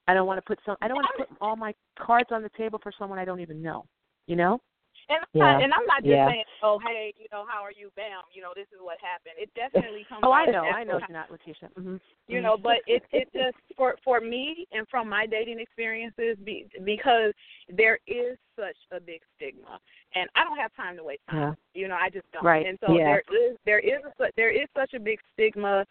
I 0.07 0.15
don't 0.15 0.27
want 0.27 0.39
to 0.39 0.43
put 0.43 0.59
some. 0.65 0.77
I 0.81 0.89
don't 0.89 0.97
want 0.97 1.09
to 1.19 1.25
put 1.27 1.37
all 1.41 1.57
my 1.57 1.75
cards 1.99 2.31
on 2.33 2.43
the 2.43 2.51
table 2.57 2.81
for 2.83 2.93
someone 2.99 3.19
I 3.19 3.25
don't 3.25 3.41
even 3.41 3.61
know. 3.61 3.85
You 4.27 4.37
know. 4.37 4.61
And 5.09 5.19
I'm 5.25 5.33
yeah. 5.33 5.43
not, 5.43 5.63
and 5.65 5.73
I'm 5.73 5.87
not 5.87 6.01
just 6.03 6.13
yeah. 6.13 6.29
saying, 6.29 6.45
oh 6.63 6.79
hey, 6.85 7.15
you 7.17 7.27
know, 7.33 7.45
how 7.49 7.65
are 7.65 7.73
you? 7.73 7.91
Bam, 7.97 8.21
you 8.35 8.43
know, 8.43 8.53
this 8.55 8.69
is 8.73 8.81
what 8.81 8.99
happened. 9.01 9.41
It 9.41 9.49
definitely 9.57 10.05
comes. 10.09 10.21
oh, 10.23 10.33
I 10.33 10.45
know, 10.47 10.65
I 10.65 10.85
know, 10.85 11.01
you're 11.01 11.17
not 11.17 11.33
LaTisha. 11.33 11.73
Mm-hmm. 11.79 11.97
You 12.29 12.41
know, 12.43 12.57
but 12.57 12.85
it 12.87 13.03
it 13.13 13.29
just 13.33 13.57
for 13.77 13.97
for 14.05 14.21
me 14.21 14.67
and 14.73 14.87
from 14.89 15.09
my 15.09 15.27
dating 15.27 15.61
experiences, 15.61 16.37
be, 16.45 16.67
because 16.85 17.33
there 17.69 17.99
is 18.07 18.37
such 18.55 18.77
a 18.93 19.01
big 19.01 19.21
stigma, 19.37 19.81
and 20.15 20.29
I 20.37 20.45
don't 20.45 20.59
have 20.59 20.75
time 20.77 20.97
to 20.97 21.05
waste 21.05 21.23
time. 21.31 21.57
Yeah. 21.73 21.81
You 21.81 21.89
know, 21.89 21.97
I 21.97 22.11
just 22.11 22.31
don't. 22.33 22.45
Right. 22.45 22.67
And 22.67 22.79
so 22.85 22.93
yeah. 22.93 23.05
there 23.05 23.23
is 23.33 23.57
there 23.65 23.81
is 23.81 24.03
a, 24.05 24.25
there 24.37 24.51
is 24.51 24.69
such 24.77 24.93
a 24.95 25.01
big 25.01 25.19
stigma 25.33 25.87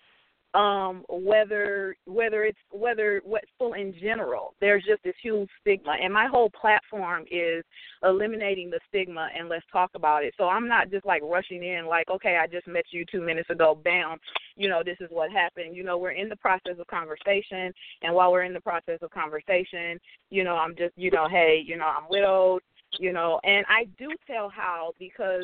um 0.57 1.03
whether 1.07 1.95
whether 2.05 2.43
it's 2.43 2.57
whether 2.71 3.21
what's 3.23 3.47
full 3.59 3.73
in 3.73 3.93
general 4.01 4.55
there's 4.59 4.83
just 4.83 5.03
this 5.03 5.13
huge 5.21 5.47
stigma 5.61 5.95
and 6.01 6.11
my 6.11 6.25
whole 6.25 6.49
platform 6.49 7.23
is 7.29 7.63
eliminating 8.03 8.71
the 8.71 8.79
stigma 8.89 9.29
and 9.37 9.49
let's 9.49 9.65
talk 9.71 9.91
about 9.93 10.23
it. 10.23 10.33
So 10.35 10.45
i'm 10.45 10.67
not 10.67 10.89
just 10.89 11.05
like 11.05 11.21
rushing 11.23 11.63
in 11.63 11.85
like 11.85 12.09
okay 12.09 12.37
i 12.41 12.47
just 12.47 12.67
met 12.67 12.85
you 12.89 13.05
two 13.09 13.21
minutes 13.21 13.51
ago 13.51 13.79
bam 13.83 14.17
you 14.55 14.67
know 14.67 14.81
this 14.83 14.97
is 14.99 15.09
what 15.11 15.31
happened. 15.31 15.75
You 15.75 15.83
know 15.83 15.99
we're 15.99 16.11
in 16.11 16.27
the 16.27 16.35
process 16.37 16.79
of 16.79 16.87
conversation 16.87 17.71
and 18.01 18.15
while 18.15 18.31
we're 18.31 18.43
in 18.43 18.53
the 18.53 18.61
process 18.61 18.97
of 19.03 19.11
conversation 19.11 19.99
you 20.31 20.43
know 20.43 20.55
i'm 20.55 20.75
just 20.75 20.93
you 20.97 21.11
know 21.11 21.27
hey 21.29 21.61
you 21.63 21.77
know 21.77 21.85
i'm 21.85 22.09
widowed 22.09 22.63
you 22.99 23.13
know 23.13 23.39
and 23.43 23.63
i 23.69 23.85
do 23.99 24.09
tell 24.25 24.49
how 24.49 24.91
because 24.97 25.43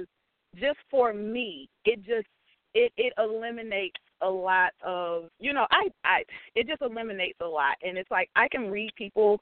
just 0.56 0.80
for 0.90 1.14
me 1.14 1.70
it 1.86 1.98
just 2.04 2.28
it 2.74 2.92
it 2.98 3.14
eliminates 3.18 4.00
a 4.24 4.30
lot 4.30 4.72
of 4.84 5.26
you 5.40 5.54
know 5.54 5.66
i 5.72 5.88
i 6.04 6.24
it 6.56 6.68
just 6.68 6.82
eliminates 6.82 7.38
a 7.42 7.46
lot. 7.46 7.76
And 7.84 7.98
it's 7.98 8.12
like 8.12 8.30
i 8.36 8.48
can 8.48 8.72
read 8.72 8.92
people 8.98 9.42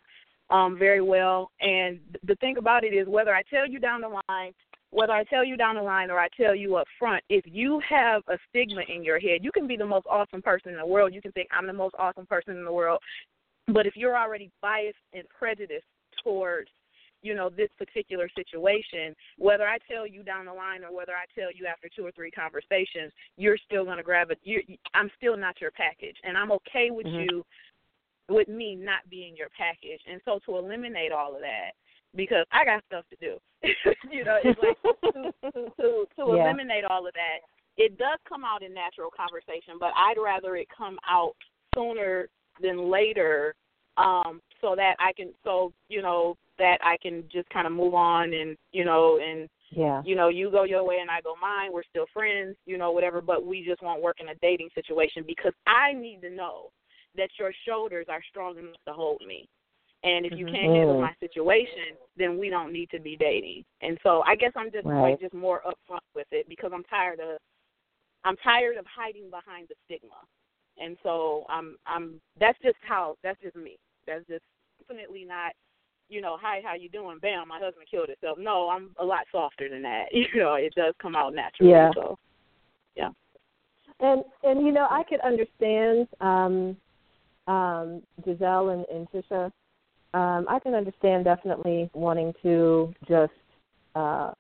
um 0.50 0.78
very 0.78 1.02
well. 1.02 1.52
And 1.62 2.00
the 2.24 2.36
thing 2.36 2.58
about 2.58 2.84
it 2.84 2.94
is 2.94 3.08
whether 3.08 3.34
i 3.34 3.44
tell 3.44 3.68
you 3.68 3.80
down 3.80 4.02
the 4.02 4.20
line 4.30 4.54
whether 4.90 5.14
i 5.14 5.24
tell 5.24 5.46
you 5.46 5.56
down 5.56 5.76
the 5.76 5.82
line 5.82 6.12
or 6.12 6.20
i 6.20 6.28
tell 6.36 6.54
you 6.54 6.76
up 6.76 6.88
front 7.00 7.24
if 7.30 7.46
you 7.48 7.82
have 7.88 8.22
a 8.28 8.38
stigma 8.50 8.82
in 8.94 9.04
your 9.04 9.20
head 9.20 9.40
you 9.42 9.52
can 9.52 9.68
be 9.68 9.78
the 9.78 9.86
most 9.86 10.06
awesome 10.10 10.42
person 10.42 10.72
in 10.72 10.78
the 10.78 10.86
world. 10.86 11.14
You 11.14 11.22
can 11.22 11.32
think 11.32 11.48
i'm 11.52 11.68
the 11.68 11.74
most 11.74 11.96
awesome 11.98 12.26
person 12.26 12.58
in 12.58 12.66
the 12.66 12.74
world. 12.74 13.00
But 13.68 13.86
if 13.86 13.96
you're 13.96 14.18
already 14.18 14.52
biased 14.62 14.98
and 15.14 15.24
prejudiced 15.30 15.86
towards 16.24 16.70
you 17.22 17.36
know 17.36 17.50
this 17.50 17.70
particular 17.78 18.30
situation 18.36 19.16
whether 19.38 19.66
i 19.66 19.78
tell 19.90 20.06
you 20.08 20.24
down 20.24 20.46
the 20.46 20.54
line 20.54 20.84
or 20.84 20.96
whether 20.96 21.14
i 21.14 21.26
tell 21.40 21.52
you 21.54 21.66
after 21.66 21.90
two 21.96 22.06
or 22.06 22.12
three 22.12 22.32
conversations 22.32 23.12
you're 23.38 23.58
still 23.66 23.86
going 23.86 23.98
to 23.98 24.04
grab 24.04 24.32
it 24.32 24.40
you 24.44 24.62
i'm 24.94 25.10
still 25.18 25.38
not 25.38 25.60
your 25.62 25.72
package 25.72 26.16
and 26.24 26.38
i'm 26.38 26.52
okay 26.52 26.90
with 26.92 27.06
mm-hmm. 27.06 27.30
you 27.30 27.46
with 28.30 28.48
me 28.48 28.76
not 28.76 29.02
being 29.10 29.36
your 29.36 29.50
package 29.58 30.02
and 30.10 30.22
so 30.26 30.40
to 30.46 30.58
eliminate 30.58 31.12
all 31.12 31.36
of 31.36 31.42
that 31.42 31.72
because 32.16 32.46
i 32.52 32.66
got 32.66 32.84
stuff 32.88 33.06
to 33.10 33.16
do 33.18 33.38
you 34.12 34.24
know 34.24 34.38
it's 34.44 34.60
like 34.62 35.14
to 35.14 35.32
to 35.52 35.70
to, 35.78 36.06
to 36.16 36.26
yeah. 36.36 36.46
eliminate 36.46 36.84
all 36.86 37.06
of 37.08 37.14
that 37.14 37.40
it 37.78 37.98
does 37.98 38.20
come 38.28 38.44
out 38.44 38.64
in 38.64 38.74
natural 38.74 39.10
conversation 39.16 39.76
but 39.80 39.92
i'd 39.96 40.22
rather 40.22 40.56
it 40.56 40.68
come 40.76 40.98
out 41.10 41.36
sooner 41.76 42.28
than 42.62 42.90
later 42.90 43.56
um 43.98 44.42
so 44.62 44.76
that 44.76 44.96
I 45.00 45.12
can 45.14 45.34
so 45.44 45.74
you 45.90 46.02
know 46.02 46.36
that 46.58 46.78
I 46.84 46.98
can 47.02 47.24
just 47.32 47.50
kind 47.50 47.68
of 47.68 47.74
move 47.74 47.94
on 47.94 48.34
and 48.34 48.58
you 48.72 48.86
know 48.86 49.20
and 49.22 49.50
yeah. 49.72 50.02
you 50.06 50.16
know 50.16 50.30
you 50.30 50.52
go 50.52 50.64
your 50.64 50.84
way 50.84 50.98
and 51.02 51.10
I 51.10 51.22
go 51.22 51.36
mine 51.42 51.72
we're 51.74 51.84
still 51.90 52.06
friends 52.14 52.56
you 52.66 52.78
know 52.78 52.92
whatever 52.92 53.22
but 53.22 53.46
we 53.46 53.64
just 53.66 53.82
won't 53.82 54.02
work 54.02 54.18
in 54.20 54.30
a 54.30 54.36
dating 54.42 54.70
situation 54.76 55.24
because 55.26 55.54
I 55.66 55.94
need 55.94 56.22
to 56.22 56.30
know 56.30 56.72
that 57.16 57.30
your 57.40 57.52
shoulders 57.68 58.06
are 58.10 58.22
strong 58.30 58.58
enough 58.58 58.76
to 58.88 58.94
hold 58.94 59.22
me. 59.28 59.50
And 60.04 60.26
if 60.26 60.32
you 60.32 60.46
mm-hmm. 60.46 60.56
can't 60.56 60.76
handle 60.76 61.02
my 61.02 61.14
situation 61.20 61.98
then 62.18 62.38
we 62.38 62.50
don't 62.50 62.74
need 62.74 62.90
to 62.92 63.00
be 63.00 63.18
dating. 63.18 63.64
And 63.82 63.98
so 64.04 64.24
I 64.26 64.36
guess 64.36 64.52
I'm 64.56 64.72
just 64.72 64.86
right. 64.86 65.12
like 65.12 65.20
just 65.20 65.34
more 65.34 65.62
upfront 65.66 66.06
with 66.16 66.28
it 66.32 66.48
because 66.48 66.72
I'm 66.74 66.84
tired 66.86 67.20
of 67.20 67.38
I'm 68.24 68.38
tired 68.38 68.78
of 68.78 68.86
hiding 68.86 69.30
behind 69.30 69.68
the 69.70 69.76
stigma. 69.86 70.22
And 70.78 70.98
so 71.04 71.46
I'm 71.50 71.76
I'm 71.86 72.22
that's 72.40 72.58
just 72.64 72.78
how 72.82 73.16
that's 73.24 73.42
just 73.42 73.56
me. 73.56 73.78
That's 74.08 74.26
just 74.28 74.44
definitely 74.92 75.26
not 75.26 75.54
you 76.10 76.20
know, 76.20 76.38
hi, 76.42 76.60
how 76.62 76.76
you 76.76 76.90
doing? 76.90 77.20
Bam, 77.22 77.48
my 77.48 77.58
husband 77.58 77.88
killed 77.90 78.10
himself. 78.10 78.38
No, 78.38 78.70
I'm 78.70 78.90
a 79.00 79.06
lot 79.06 79.22
softer 79.32 79.70
than 79.70 79.82
that. 79.84 80.08
You 80.12 80.28
know, 80.36 80.56
it 80.56 80.74
does 80.76 80.94
come 81.02 81.16
out 81.16 81.34
naturally. 81.34 81.72
Yeah. 81.72 81.92
So, 81.96 82.20
yeah. 82.98 83.12
And 84.02 84.22
and 84.44 84.66
you 84.66 84.74
know, 84.74 84.88
I 84.92 85.04
could 85.04 85.22
understand 85.22 86.10
um, 86.20 86.76
um, 87.48 88.02
Giselle 88.26 88.70
and, 88.70 88.86
and 88.94 89.08
Tisha. 89.12 89.46
Um, 90.14 90.46
I 90.50 90.60
can 90.62 90.74
understand 90.74 91.24
definitely 91.24 91.90
wanting 91.94 92.34
to 92.44 92.94
just. 93.08 93.32
Uh, 93.96 94.34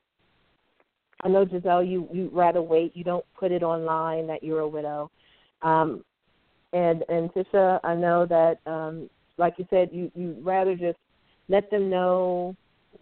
I 1.23 1.29
know 1.29 1.47
Giselle, 1.47 1.85
you 1.85 2.09
you 2.11 2.29
rather 2.33 2.61
wait. 2.61 2.97
You 2.97 3.05
don't 3.05 3.25
put 3.39 3.53
it 3.53 3.63
online 3.63 4.27
that 4.27 4.43
you're 4.43 4.59
a 4.59 4.67
widow. 4.67 5.09
Um, 5.61 6.03
and 6.73 7.05
and 7.07 7.31
Tisha, 7.31 7.79
I 7.85 7.95
know 7.95 8.25
that 8.25 8.59
um, 8.69 9.09
like 9.41 9.55
you 9.57 9.65
said, 9.69 9.89
you 9.91 10.09
you 10.15 10.37
rather 10.41 10.75
just 10.75 10.99
let 11.49 11.69
them 11.69 11.89
know 11.89 12.55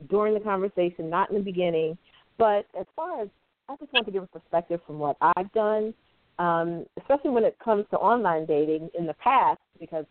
during 0.09 0.33
the 0.33 0.39
conversation, 0.39 1.09
not 1.09 1.29
in 1.29 1.35
the 1.35 1.43
beginning, 1.43 1.97
But 2.37 2.65
as 2.79 2.85
far 2.95 3.21
as 3.21 3.27
I 3.67 3.75
just 3.75 3.93
want 3.93 4.05
to 4.07 4.11
give 4.11 4.23
a 4.23 4.27
perspective 4.27 4.79
from 4.87 4.97
what 4.97 5.17
I've 5.21 5.51
done, 5.51 5.93
um, 6.39 6.85
especially 6.97 7.31
when 7.31 7.43
it 7.43 7.57
comes 7.63 7.85
to 7.91 7.97
online 7.97 8.45
dating 8.45 8.89
in 8.97 9.05
the 9.05 9.13
past, 9.15 9.59
because 9.79 10.05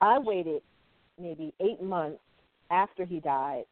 I 0.00 0.18
waited 0.18 0.62
maybe 1.20 1.52
eight 1.60 1.82
months 1.82 2.20
after 2.70 3.04
he 3.04 3.20
died 3.20 3.64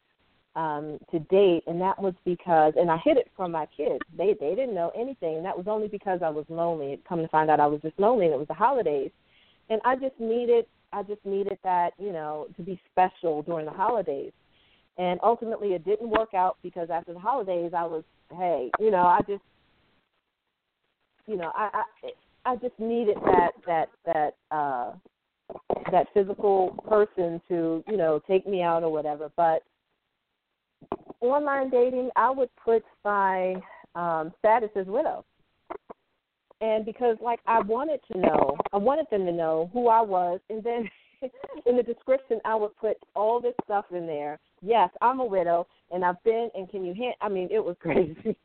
um, 0.55 0.99
to 1.11 1.19
date, 1.19 1.63
and 1.65 1.79
that 1.79 1.99
was 1.99 2.13
because, 2.25 2.73
and 2.75 2.91
I 2.91 2.97
hid 2.97 3.17
it 3.17 3.31
from 3.37 3.51
my 3.53 3.65
kids. 3.77 4.03
They 4.17 4.35
they 4.39 4.53
didn't 4.53 4.75
know 4.75 4.91
anything, 4.95 5.37
and 5.37 5.45
that 5.45 5.57
was 5.57 5.67
only 5.67 5.87
because 5.87 6.19
I 6.21 6.29
was 6.29 6.45
lonely. 6.49 6.99
Come 7.07 7.21
to 7.21 7.27
find 7.29 7.49
out, 7.49 7.61
I 7.61 7.67
was 7.67 7.81
just 7.81 7.97
lonely, 7.97 8.25
and 8.25 8.33
it 8.33 8.37
was 8.37 8.49
the 8.49 8.53
holidays, 8.53 9.11
and 9.69 9.79
I 9.85 9.95
just 9.95 10.19
needed 10.19 10.65
I 10.93 11.03
just 11.03 11.25
needed 11.25 11.57
that 11.63 11.91
you 11.97 12.11
know 12.11 12.47
to 12.57 12.63
be 12.63 12.79
special 12.91 13.41
during 13.43 13.65
the 13.65 13.71
holidays, 13.71 14.31
and 14.97 15.19
ultimately 15.23 15.69
it 15.69 15.85
didn't 15.85 16.09
work 16.09 16.33
out 16.33 16.57
because 16.63 16.89
after 16.89 17.13
the 17.13 17.19
holidays 17.19 17.71
I 17.75 17.85
was 17.85 18.03
hey 18.37 18.71
you 18.79 18.91
know 18.91 19.03
I 19.03 19.19
just 19.27 19.43
you 21.27 21.37
know 21.37 21.51
I 21.55 21.83
I 22.45 22.51
I 22.51 22.55
just 22.57 22.77
needed 22.79 23.17
that 23.25 23.51
that 23.67 23.89
that 24.05 24.35
uh 24.51 24.93
that 25.91 26.07
physical 26.13 26.83
person 26.87 27.41
to 27.49 27.83
you 27.87 27.97
know 27.97 28.21
take 28.27 28.47
me 28.47 28.61
out 28.61 28.83
or 28.83 28.91
whatever 28.91 29.29
but 29.35 29.63
online 31.21 31.69
dating, 31.69 32.09
I 32.15 32.29
would 32.29 32.49
put 32.63 32.83
my 33.05 33.55
um, 33.95 34.33
status 34.39 34.69
as 34.75 34.87
widow. 34.87 35.23
And 36.61 36.85
because, 36.85 37.17
like, 37.21 37.39
I 37.47 37.59
wanted 37.59 37.99
to 38.11 38.19
know, 38.19 38.55
I 38.71 38.77
wanted 38.77 39.07
them 39.09 39.25
to 39.25 39.31
know 39.31 39.69
who 39.73 39.87
I 39.87 40.01
was, 40.01 40.39
and 40.49 40.63
then 40.63 40.89
in 41.65 41.75
the 41.75 41.83
description, 41.83 42.39
I 42.45 42.55
would 42.55 42.75
put 42.77 42.97
all 43.15 43.41
this 43.41 43.55
stuff 43.65 43.85
in 43.91 44.05
there. 44.05 44.39
Yes, 44.61 44.89
I'm 45.01 45.19
a 45.19 45.25
widow, 45.25 45.67
and 45.91 46.05
I've 46.05 46.23
been, 46.23 46.49
and 46.53 46.69
can 46.69 46.85
you 46.85 46.93
hint? 46.93 47.15
I 47.19 47.29
mean, 47.29 47.49
it 47.51 47.63
was 47.63 47.75
crazy. 47.81 48.37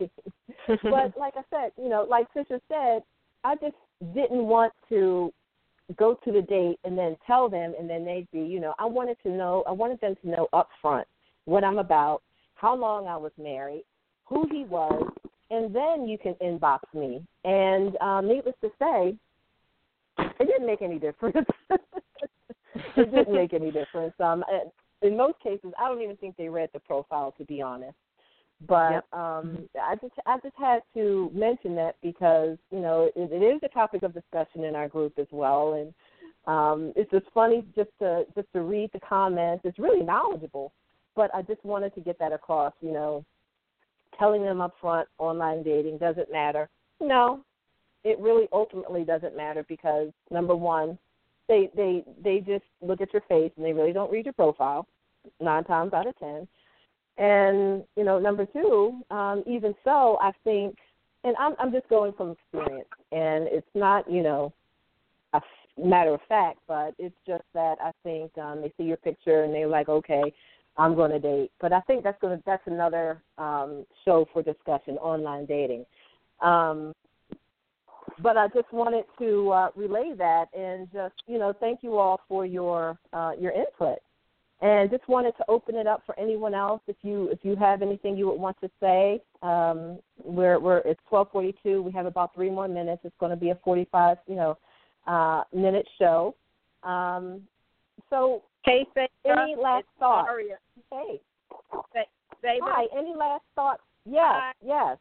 but 0.66 0.80
like 1.18 1.34
I 1.36 1.42
said, 1.50 1.72
you 1.76 1.90
know, 1.90 2.06
like 2.08 2.26
Tisha 2.34 2.60
said, 2.68 3.02
I 3.44 3.54
just 3.56 3.76
didn't 4.14 4.46
want 4.46 4.72
to 4.88 5.32
go 5.96 6.18
to 6.24 6.32
the 6.32 6.42
date 6.42 6.78
and 6.84 6.98
then 6.98 7.16
tell 7.26 7.48
them, 7.48 7.74
and 7.78 7.88
then 7.88 8.04
they'd 8.04 8.28
be, 8.32 8.40
you 8.40 8.60
know, 8.60 8.74
I 8.78 8.86
wanted 8.86 9.18
to 9.22 9.30
know, 9.30 9.62
I 9.68 9.72
wanted 9.72 10.00
them 10.00 10.14
to 10.22 10.28
know 10.28 10.48
up 10.52 10.68
front 10.82 11.06
what 11.44 11.62
I'm 11.62 11.78
about, 11.78 12.22
how 12.54 12.74
long 12.74 13.06
I 13.06 13.16
was 13.16 13.30
married, 13.38 13.84
who 14.24 14.48
he 14.50 14.64
was, 14.64 15.08
and 15.50 15.74
then 15.74 16.08
you 16.08 16.18
can 16.18 16.34
inbox 16.34 16.80
me. 16.94 17.24
And 17.44 17.96
um, 17.98 18.28
needless 18.28 18.54
to 18.62 18.70
say, 18.78 19.16
it 20.18 20.46
didn't 20.46 20.66
make 20.66 20.82
any 20.82 20.98
difference. 20.98 21.46
it 21.70 23.10
didn't 23.14 23.34
make 23.34 23.52
any 23.52 23.70
difference. 23.70 24.14
Um, 24.20 24.44
in 25.02 25.16
most 25.16 25.38
cases, 25.42 25.72
I 25.78 25.88
don't 25.88 26.02
even 26.02 26.16
think 26.16 26.36
they 26.36 26.48
read 26.48 26.70
the 26.72 26.80
profile, 26.80 27.34
to 27.38 27.44
be 27.44 27.62
honest. 27.62 27.96
But 28.66 28.90
yep. 28.90 29.04
um, 29.12 29.68
I 29.78 29.96
just 29.96 30.14
I 30.24 30.38
just 30.42 30.56
had 30.58 30.80
to 30.94 31.30
mention 31.34 31.74
that 31.74 31.96
because 32.02 32.56
you 32.70 32.80
know 32.80 33.10
it, 33.14 33.30
it 33.30 33.44
is 33.44 33.60
a 33.62 33.68
topic 33.68 34.02
of 34.02 34.14
discussion 34.14 34.64
in 34.64 34.74
our 34.74 34.88
group 34.88 35.18
as 35.18 35.26
well, 35.30 35.74
and 35.74 35.92
um, 36.46 36.90
it's 36.96 37.10
just 37.10 37.26
funny 37.34 37.66
just 37.76 37.90
to 37.98 38.24
just 38.34 38.50
to 38.54 38.62
read 38.62 38.88
the 38.94 39.00
comments. 39.00 39.60
It's 39.66 39.78
really 39.78 40.02
knowledgeable 40.02 40.72
but 41.16 41.34
I 41.34 41.42
just 41.42 41.64
wanted 41.64 41.94
to 41.94 42.00
get 42.00 42.18
that 42.20 42.32
across. 42.32 42.74
You 42.80 42.92
know, 42.92 43.24
telling 44.18 44.42
them 44.42 44.60
up 44.60 44.74
front, 44.80 45.08
online 45.18 45.62
dating 45.62 45.98
doesn't 45.98 46.30
matter. 46.30 46.68
No, 47.00 47.40
it 48.04 48.18
really 48.20 48.46
ultimately 48.52 49.04
doesn't 49.04 49.36
matter 49.36 49.64
because 49.68 50.08
number 50.30 50.54
one, 50.54 50.98
they 51.48 51.70
they 51.76 52.04
they 52.22 52.38
just 52.38 52.64
look 52.80 53.00
at 53.00 53.12
your 53.12 53.22
face 53.28 53.52
and 53.56 53.64
they 53.64 53.72
really 53.72 53.92
don't 53.92 54.10
read 54.10 54.26
your 54.26 54.32
profile 54.34 54.86
nine 55.40 55.64
times 55.64 55.92
out 55.92 56.06
of 56.06 56.18
ten. 56.18 56.46
And 57.18 57.84
you 57.96 58.04
know, 58.04 58.18
number 58.18 58.46
two, 58.46 59.00
um, 59.10 59.42
even 59.46 59.74
so, 59.84 60.18
I 60.20 60.32
think, 60.44 60.76
and 61.24 61.34
I'm 61.38 61.54
I'm 61.58 61.72
just 61.72 61.88
going 61.88 62.12
from 62.12 62.32
experience, 62.32 62.88
and 63.12 63.48
it's 63.48 63.66
not 63.74 64.10
you 64.10 64.22
know 64.22 64.52
a 65.32 65.40
matter 65.78 66.14
of 66.14 66.20
fact, 66.28 66.58
but 66.66 66.94
it's 66.98 67.14
just 67.26 67.44
that 67.54 67.76
I 67.82 67.90
think 68.02 68.36
um, 68.38 68.62
they 68.62 68.72
see 68.76 68.84
your 68.84 68.96
picture 68.96 69.44
and 69.44 69.52
they're 69.52 69.68
like, 69.68 69.88
okay, 69.88 70.32
I'm 70.78 70.94
going 70.94 71.10
to 71.10 71.18
date. 71.18 71.50
But 71.60 71.72
I 71.72 71.80
think 71.80 72.04
that's 72.04 72.20
going 72.20 72.36
to 72.36 72.42
that's 72.44 72.66
another 72.66 73.22
um, 73.38 73.84
show 74.04 74.26
for 74.32 74.42
discussion, 74.42 74.96
online 74.98 75.46
dating. 75.46 75.84
Um, 76.42 76.92
but 78.22 78.36
I 78.36 78.48
just 78.48 78.72
wanted 78.72 79.04
to 79.18 79.50
uh, 79.50 79.68
relay 79.74 80.12
that 80.16 80.46
and 80.56 80.88
just 80.92 81.14
you 81.26 81.38
know 81.38 81.52
thank 81.58 81.82
you 81.82 81.96
all 81.96 82.20
for 82.28 82.46
your 82.46 82.98
uh, 83.12 83.32
your 83.38 83.52
input, 83.52 83.98
and 84.60 84.90
just 84.90 85.06
wanted 85.08 85.36
to 85.38 85.44
open 85.48 85.74
it 85.76 85.86
up 85.86 86.02
for 86.06 86.18
anyone 86.18 86.54
else 86.54 86.80
if 86.86 86.96
you 87.02 87.28
if 87.28 87.38
you 87.42 87.56
have 87.56 87.82
anything 87.82 88.16
you 88.16 88.26
would 88.26 88.40
want 88.40 88.56
to 88.60 88.70
say. 88.80 89.20
Um, 89.42 89.98
we're 90.22 90.58
we're 90.60 90.78
it's 90.78 91.00
12:42. 91.10 91.82
We 91.82 91.92
have 91.92 92.06
about 92.06 92.34
three 92.34 92.50
more 92.50 92.68
minutes. 92.68 93.02
It's 93.04 93.16
going 93.18 93.30
to 93.30 93.36
be 93.36 93.50
a 93.50 93.58
45 93.64 94.18
you 94.26 94.36
know 94.36 94.58
uh, 95.06 95.42
minute 95.54 95.86
show. 95.98 96.34
Um, 96.82 97.42
so 98.10 98.42
Hey, 98.66 98.84
Any 99.24 99.54
last 99.56 99.86
thoughts? 99.98 100.28
Hey. 100.90 101.20
Say, 102.42 102.58
Hi. 102.62 102.86
Any 102.96 103.14
last 103.16 103.44
thoughts? 103.54 103.82
Yes. 104.04 104.54
Yes. 104.64 104.98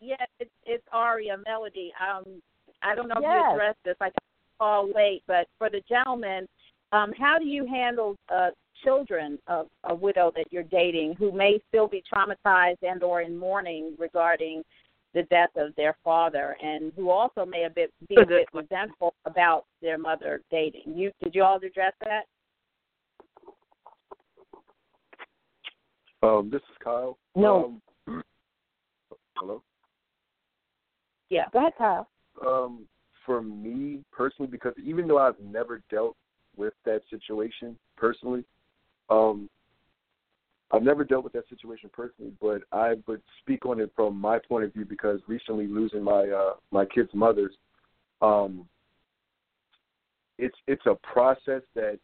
Yeah, 0.00 0.24
it's 0.38 0.50
it's 0.64 0.84
Aria 0.92 1.36
Melody. 1.44 1.92
Um, 2.00 2.40
I 2.82 2.94
don't 2.94 3.08
know 3.08 3.16
if 3.16 3.22
yes. 3.22 3.42
you 3.48 3.54
addressed 3.54 3.78
this. 3.84 3.96
I 4.00 4.10
call 4.58 4.88
late, 4.94 5.22
but 5.26 5.48
for 5.58 5.68
the 5.68 5.82
gentleman, 5.88 6.46
um, 6.92 7.12
how 7.18 7.38
do 7.38 7.44
you 7.44 7.66
handle 7.66 8.16
uh, 8.32 8.50
children 8.84 9.38
of 9.48 9.66
a 9.84 9.94
widow 9.94 10.32
that 10.36 10.46
you're 10.52 10.62
dating 10.62 11.16
who 11.18 11.32
may 11.32 11.60
still 11.68 11.88
be 11.88 12.02
traumatized 12.12 12.78
and 12.82 13.02
or 13.02 13.22
in 13.22 13.36
mourning 13.36 13.96
regarding 13.98 14.62
the 15.14 15.24
death 15.24 15.50
of 15.56 15.74
their 15.74 15.96
father, 16.04 16.56
and 16.62 16.92
who 16.94 17.10
also 17.10 17.44
may 17.44 17.64
a 17.64 17.70
bit 17.70 17.92
be 18.08 18.16
a 18.16 18.26
bit 18.26 18.46
resentful 18.52 19.14
about 19.24 19.64
their 19.82 19.98
mother 19.98 20.40
dating? 20.50 20.94
You 20.94 21.10
did 21.20 21.34
you 21.34 21.42
all 21.42 21.56
address 21.56 21.94
that? 22.04 22.26
Um, 26.22 26.48
this 26.50 26.62
is 26.62 26.76
Kyle. 26.82 27.18
No. 27.36 27.80
Um, 28.06 28.22
hello. 29.36 29.62
Yeah. 31.30 31.44
Go 31.52 31.60
ahead, 31.60 31.72
Kyle. 31.78 32.08
Um, 32.44 32.86
for 33.24 33.42
me 33.42 34.04
personally, 34.10 34.50
because 34.50 34.74
even 34.82 35.06
though 35.06 35.18
I've 35.18 35.38
never 35.40 35.82
dealt 35.90 36.16
with 36.56 36.74
that 36.84 37.02
situation 37.10 37.76
personally, 37.96 38.44
um, 39.10 39.48
I've 40.70 40.82
never 40.82 41.04
dealt 41.04 41.24
with 41.24 41.32
that 41.32 41.48
situation 41.48 41.90
personally, 41.92 42.32
but 42.40 42.62
I 42.72 42.94
would 43.06 43.22
speak 43.40 43.64
on 43.64 43.80
it 43.80 43.90
from 43.96 44.20
my 44.20 44.38
point 44.38 44.64
of 44.64 44.72
view 44.72 44.84
because 44.84 45.20
recently 45.26 45.66
losing 45.66 46.02
my 46.02 46.28
uh, 46.28 46.54
my 46.70 46.84
kid's 46.84 47.12
mother's, 47.14 47.54
um, 48.20 48.66
it's 50.36 50.56
it's 50.66 50.84
a 50.86 50.94
process 50.96 51.62
that 51.74 51.98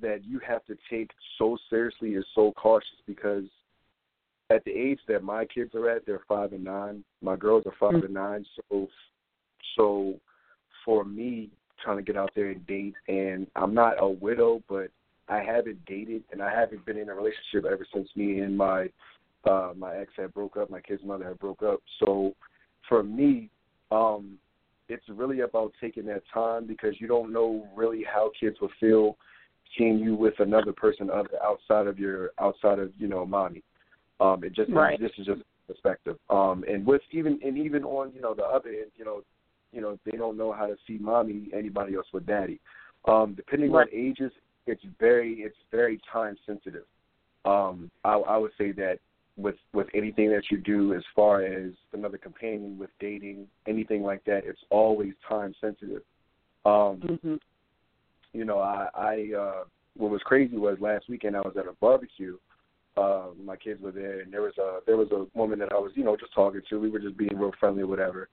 that 0.00 0.24
you 0.24 0.40
have 0.46 0.64
to 0.66 0.76
take 0.88 1.10
so 1.38 1.56
seriously 1.68 2.10
is 2.10 2.24
so 2.34 2.52
cautious 2.52 2.88
because 3.06 3.44
at 4.50 4.64
the 4.64 4.70
age 4.70 4.98
that 5.08 5.22
my 5.22 5.44
kids 5.44 5.74
are 5.74 5.88
at, 5.88 6.04
they're 6.06 6.22
five 6.28 6.52
and 6.52 6.64
nine. 6.64 7.04
My 7.22 7.36
girls 7.36 7.64
are 7.66 7.74
5 7.78 7.92
mm-hmm. 7.92 8.04
and 8.06 8.14
nine. 8.14 8.46
So, 8.70 8.88
so 9.76 10.14
for 10.84 11.04
me, 11.04 11.50
trying 11.82 11.98
to 11.98 12.02
get 12.02 12.16
out 12.16 12.30
there 12.34 12.50
and 12.50 12.66
date, 12.66 12.94
and 13.08 13.46
I'm 13.56 13.74
not 13.74 13.94
a 14.00 14.08
widow, 14.08 14.62
but 14.68 14.90
I 15.28 15.42
haven't 15.42 15.84
dated 15.86 16.24
and 16.32 16.42
I 16.42 16.52
haven't 16.52 16.84
been 16.84 16.98
in 16.98 17.08
a 17.08 17.14
relationship 17.14 17.64
ever 17.64 17.86
since 17.94 18.08
me 18.16 18.40
and 18.40 18.56
my 18.56 18.88
uh 19.48 19.72
my 19.76 19.96
ex 19.96 20.12
had 20.16 20.34
broke 20.34 20.56
up, 20.56 20.68
my 20.68 20.80
kid's 20.80 21.04
mother 21.04 21.28
had 21.28 21.38
broke 21.38 21.62
up. 21.62 21.80
So 22.04 22.34
for 22.88 23.02
me, 23.02 23.48
um, 23.90 24.38
it's 24.88 25.04
really 25.08 25.40
about 25.40 25.72
taking 25.80 26.04
that 26.06 26.22
time 26.34 26.66
because 26.66 26.94
you 26.98 27.06
don't 27.06 27.32
know 27.32 27.66
really 27.76 28.04
how 28.04 28.32
kids 28.38 28.56
will 28.60 28.70
feel 28.80 29.16
seeing 29.76 29.98
you 29.98 30.14
with 30.14 30.34
another 30.38 30.72
person 30.72 31.10
other 31.10 31.42
outside 31.42 31.86
of 31.86 31.98
your 31.98 32.30
outside 32.38 32.78
of 32.78 32.90
you 32.98 33.08
know 33.08 33.24
mommy. 33.24 33.62
Um, 34.20 34.44
it 34.44 34.54
just 34.54 34.70
right. 34.70 35.00
this 35.00 35.12
is 35.18 35.26
just 35.26 35.42
perspective. 35.66 36.16
Um, 36.28 36.64
and 36.68 36.84
with 36.84 37.02
even 37.12 37.38
and 37.44 37.56
even 37.58 37.84
on 37.84 38.12
you 38.14 38.20
know 38.20 38.34
the 38.34 38.44
other 38.44 38.70
end, 38.70 38.90
you 38.96 39.04
know, 39.04 39.22
you 39.72 39.80
know 39.80 39.98
they 40.04 40.16
don't 40.16 40.36
know 40.36 40.52
how 40.52 40.66
to 40.66 40.76
see 40.86 40.98
mommy 40.98 41.48
anybody 41.56 41.94
else 41.94 42.06
with 42.12 42.26
daddy. 42.26 42.60
Um, 43.06 43.34
depending 43.34 43.72
right. 43.72 43.88
on 43.92 43.98
ages, 43.98 44.32
it's 44.66 44.82
very 44.98 45.34
it's 45.40 45.56
very 45.70 46.00
time 46.12 46.36
sensitive. 46.46 46.84
Um, 47.44 47.90
I, 48.04 48.14
I 48.14 48.36
would 48.36 48.52
say 48.58 48.72
that 48.72 48.98
with 49.36 49.56
with 49.72 49.86
anything 49.94 50.30
that 50.30 50.42
you 50.50 50.58
do 50.58 50.94
as 50.94 51.02
far 51.14 51.42
as 51.42 51.72
another 51.92 52.18
companion 52.18 52.78
with 52.78 52.90
dating 52.98 53.46
anything 53.66 54.02
like 54.02 54.22
that 54.24 54.42
it's 54.44 54.60
always 54.70 55.12
time 55.26 55.54
sensitive 55.60 56.02
um 56.66 57.00
mm-hmm 57.00 57.34
you 58.32 58.44
know, 58.44 58.58
I, 58.58 58.88
I 58.94 59.30
uh, 59.36 59.64
what 59.96 60.10
was 60.10 60.22
crazy 60.24 60.56
was 60.56 60.78
last 60.80 61.08
weekend 61.08 61.36
I 61.36 61.40
was 61.40 61.54
at 61.58 61.66
a 61.66 61.72
barbecue. 61.80 62.36
Uh, 62.96 63.28
my 63.42 63.56
kids 63.56 63.80
were 63.80 63.92
there, 63.92 64.20
and 64.20 64.32
there 64.32 64.42
was 64.42 64.56
a 64.58 64.80
there 64.86 64.96
was 64.96 65.08
a 65.12 65.26
woman 65.38 65.58
that 65.60 65.72
I 65.72 65.76
was 65.78 65.92
you 65.94 66.04
know 66.04 66.16
just 66.16 66.34
talking 66.34 66.60
to. 66.68 66.80
We 66.80 66.90
were 66.90 66.98
just 66.98 67.16
being 67.16 67.36
real 67.36 67.52
friendly 67.58 67.82
or 67.82 67.86
whatever. 67.86 68.28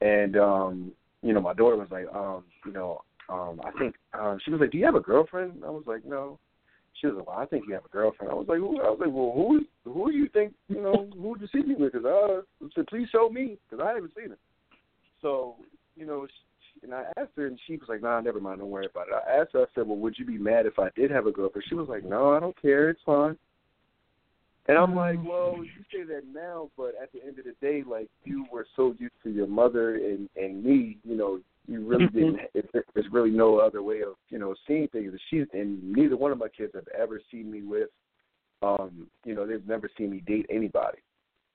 And 0.00 0.36
um, 0.36 0.92
you 1.22 1.32
know, 1.32 1.40
my 1.40 1.54
daughter 1.54 1.76
was 1.76 1.88
like, 1.90 2.06
um, 2.14 2.44
you 2.64 2.72
know, 2.72 3.02
um, 3.28 3.60
I 3.64 3.70
think 3.78 3.94
um, 4.14 4.38
she 4.44 4.50
was 4.50 4.60
like, 4.60 4.70
"Do 4.70 4.78
you 4.78 4.84
have 4.84 4.94
a 4.94 5.00
girlfriend?" 5.00 5.62
I 5.64 5.70
was 5.70 5.84
like, 5.86 6.04
"No." 6.04 6.38
She 7.00 7.06
was 7.08 7.16
like, 7.16 7.26
well, 7.26 7.38
I 7.38 7.44
think 7.44 7.64
you 7.68 7.74
have 7.74 7.84
a 7.84 7.90
girlfriend. 7.90 8.32
I 8.32 8.34
was 8.34 8.46
like, 8.48 8.56
who? 8.56 8.80
I 8.80 8.88
was 8.88 8.98
like, 8.98 9.12
well, 9.12 9.32
who 9.34 9.66
who 9.84 10.10
do 10.10 10.16
you 10.16 10.28
think 10.30 10.54
you 10.68 10.80
know 10.80 11.10
who 11.12 11.28
would 11.28 11.40
you 11.42 11.48
see 11.52 11.60
me 11.60 11.74
with? 11.74 11.92
Because 11.92 12.06
I 12.06 12.68
said, 12.74 12.86
please 12.86 13.08
show 13.12 13.28
me 13.28 13.58
because 13.68 13.84
I 13.84 13.92
haven't 13.92 14.12
seen 14.16 14.32
it. 14.32 14.38
So 15.20 15.56
you 15.96 16.06
know, 16.06 16.26
and 16.82 16.94
I 16.94 17.04
asked 17.16 17.32
her, 17.36 17.46
and 17.46 17.58
she 17.66 17.76
was 17.76 17.88
like, 17.88 18.02
nah, 18.02 18.20
never 18.20 18.40
mind, 18.40 18.60
don't 18.60 18.70
worry 18.70 18.86
about 18.86 19.08
it. 19.08 19.14
I 19.14 19.40
asked 19.40 19.52
her, 19.52 19.62
I 19.62 19.66
said, 19.74 19.86
well, 19.86 19.98
would 19.98 20.18
you 20.18 20.24
be 20.24 20.38
mad 20.38 20.66
if 20.66 20.78
I 20.78 20.90
did 20.94 21.10
have 21.10 21.26
a 21.26 21.32
girlfriend? 21.32 21.64
She 21.68 21.74
was 21.74 21.88
like, 21.88 22.04
no, 22.04 22.32
I 22.32 22.40
don't 22.40 22.60
care, 22.60 22.90
it's 22.90 23.00
fine. 23.04 23.36
And 24.68 24.76
I'm 24.76 24.96
like, 24.96 25.18
well, 25.24 25.58
you 25.58 25.84
say 25.92 26.02
that 26.12 26.22
now, 26.32 26.70
but 26.76 26.94
at 27.00 27.12
the 27.12 27.22
end 27.22 27.38
of 27.38 27.44
the 27.44 27.54
day, 27.60 27.84
like 27.88 28.08
you 28.24 28.46
were 28.50 28.66
so 28.74 28.94
used 28.98 29.14
to 29.22 29.30
your 29.30 29.46
mother 29.46 29.94
and 29.94 30.28
and 30.36 30.62
me, 30.62 30.98
you 31.04 31.16
know, 31.16 31.40
you 31.68 31.86
really 31.86 32.08
didn't. 32.08 32.40
It, 32.52 32.68
there's 32.72 33.06
really 33.12 33.30
no 33.30 33.58
other 33.58 33.82
way 33.82 34.02
of 34.02 34.14
you 34.28 34.40
know 34.40 34.56
seeing 34.66 34.88
things. 34.88 35.12
She 35.30 35.44
and 35.52 35.92
neither 35.92 36.16
one 36.16 36.32
of 36.32 36.38
my 36.38 36.48
kids 36.48 36.72
have 36.74 36.88
ever 36.98 37.20
seen 37.30 37.50
me 37.50 37.62
with. 37.62 37.90
Um, 38.62 39.06
you 39.24 39.36
know, 39.36 39.46
they've 39.46 39.66
never 39.68 39.88
seen 39.96 40.10
me 40.10 40.22
date 40.26 40.46
anybody. 40.50 40.98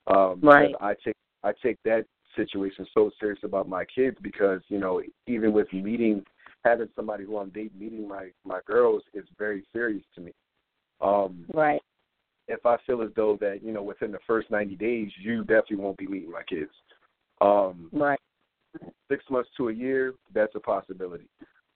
Um, 0.08 0.40
Right. 0.42 0.74
I 0.80 0.94
take 1.04 1.18
I 1.44 1.52
take 1.62 1.80
that 1.84 2.06
situation 2.36 2.86
so 2.94 3.12
serious 3.20 3.40
about 3.44 3.68
my 3.68 3.86
kids 3.86 4.18
because 4.22 4.62
you 4.68 4.80
know 4.80 5.02
even 5.28 5.54
with 5.54 5.72
meeting 5.74 6.24
having 6.64 6.90
somebody 6.96 7.26
who 7.26 7.38
I'm 7.38 7.50
dating 7.50 7.80
meeting 7.80 8.08
my 8.08 8.30
my 8.46 8.60
girls 8.66 9.04
is 9.14 9.26
very 9.38 9.66
serious 9.74 10.04
to 10.16 10.22
me. 10.22 10.32
Um, 11.02 11.46
Right. 11.54 11.82
if 12.48 12.66
I 12.66 12.78
feel 12.86 13.02
as 13.02 13.10
though 13.16 13.38
that 13.42 13.64
you 13.64 13.72
know 13.72 13.84
within 13.84 14.12
the 14.12 14.20
first 14.28 14.52
90 14.52 14.76
days 14.76 15.12
you 15.20 15.44
definitely 15.44 15.78
won't 15.78 15.98
be 15.98 16.08
meeting 16.08 16.32
my 16.32 16.44
kids. 16.44 16.72
Um, 17.42 17.90
Right. 17.92 18.20
Six 19.10 19.24
months 19.30 19.50
to 19.58 19.68
a 19.68 19.74
year, 19.74 20.14
that's 20.34 20.56
a 20.56 20.60
possibility. 20.60 21.28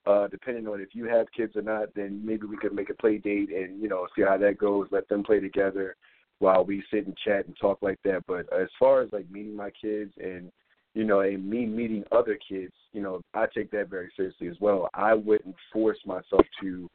Uh, 0.05 0.27
depending 0.27 0.67
on 0.67 0.79
if 0.79 0.89
you 0.93 1.05
have 1.05 1.25
kids 1.35 1.55
or 1.55 1.61
not, 1.61 1.93
then 1.93 2.23
maybe 2.23 2.45
we 2.45 2.55
could 2.55 2.73
make 2.73 2.89
a 2.89 2.93
play 2.93 3.17
date 3.17 3.49
and 3.49 3.81
you 3.81 3.89
know 3.89 4.07
see 4.15 4.21
how 4.21 4.37
that 4.37 4.57
goes. 4.57 4.87
Let 4.91 5.07
them 5.09 5.23
play 5.23 5.39
together 5.39 5.95
while 6.39 6.65
we 6.65 6.83
sit 6.91 7.05
and 7.05 7.17
chat 7.17 7.45
and 7.45 7.55
talk 7.59 7.79
like 7.81 7.99
that. 8.03 8.23
But 8.27 8.51
as 8.53 8.67
far 8.79 9.01
as 9.01 9.11
like 9.11 9.29
meeting 9.29 9.55
my 9.55 9.71
kids 9.71 10.11
and 10.17 10.51
you 10.95 11.03
know, 11.03 11.19
and 11.19 11.47
me 11.47 11.65
meeting 11.65 12.05
other 12.11 12.39
kids, 12.49 12.71
you 12.93 13.01
know, 13.01 13.21
I 13.33 13.45
take 13.53 13.69
that 13.71 13.89
very 13.89 14.09
seriously 14.15 14.47
as 14.47 14.55
well. 14.61 14.89
I 14.93 15.13
wouldn't 15.13 15.55
force 15.71 15.97
myself 16.05 16.45
to, 16.61 16.89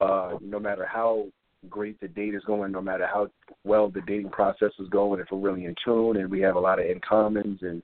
uh, 0.00 0.34
no 0.40 0.60
matter 0.60 0.86
how 0.86 1.26
great 1.68 2.00
the 2.00 2.06
date 2.06 2.34
is 2.34 2.44
going, 2.46 2.70
no 2.70 2.80
matter 2.80 3.08
how 3.12 3.28
well 3.64 3.88
the 3.88 4.02
dating 4.02 4.30
process 4.30 4.70
is 4.78 4.88
going, 4.88 5.18
if 5.20 5.26
we're 5.32 5.38
really 5.38 5.64
in 5.64 5.74
tune 5.84 6.16
and 6.16 6.30
we 6.30 6.40
have 6.42 6.54
a 6.54 6.60
lot 6.60 6.78
of 6.78 6.86
in 6.86 7.00
commons 7.00 7.58
and, 7.62 7.82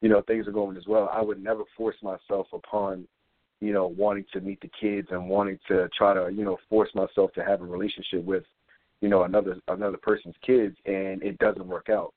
you 0.00 0.08
know, 0.08 0.22
things 0.22 0.46
are 0.46 0.52
going 0.52 0.76
as 0.76 0.86
well, 0.86 1.10
I 1.12 1.22
would 1.22 1.42
never 1.42 1.64
force 1.76 1.96
myself 2.00 2.46
upon, 2.52 3.08
you 3.60 3.72
know, 3.72 3.88
wanting 3.88 4.26
to 4.32 4.40
meet 4.40 4.60
the 4.60 4.70
kids 4.80 5.08
and 5.10 5.28
wanting 5.28 5.58
to 5.66 5.88
try 5.96 6.14
to, 6.14 6.30
you 6.32 6.44
know, 6.44 6.58
force 6.70 6.90
myself 6.94 7.32
to 7.32 7.42
have 7.42 7.62
a 7.62 7.66
relationship 7.66 8.24
with, 8.24 8.44
you 9.04 9.10
know, 9.10 9.24
another 9.24 9.58
another 9.68 9.98
person's 9.98 10.34
kids 10.40 10.74
and 10.86 11.22
it 11.22 11.36
doesn't 11.36 11.68
work 11.68 11.90
out. 11.90 12.14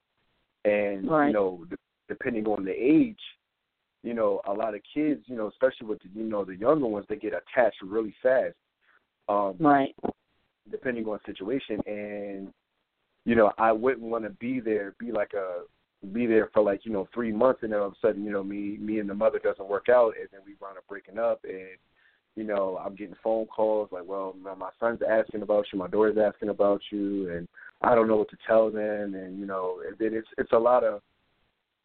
And 0.63 1.09
Right. 1.09 1.27
you 1.27 1.33
know, 1.33 1.65
d- 1.69 1.75
depending 2.07 2.47
on 2.47 2.63
the 2.63 2.71
age, 2.71 3.19
you 4.03 4.13
know, 4.13 4.39
a 4.45 4.53
lot 4.53 4.73
of 4.73 4.79
kids, 4.93 5.21
you 5.27 5.35
know, 5.35 5.47
especially 5.47 5.88
with 5.88 5.99
the, 6.01 6.07
you 6.13 6.23
know 6.23 6.45
the 6.45 6.55
younger 6.55 6.88
ones, 6.88 7.05
they 7.09 7.17
get 7.17 7.33
attached 7.33 7.81
really 7.83 8.15
fast. 8.23 8.55
Um, 9.27 9.57
Right. 9.59 9.93
depending 10.71 11.05
on 11.07 11.19
situation 11.25 11.81
and 11.85 12.53
you 13.25 13.35
know 13.35 13.51
i 13.57 13.71
wouldn't 13.71 14.05
want 14.05 14.23
to 14.25 14.29
be 14.31 14.59
there 14.59 14.93
be 14.99 15.13
like 15.13 15.31
a 15.33 15.61
be 16.11 16.25
there 16.25 16.49
for 16.53 16.61
like 16.61 16.85
you 16.85 16.91
know 16.91 17.07
three 17.13 17.31
months 17.31 17.63
and 17.63 17.71
then 17.71 17.79
all 17.79 17.88
of 17.88 17.93
a 17.93 17.95
sudden 18.05 18.25
you 18.25 18.31
know 18.31 18.43
me 18.43 18.77
me 18.77 18.99
and 18.99 19.09
the 19.09 19.13
mother 19.13 19.39
doesn't 19.39 19.69
work 19.69 19.88
out 19.89 20.13
and 20.19 20.27
then 20.29 20.41
we 20.45 20.55
wind 20.59 20.77
up 20.77 20.85
breaking 20.89 21.17
up 21.17 21.39
and 21.45 21.77
you 22.38 22.43
know 22.43 22.79
i'm 22.83 22.95
getting 22.95 23.15
phone 23.23 23.45
calls 23.47 23.89
like 23.91 24.05
well 24.05 24.35
my, 24.41 24.69
son's 24.79 24.99
asking 25.09 25.41
about 25.41 25.65
you 25.71 25.79
my 25.79 25.88
daughter's 25.88 26.17
asking 26.17 26.49
about 26.49 26.79
you 26.91 27.29
and 27.35 27.47
i 27.81 27.93
don't 27.93 28.07
know 28.07 28.17
what 28.17 28.29
to 28.29 28.38
tell 28.47 28.69
them 28.69 29.13
and 29.15 29.39
you 29.39 29.45
know 29.45 29.81
and 29.85 29.97
then 29.99 30.13
it's 30.13 30.27
it's 30.38 30.53
a 30.53 30.57
lot 30.57 30.83
of 30.83 31.01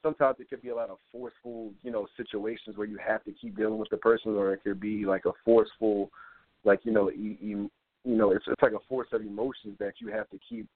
sometimes 0.02 0.36
it 0.38 0.48
could 0.50 0.62
be 0.62 0.68
a 0.68 0.74
lot 0.74 0.90
of 0.90 0.98
forceful 1.10 1.72
you 1.82 1.90
know 1.90 2.06
situations 2.16 2.76
where 2.76 2.86
you 2.86 2.98
have 2.98 3.24
to 3.24 3.32
keep 3.32 3.56
dealing 3.56 3.78
with 3.78 3.90
the 3.90 3.96
person 3.96 4.32
or 4.36 4.52
it 4.52 4.62
could 4.62 4.78
be 4.78 5.04
like 5.04 5.24
a 5.24 5.32
forceful 5.44 6.10
like 6.64 6.80
you 6.84 6.92
know 6.92 7.10
e- 7.10 7.38
e- 7.40 7.70
you 8.04 8.16
know, 8.16 8.32
it's 8.32 8.44
it's 8.48 8.62
like 8.62 8.72
a 8.72 8.80
force 8.88 9.08
of 9.12 9.22
emotions 9.22 9.76
that 9.78 9.94
you 9.98 10.08
have 10.08 10.28
to 10.30 10.38
keep, 10.48 10.66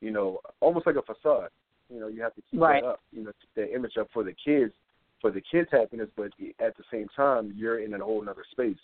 you 0.00 0.10
know, 0.10 0.40
almost 0.60 0.86
like 0.86 0.96
a 0.96 1.02
facade. 1.02 1.50
You 1.92 2.00
know, 2.00 2.08
you 2.08 2.22
have 2.22 2.34
to 2.34 2.42
keep 2.50 2.60
Right. 2.60 2.82
that 2.82 2.88
up, 2.88 3.00
you 3.12 3.24
know, 3.24 3.32
keep 3.40 3.54
that 3.54 3.74
image 3.74 3.96
up 3.98 4.08
for 4.12 4.22
the 4.22 4.32
kids, 4.32 4.72
for 5.20 5.30
the 5.30 5.40
kids' 5.40 5.70
happiness, 5.70 6.08
but 6.16 6.30
at 6.60 6.76
the 6.76 6.84
same 6.90 7.08
time, 7.16 7.52
you're 7.56 7.80
in 7.80 7.94
a 7.94 7.98
whole 7.98 8.28
other 8.28 8.44
space. 8.50 8.78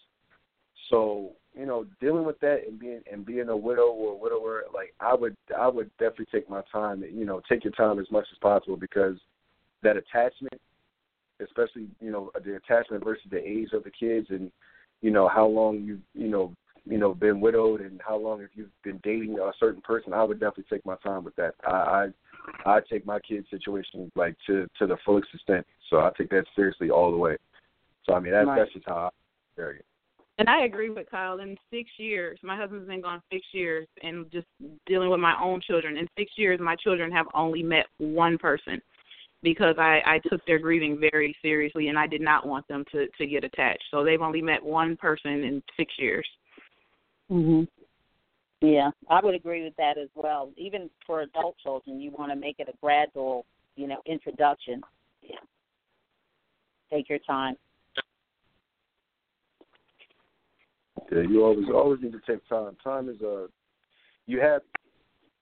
So, 0.90 1.32
you 1.58 1.66
know, 1.66 1.86
dealing 2.00 2.24
with 2.24 2.38
that 2.40 2.62
and 2.66 2.78
being 2.78 3.00
and 3.10 3.24
being 3.24 3.48
a 3.48 3.56
widow 3.56 3.88
or 3.88 4.12
a 4.12 4.16
widower, 4.16 4.64
like 4.72 4.94
I 5.00 5.14
would 5.14 5.36
I 5.56 5.68
would 5.68 5.90
definitely 5.98 6.26
take 6.32 6.48
my 6.50 6.62
time, 6.70 7.02
you 7.02 7.24
know, 7.24 7.40
take 7.48 7.64
your 7.64 7.72
time 7.72 7.98
as 7.98 8.10
much 8.10 8.26
as 8.32 8.38
possible 8.38 8.76
because 8.76 9.16
that 9.82 9.96
attachment, 9.96 10.60
especially, 11.40 11.88
you 12.00 12.10
know, 12.10 12.30
the 12.44 12.56
attachment 12.56 13.04
versus 13.04 13.24
the 13.30 13.38
age 13.38 13.68
of 13.72 13.84
the 13.84 13.90
kids 13.90 14.26
and 14.30 14.50
you 15.04 15.10
know 15.10 15.28
how 15.28 15.46
long 15.46 15.82
you 15.82 16.00
you 16.14 16.28
know 16.28 16.52
you 16.86 16.98
know 16.98 17.14
been 17.14 17.40
widowed 17.40 17.82
and 17.82 18.00
how 18.06 18.16
long 18.16 18.40
have 18.40 18.48
you 18.54 18.66
been 18.82 18.98
dating 19.02 19.38
a 19.38 19.52
certain 19.60 19.82
person 19.82 20.12
i 20.14 20.24
would 20.24 20.40
definitely 20.40 20.64
take 20.70 20.84
my 20.86 20.96
time 21.02 21.22
with 21.22 21.36
that. 21.36 21.54
I 21.66 22.08
i 22.66 22.76
i 22.76 22.80
take 22.90 23.04
my 23.04 23.20
kids 23.20 23.46
situation 23.50 24.10
like 24.16 24.34
to 24.46 24.66
to 24.78 24.86
the 24.86 24.96
fullest 25.04 25.28
extent. 25.34 25.66
So 25.90 25.98
i 25.98 26.10
take 26.16 26.30
that 26.30 26.44
seriously 26.56 26.90
all 26.90 27.10
the 27.10 27.18
way. 27.18 27.36
So 28.06 28.14
i 28.14 28.20
mean 28.20 28.32
that's 28.32 28.46
Right. 28.46 28.60
that's 28.60 28.72
just 28.72 28.86
how 28.86 28.96
i 28.96 29.10
carry 29.56 29.76
it 29.76 29.84
And 30.38 30.48
I 30.48 30.64
agree 30.64 30.90
with 30.90 31.08
Kyle. 31.10 31.38
In 31.38 31.56
six 31.70 31.88
years, 31.96 32.38
my 32.42 32.56
husband's 32.56 32.88
been 32.88 33.00
gone 33.00 33.22
six 33.32 33.46
years, 33.52 33.86
and 34.02 34.30
just 34.32 34.46
dealing 34.86 35.10
with 35.10 35.20
my 35.20 35.40
own 35.40 35.60
children. 35.60 35.96
In 35.96 36.08
six 36.18 36.32
years, 36.36 36.58
my 36.60 36.74
children 36.76 37.12
have 37.12 37.26
only 37.34 37.62
met 37.62 37.86
one 37.98 38.36
person 38.36 38.80
because 39.42 39.76
I, 39.78 40.00
I 40.04 40.20
took 40.28 40.44
their 40.46 40.58
grieving 40.58 40.98
very 40.98 41.36
seriously, 41.40 41.88
and 41.88 41.98
I 41.98 42.08
did 42.08 42.20
not 42.20 42.46
want 42.46 42.66
them 42.66 42.84
to 42.90 43.06
to 43.06 43.26
get 43.26 43.44
attached. 43.44 43.84
So 43.90 44.02
they've 44.02 44.20
only 44.20 44.42
met 44.42 44.62
one 44.62 44.96
person 44.96 45.44
in 45.44 45.62
six 45.76 45.92
years. 45.98 46.26
Mhm. 47.30 47.68
Yeah, 48.60 48.90
I 49.10 49.20
would 49.22 49.34
agree 49.34 49.62
with 49.62 49.76
that 49.76 49.98
as 49.98 50.08
well. 50.14 50.50
Even 50.56 50.88
for 51.06 51.20
adult 51.20 51.56
children, 51.62 52.00
you 52.00 52.10
want 52.10 52.32
to 52.32 52.36
make 52.36 52.58
it 52.58 52.68
a 52.68 52.76
gradual, 52.80 53.44
you 53.76 53.86
know, 53.86 54.00
introduction. 54.06 54.82
Yeah. 55.22 55.36
Take 56.90 57.08
your 57.08 57.18
time. 57.20 57.56
Yeah 61.12 61.22
you 61.22 61.44
always 61.44 61.66
always 61.72 62.00
need 62.02 62.12
to 62.12 62.20
take 62.26 62.46
time 62.48 62.76
time 62.82 63.08
is 63.08 63.20
a 63.20 63.46
you 64.26 64.40
have 64.40 64.62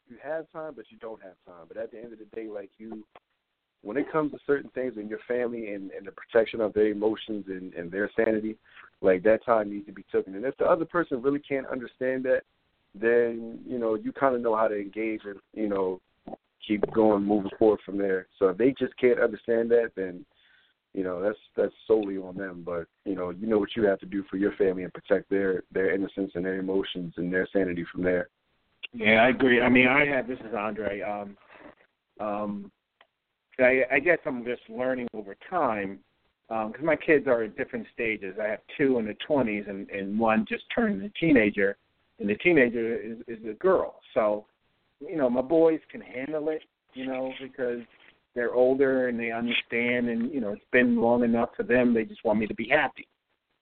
you 0.08 0.16
have 0.22 0.50
time 0.52 0.72
but 0.74 0.84
you 0.90 0.98
don't 0.98 1.22
have 1.22 1.34
time 1.46 1.66
but 1.68 1.76
at 1.76 1.90
the 1.90 1.98
end 1.98 2.12
of 2.12 2.18
the 2.18 2.26
day 2.34 2.48
like 2.48 2.70
you 2.78 3.04
when 3.82 3.96
it 3.96 4.10
comes 4.10 4.30
to 4.32 4.38
certain 4.46 4.70
things 4.70 4.94
in 4.96 5.08
your 5.08 5.18
family 5.28 5.74
and, 5.74 5.90
and 5.90 6.06
the 6.06 6.12
protection 6.12 6.60
of 6.60 6.72
their 6.72 6.86
emotions 6.86 7.44
and, 7.48 7.74
and 7.74 7.90
their 7.90 8.08
sanity, 8.16 8.56
like 9.00 9.22
that 9.24 9.44
time 9.44 9.70
needs 9.70 9.86
to 9.86 9.92
be 9.92 10.04
taken. 10.12 10.36
And 10.36 10.44
if 10.44 10.56
the 10.56 10.64
other 10.64 10.84
person 10.84 11.20
really 11.20 11.40
can't 11.40 11.66
understand 11.66 12.24
that, 12.24 12.42
then 12.94 13.58
you 13.66 13.78
know 13.78 13.94
you 13.94 14.12
kind 14.12 14.34
of 14.34 14.40
know 14.40 14.54
how 14.54 14.68
to 14.68 14.78
engage 14.78 15.22
and 15.24 15.40
you 15.54 15.68
know 15.68 16.00
keep 16.66 16.82
going, 16.92 17.24
moving 17.24 17.50
forward 17.58 17.80
from 17.84 17.98
there. 17.98 18.28
So 18.38 18.48
if 18.48 18.58
they 18.58 18.74
just 18.78 18.96
can't 18.98 19.18
understand 19.18 19.70
that, 19.70 19.92
then 19.96 20.24
you 20.94 21.04
know 21.04 21.22
that's 21.22 21.38
that's 21.56 21.74
solely 21.86 22.18
on 22.18 22.36
them. 22.36 22.62
But 22.64 22.86
you 23.04 23.14
know 23.14 23.30
you 23.30 23.46
know 23.46 23.58
what 23.58 23.76
you 23.76 23.84
have 23.84 24.00
to 24.00 24.06
do 24.06 24.24
for 24.30 24.36
your 24.36 24.52
family 24.52 24.84
and 24.84 24.92
protect 24.92 25.30
their 25.30 25.64
their 25.72 25.94
innocence 25.94 26.32
and 26.34 26.44
their 26.44 26.58
emotions 26.58 27.14
and 27.16 27.32
their 27.32 27.48
sanity 27.52 27.84
from 27.90 28.02
there. 28.02 28.28
Yeah, 28.92 29.22
I 29.24 29.28
agree. 29.28 29.60
I 29.60 29.68
mean, 29.68 29.88
I 29.88 30.04
have 30.06 30.26
this 30.26 30.38
is 30.40 30.54
Andre. 30.54 31.00
Um, 31.00 31.36
um, 32.20 32.72
I, 33.58 33.82
I 33.90 33.98
guess 33.98 34.18
I'm 34.26 34.44
just 34.44 34.62
learning 34.68 35.08
over 35.14 35.36
time 35.48 36.00
because 36.48 36.84
my 36.84 36.96
kids 36.96 37.26
are 37.26 37.44
at 37.44 37.56
different 37.56 37.86
stages. 37.94 38.36
I 38.40 38.48
have 38.48 38.60
two 38.76 38.98
in 38.98 39.06
the 39.06 39.16
20s 39.28 39.70
and, 39.70 39.88
and 39.88 40.18
one 40.18 40.44
just 40.46 40.64
turned 40.74 41.02
a 41.02 41.08
teenager, 41.18 41.76
and 42.18 42.28
the 42.28 42.34
teenager 42.36 42.96
is, 42.96 43.18
is 43.26 43.38
a 43.48 43.54
girl. 43.54 44.00
So, 44.12 44.44
you 45.00 45.16
know, 45.16 45.30
my 45.30 45.40
boys 45.40 45.80
can 45.90 46.02
handle 46.02 46.50
it, 46.50 46.62
you 46.92 47.06
know, 47.06 47.32
because 47.40 47.80
they're 48.34 48.54
older 48.54 49.08
and 49.08 49.18
they 49.18 49.30
understand, 49.30 50.08
and 50.08 50.32
you 50.32 50.40
know, 50.40 50.52
it's 50.52 50.62
been 50.72 50.96
long 50.96 51.24
enough 51.24 51.50
for 51.56 51.62
them. 51.64 51.92
They 51.92 52.04
just 52.04 52.24
want 52.24 52.38
me 52.38 52.46
to 52.46 52.54
be 52.54 52.68
happy. 52.68 53.06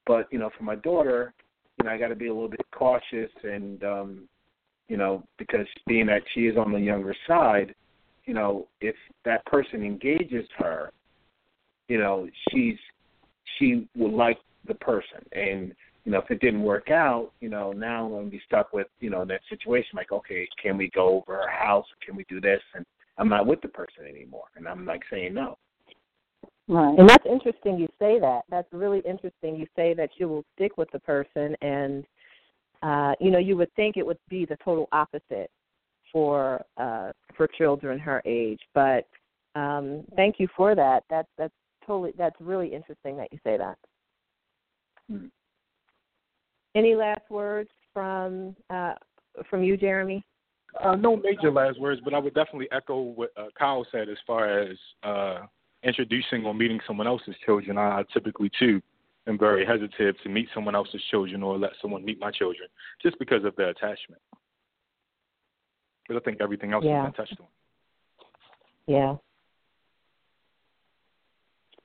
But 0.07 0.29
you 0.31 0.39
know, 0.39 0.51
for 0.57 0.65
my 0.65 0.77
daughter, 0.77 1.33
you 1.79 1.85
know, 1.85 1.93
I 1.93 1.99
got 1.99 2.09
to 2.09 2.17
be 2.17 2.29
a 2.29 2.33
little 2.35 2.49
bit 2.49 2.65
cautious, 2.73 3.31
and 3.43 3.83
um, 3.85 4.29
you 4.89 4.97
know, 4.97 5.25
because 5.39 5.67
being 5.87 6.07
that 6.07 6.23
she 6.35 6.43
is 6.43 6.57
on 6.57 6.73
the 6.73 6.79
younger 6.79 7.15
side, 7.27 7.75
you 8.27 8.35
know, 8.35 8.69
if 8.81 8.95
that 9.25 9.45
person 9.47 9.83
engages 9.83 10.47
her, 10.59 10.93
you 11.89 11.99
know, 11.99 12.29
she's 12.51 12.77
she 13.59 13.89
will 13.97 14.17
like 14.17 14.39
the 14.67 14.75
person, 14.75 15.25
and 15.33 15.75
you 16.05 16.13
know, 16.13 16.19
if 16.19 16.31
it 16.31 16.41
didn't 16.41 16.63
work 16.63 16.91
out, 16.91 17.33
you 17.41 17.49
know, 17.49 17.73
now 17.73 18.07
I'm 18.07 18.13
gonna 18.13 18.27
be 18.27 18.41
stuck 18.47 18.73
with 18.73 18.87
you 19.01 19.11
know 19.11 19.25
that 19.25 19.41
situation. 19.49 19.91
Like, 19.95 20.13
okay, 20.13 20.49
can 20.63 20.77
we 20.77 20.91
go 20.95 21.23
over 21.23 21.41
our 21.41 21.51
house? 21.51 21.87
Can 22.05 22.17
we 22.17 22.25
do 22.29 22.41
this? 22.41 22.61
And 22.75 22.87
I'm 23.19 23.29
not 23.29 23.47
with 23.47 23.61
the 23.61 23.69
person 23.69 24.07
anymore, 24.09 24.47
and 24.57 24.67
I'm 24.67 24.87
like 24.87 25.03
saying 25.11 25.35
no. 25.35 25.59
Right. 26.69 26.99
And 26.99 27.09
that's 27.09 27.27
interesting 27.27 27.79
you 27.79 27.89
say 27.99 28.21
that. 28.21 28.43
That's 28.49 28.69
really 28.73 29.01
interesting 29.01 29.57
you 29.57 29.67
say 29.75 29.93
that 29.95 30.11
you 30.19 30.29
will 30.29 30.45
stick 30.55 30.79
with 30.79 30.89
the 30.93 31.01
person 31.01 31.57
and 31.63 32.05
uh, 32.83 33.13
you 33.21 33.31
know, 33.31 33.39
you 33.39 33.57
would 33.57 33.73
think 33.75 33.97
it 33.97 34.07
would 34.07 34.19
be 34.29 34.47
the 34.47 34.57
total 34.65 34.89
opposite 34.93 35.51
for 36.13 36.65
uh, 36.77 37.13
for 37.37 37.47
children 37.47 37.99
her 37.99 38.23
age. 38.25 38.61
But 38.75 39.07
um, 39.55 40.05
thank 40.17 40.37
you 40.39 40.49
for 40.57 40.75
that. 40.75 41.05
That's 41.11 41.29
that's 41.37 41.55
totally 41.87 42.13
that's 42.17 42.37
really 42.41 42.69
interesting 42.69 43.17
that 43.19 43.29
you 43.33 43.39
say 43.45 43.59
that. 43.59 43.77
Hmm. 45.11 45.27
Any 46.75 46.95
last 46.95 47.29
words 47.29 47.71
from 47.93 48.57
uh, 48.71 48.95
from 49.49 49.63
you, 49.63 49.77
Jeremy? 49.77 50.25
Uh, 50.83 50.95
no 50.95 51.17
major 51.17 51.51
last 51.51 51.81
words, 51.81 52.01
but 52.05 52.15
I 52.15 52.19
would 52.19 52.35
definitely 52.35 52.69
echo 52.71 53.01
what 53.01 53.31
uh, 53.37 53.47
Kyle 53.59 53.87
said 53.91 54.09
as 54.09 54.19
far 54.27 54.61
as 54.61 54.77
uh, 55.03 55.41
introducing 55.83 56.45
or 56.45 56.55
meeting 56.55 56.81
someone 56.87 57.07
else's 57.07 57.35
children. 57.45 57.77
I, 57.77 58.01
I 58.01 58.05
typically 58.13 58.51
too 58.59 58.81
am 59.27 59.39
very 59.39 59.67
hesitant 59.67 60.17
to 60.23 60.29
meet 60.29 60.49
someone 60.55 60.75
else's 60.75 61.03
children 61.11 61.43
or 61.43 61.59
let 61.59 61.73
someone 61.83 62.05
meet 62.05 62.21
my 62.21 62.31
children, 62.31 62.69
just 63.03 63.19
because 63.19 63.45
of 63.45 63.55
the 63.57 63.69
attachment. 63.69 64.21
But 66.09 66.17
I 66.17 66.21
think 66.21 66.39
everything 66.41 66.73
else 66.73 66.85
yeah. 66.85 67.05
has 67.05 67.13
been 67.13 67.27
touched 67.27 67.41
on. 67.41 67.47
Yeah. 68.87 69.17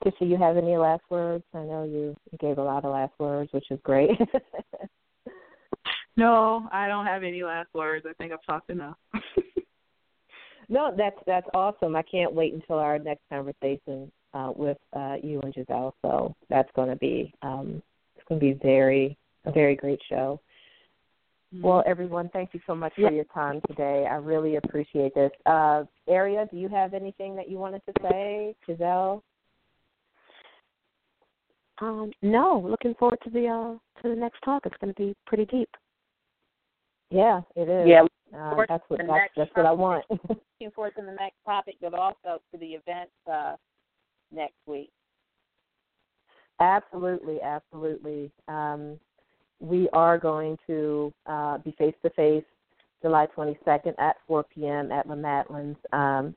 Tisha, 0.04 0.28
you 0.28 0.36
have 0.36 0.56
any 0.56 0.76
last 0.76 1.02
words? 1.10 1.44
I 1.54 1.58
know 1.58 1.84
you 1.84 2.16
gave 2.38 2.58
a 2.58 2.62
lot 2.62 2.84
of 2.84 2.92
last 2.92 3.12
words, 3.18 3.52
which 3.52 3.70
is 3.70 3.80
great. 3.82 4.10
no, 6.16 6.68
I 6.72 6.88
don't 6.88 7.06
have 7.06 7.22
any 7.22 7.42
last 7.42 7.68
words. 7.74 8.06
I 8.08 8.12
think 8.14 8.32
I've 8.32 8.44
talked 8.46 8.70
enough. 8.70 8.96
no, 10.68 10.92
that's 10.96 11.18
that's 11.26 11.46
awesome. 11.54 11.96
I 11.96 12.02
can't 12.02 12.32
wait 12.32 12.54
until 12.54 12.76
our 12.76 12.98
next 12.98 13.22
conversation 13.30 14.10
uh, 14.34 14.52
with 14.54 14.78
uh, 14.94 15.16
you 15.22 15.40
and 15.42 15.54
Giselle. 15.54 15.94
So 16.02 16.34
that's 16.48 16.70
going 16.74 16.88
to 16.88 16.96
be 16.96 17.32
um, 17.42 17.82
it's 18.16 18.24
going 18.28 18.40
to 18.40 18.46
be 18.46 18.58
very 18.62 19.16
a 19.44 19.52
very 19.52 19.76
great 19.76 20.00
show. 20.08 20.40
Mm-hmm. 21.54 21.64
Well, 21.64 21.84
everyone, 21.86 22.28
thank 22.32 22.50
you 22.52 22.60
so 22.66 22.74
much 22.74 22.94
for 22.94 23.12
your 23.12 23.24
time 23.26 23.60
today. 23.68 24.06
I 24.10 24.16
really 24.16 24.56
appreciate 24.56 25.14
this. 25.14 25.30
Uh, 25.46 25.84
Aria, 26.08 26.46
do 26.50 26.56
you 26.56 26.68
have 26.68 26.92
anything 26.92 27.36
that 27.36 27.48
you 27.48 27.58
wanted 27.58 27.82
to 27.86 27.92
say, 28.02 28.56
Giselle? 28.66 29.22
Um, 31.80 32.10
no, 32.22 32.64
looking 32.66 32.94
forward 32.94 33.18
to 33.24 33.30
the 33.30 33.46
uh, 33.46 34.02
to 34.02 34.08
the 34.08 34.18
next 34.18 34.40
talk. 34.44 34.64
It's 34.64 34.76
going 34.80 34.92
to 34.92 35.00
be 35.00 35.14
pretty 35.26 35.44
deep. 35.44 35.68
Yeah, 37.10 37.40
it 37.54 37.68
is. 37.68 37.88
Yeah, 37.88 38.02
uh, 38.36 38.54
that's 38.68 38.84
what 38.88 39.00
that's, 39.06 39.30
that's 39.36 39.50
what 39.54 39.66
I 39.66 39.72
want. 39.72 40.04
looking 40.10 40.72
forward 40.74 40.94
to 40.96 41.02
the 41.02 41.12
next 41.12 41.36
topic, 41.44 41.76
but 41.80 41.94
also 41.94 42.40
to 42.52 42.58
the 42.58 42.66
event 42.66 43.10
uh, 43.30 43.54
next 44.32 44.56
week. 44.66 44.90
Absolutely, 46.60 47.40
absolutely. 47.42 48.30
Um, 48.48 48.98
we 49.60 49.88
are 49.92 50.18
going 50.18 50.58
to 50.66 51.12
uh, 51.26 51.58
be 51.58 51.72
face 51.72 51.94
to 52.02 52.10
face 52.10 52.44
July 53.02 53.26
22nd 53.36 53.94
at 53.98 54.16
4 54.26 54.44
p.m. 54.54 54.90
at 54.90 55.08
La 55.08 55.14
Madeleine's 55.14 55.76
um, 55.92 56.34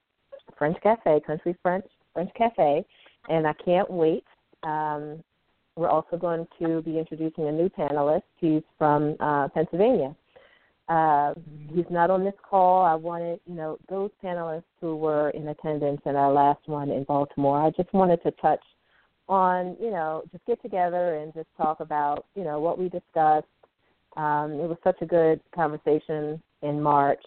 French 0.58 0.78
Cafe, 0.82 1.22
Country 1.26 1.56
French 1.62 1.86
French 2.14 2.32
Cafe, 2.36 2.86
and 3.30 3.48
I 3.48 3.54
can't 3.54 3.90
wait. 3.90 4.26
Um, 4.64 5.24
we're 5.76 5.90
also 5.90 6.18
going 6.18 6.46
to 6.60 6.82
be 6.82 7.00
introducing 7.00 7.48
a 7.48 7.52
new 7.52 7.70
panelist. 7.70 8.24
He's 8.38 8.64
from 8.78 9.16
uh, 9.20 9.48
Pennsylvania. 9.50 10.16
Uh, 10.90 11.36
he's 11.72 11.86
not 11.92 12.10
on 12.10 12.24
this 12.24 12.34
call. 12.50 12.84
I 12.84 12.96
wanted, 12.96 13.40
you 13.46 13.54
know, 13.54 13.78
those 13.90 14.10
panelists 14.24 14.64
who 14.82 14.96
were 14.96 15.30
in 15.30 15.48
attendance 15.48 16.02
in 16.06 16.16
our 16.16 16.32
last 16.32 16.68
one 16.68 16.90
in 16.90 17.04
Baltimore. 17.04 17.62
I 17.62 17.70
just 17.70 17.94
wanted 17.94 18.24
to 18.24 18.32
touch 18.32 18.64
on, 19.28 19.78
you 19.80 19.92
know, 19.92 20.24
just 20.32 20.44
get 20.46 20.60
together 20.64 21.18
and 21.18 21.32
just 21.34 21.48
talk 21.56 21.80
about, 21.80 22.26
you 22.36 22.44
know, 22.44 22.60
what 22.60 22.80
we 22.80 22.90
discussed. 22.90 23.46
Um, 24.18 24.54
it 24.54 24.68
was 24.68 24.78
such 24.84 24.98
a 25.02 25.06
good 25.06 25.40
conversation 25.54 26.42
in 26.64 26.82
March. 26.82 27.22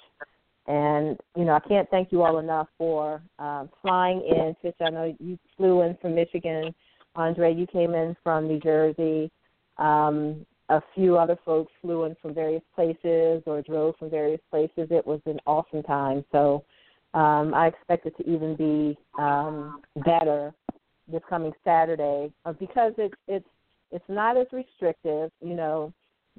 And, 0.67 1.17
you 1.37 1.45
know, 1.45 1.53
I 1.53 1.61
can't 1.61 1.89
thank 1.91 2.11
you 2.11 2.23
all 2.23 2.39
enough 2.39 2.69
for 2.77 3.23
um, 3.39 3.71
flying 3.81 4.23
in. 4.23 4.57
Tish, 4.61 4.75
I 4.81 4.91
know 4.91 5.15
you 5.21 5.39
flew 5.57 5.83
in 5.83 5.97
from 6.03 6.17
Michigan. 6.17 6.75
Andre, 7.15 7.55
you 7.55 7.67
came 7.69 7.95
in 7.95 8.17
from 8.25 8.49
New 8.49 8.59
Jersey. 8.59 9.31
Um, 9.79 10.45
a 10.73 10.83
few 10.95 11.18
other 11.18 11.39
folks 11.45 11.70
flew 11.83 12.05
in 12.05 12.16
from 12.23 12.33
various 12.33 12.62
places 12.75 13.43
or 13.47 13.61
drove 13.61 13.95
from 13.99 14.09
various 14.09 14.41
places. 14.51 14.89
It 14.91 15.07
was 15.07 15.20
an 15.27 15.39
awesome 15.47 15.83
time. 15.83 16.25
So 16.33 16.64
um, 17.12 17.53
I 17.53 17.66
expect 17.66 18.07
it 18.07 18.16
to 18.16 18.31
even 18.31 18.57
be 18.57 18.97
um, 19.18 19.83
better 19.97 20.55
this 21.11 21.20
coming 21.29 21.53
Saturday 21.62 22.33
uh, 22.47 22.53
because 22.55 22.95
it's 22.97 23.14
it's 23.29 23.49
it's 23.91 24.05
not 24.09 24.39
as 24.39 24.47
restrictive. 24.51 25.31
You 25.43 25.55
know, 25.55 25.93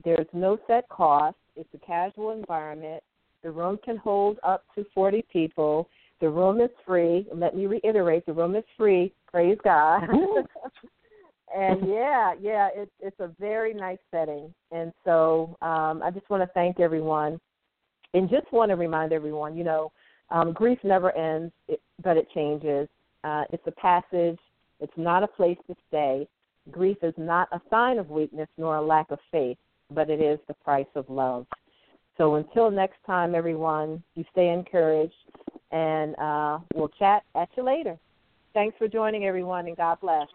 there's 0.03 0.27
no 0.33 0.57
set 0.65 0.89
cost. 0.89 1.37
It's 1.55 1.69
a 1.75 1.85
casual 1.85 2.31
environment. 2.31 3.03
The 3.43 3.51
room 3.51 3.77
can 3.85 3.97
hold 3.97 4.39
up 4.41 4.63
to 4.73 4.83
40 4.95 5.23
people. 5.31 5.87
The 6.21 6.29
room 6.29 6.59
is 6.59 6.71
free. 6.87 7.27
Let 7.31 7.55
me 7.55 7.67
reiterate: 7.67 8.25
the 8.25 8.33
room 8.33 8.55
is 8.55 8.63
free. 8.75 9.13
Praise 9.31 9.59
God. 9.63 10.07
and 11.55 11.87
yeah, 11.87 12.33
yeah, 12.39 12.69
it's 12.75 12.91
it's 12.99 13.19
a 13.19 13.29
very 13.39 13.73
nice 13.73 13.99
setting. 14.11 14.53
And 14.71 14.93
so 15.05 15.57
um, 15.61 16.01
I 16.03 16.11
just 16.13 16.29
want 16.29 16.43
to 16.43 16.53
thank 16.53 16.79
everyone, 16.79 17.39
and 18.13 18.29
just 18.29 18.51
want 18.51 18.69
to 18.69 18.75
remind 18.75 19.13
everyone, 19.13 19.55
you 19.55 19.63
know, 19.63 19.91
um, 20.29 20.53
grief 20.53 20.79
never 20.83 21.15
ends, 21.15 21.53
it, 21.67 21.81
but 22.03 22.17
it 22.17 22.27
changes. 22.33 22.87
Uh, 23.23 23.43
it's 23.51 23.65
a 23.67 23.71
passage. 23.71 24.39
It's 24.79 24.93
not 24.97 25.23
a 25.23 25.27
place 25.27 25.57
to 25.67 25.75
stay. 25.87 26.27
Grief 26.71 26.97
is 27.03 27.13
not 27.17 27.47
a 27.51 27.61
sign 27.69 27.99
of 27.99 28.09
weakness 28.09 28.47
nor 28.57 28.77
a 28.77 28.81
lack 28.81 29.11
of 29.11 29.19
faith, 29.31 29.57
but 29.91 30.09
it 30.09 30.21
is 30.21 30.39
the 30.47 30.53
price 30.55 30.87
of 30.95 31.09
love. 31.09 31.45
So 32.17 32.35
until 32.35 32.69
next 32.69 32.97
time, 33.05 33.35
everyone, 33.35 34.03
you 34.15 34.23
stay 34.31 34.49
encouraged, 34.49 35.13
and 35.71 36.15
uh, 36.17 36.59
we'll 36.73 36.89
chat 36.89 37.23
at 37.35 37.49
you 37.57 37.63
later. 37.63 37.97
Thanks 38.53 38.77
for 38.77 38.87
joining, 38.87 39.25
everyone, 39.25 39.67
and 39.67 39.75
God 39.75 39.99
bless. 39.99 40.27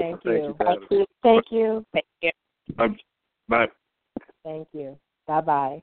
Thank 0.00 0.24
you. 0.24 0.56
Thank 0.58 0.80
you. 0.90 1.06
Thank 1.22 1.44
you. 1.50 1.84
Thank 1.92 2.06
you. 2.22 2.30
Bye. 3.48 3.68
Thank 4.42 4.68
you. 4.72 4.98
Bye 5.26 5.40
bye. 5.42 5.82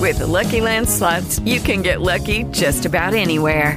With 0.00 0.18
the 0.18 0.26
Lucky 0.26 0.60
Land 0.60 0.88
slots, 0.88 1.40
you 1.40 1.60
can 1.60 1.82
get 1.82 2.00
lucky 2.00 2.44
just 2.44 2.86
about 2.86 3.14
anywhere. 3.14 3.76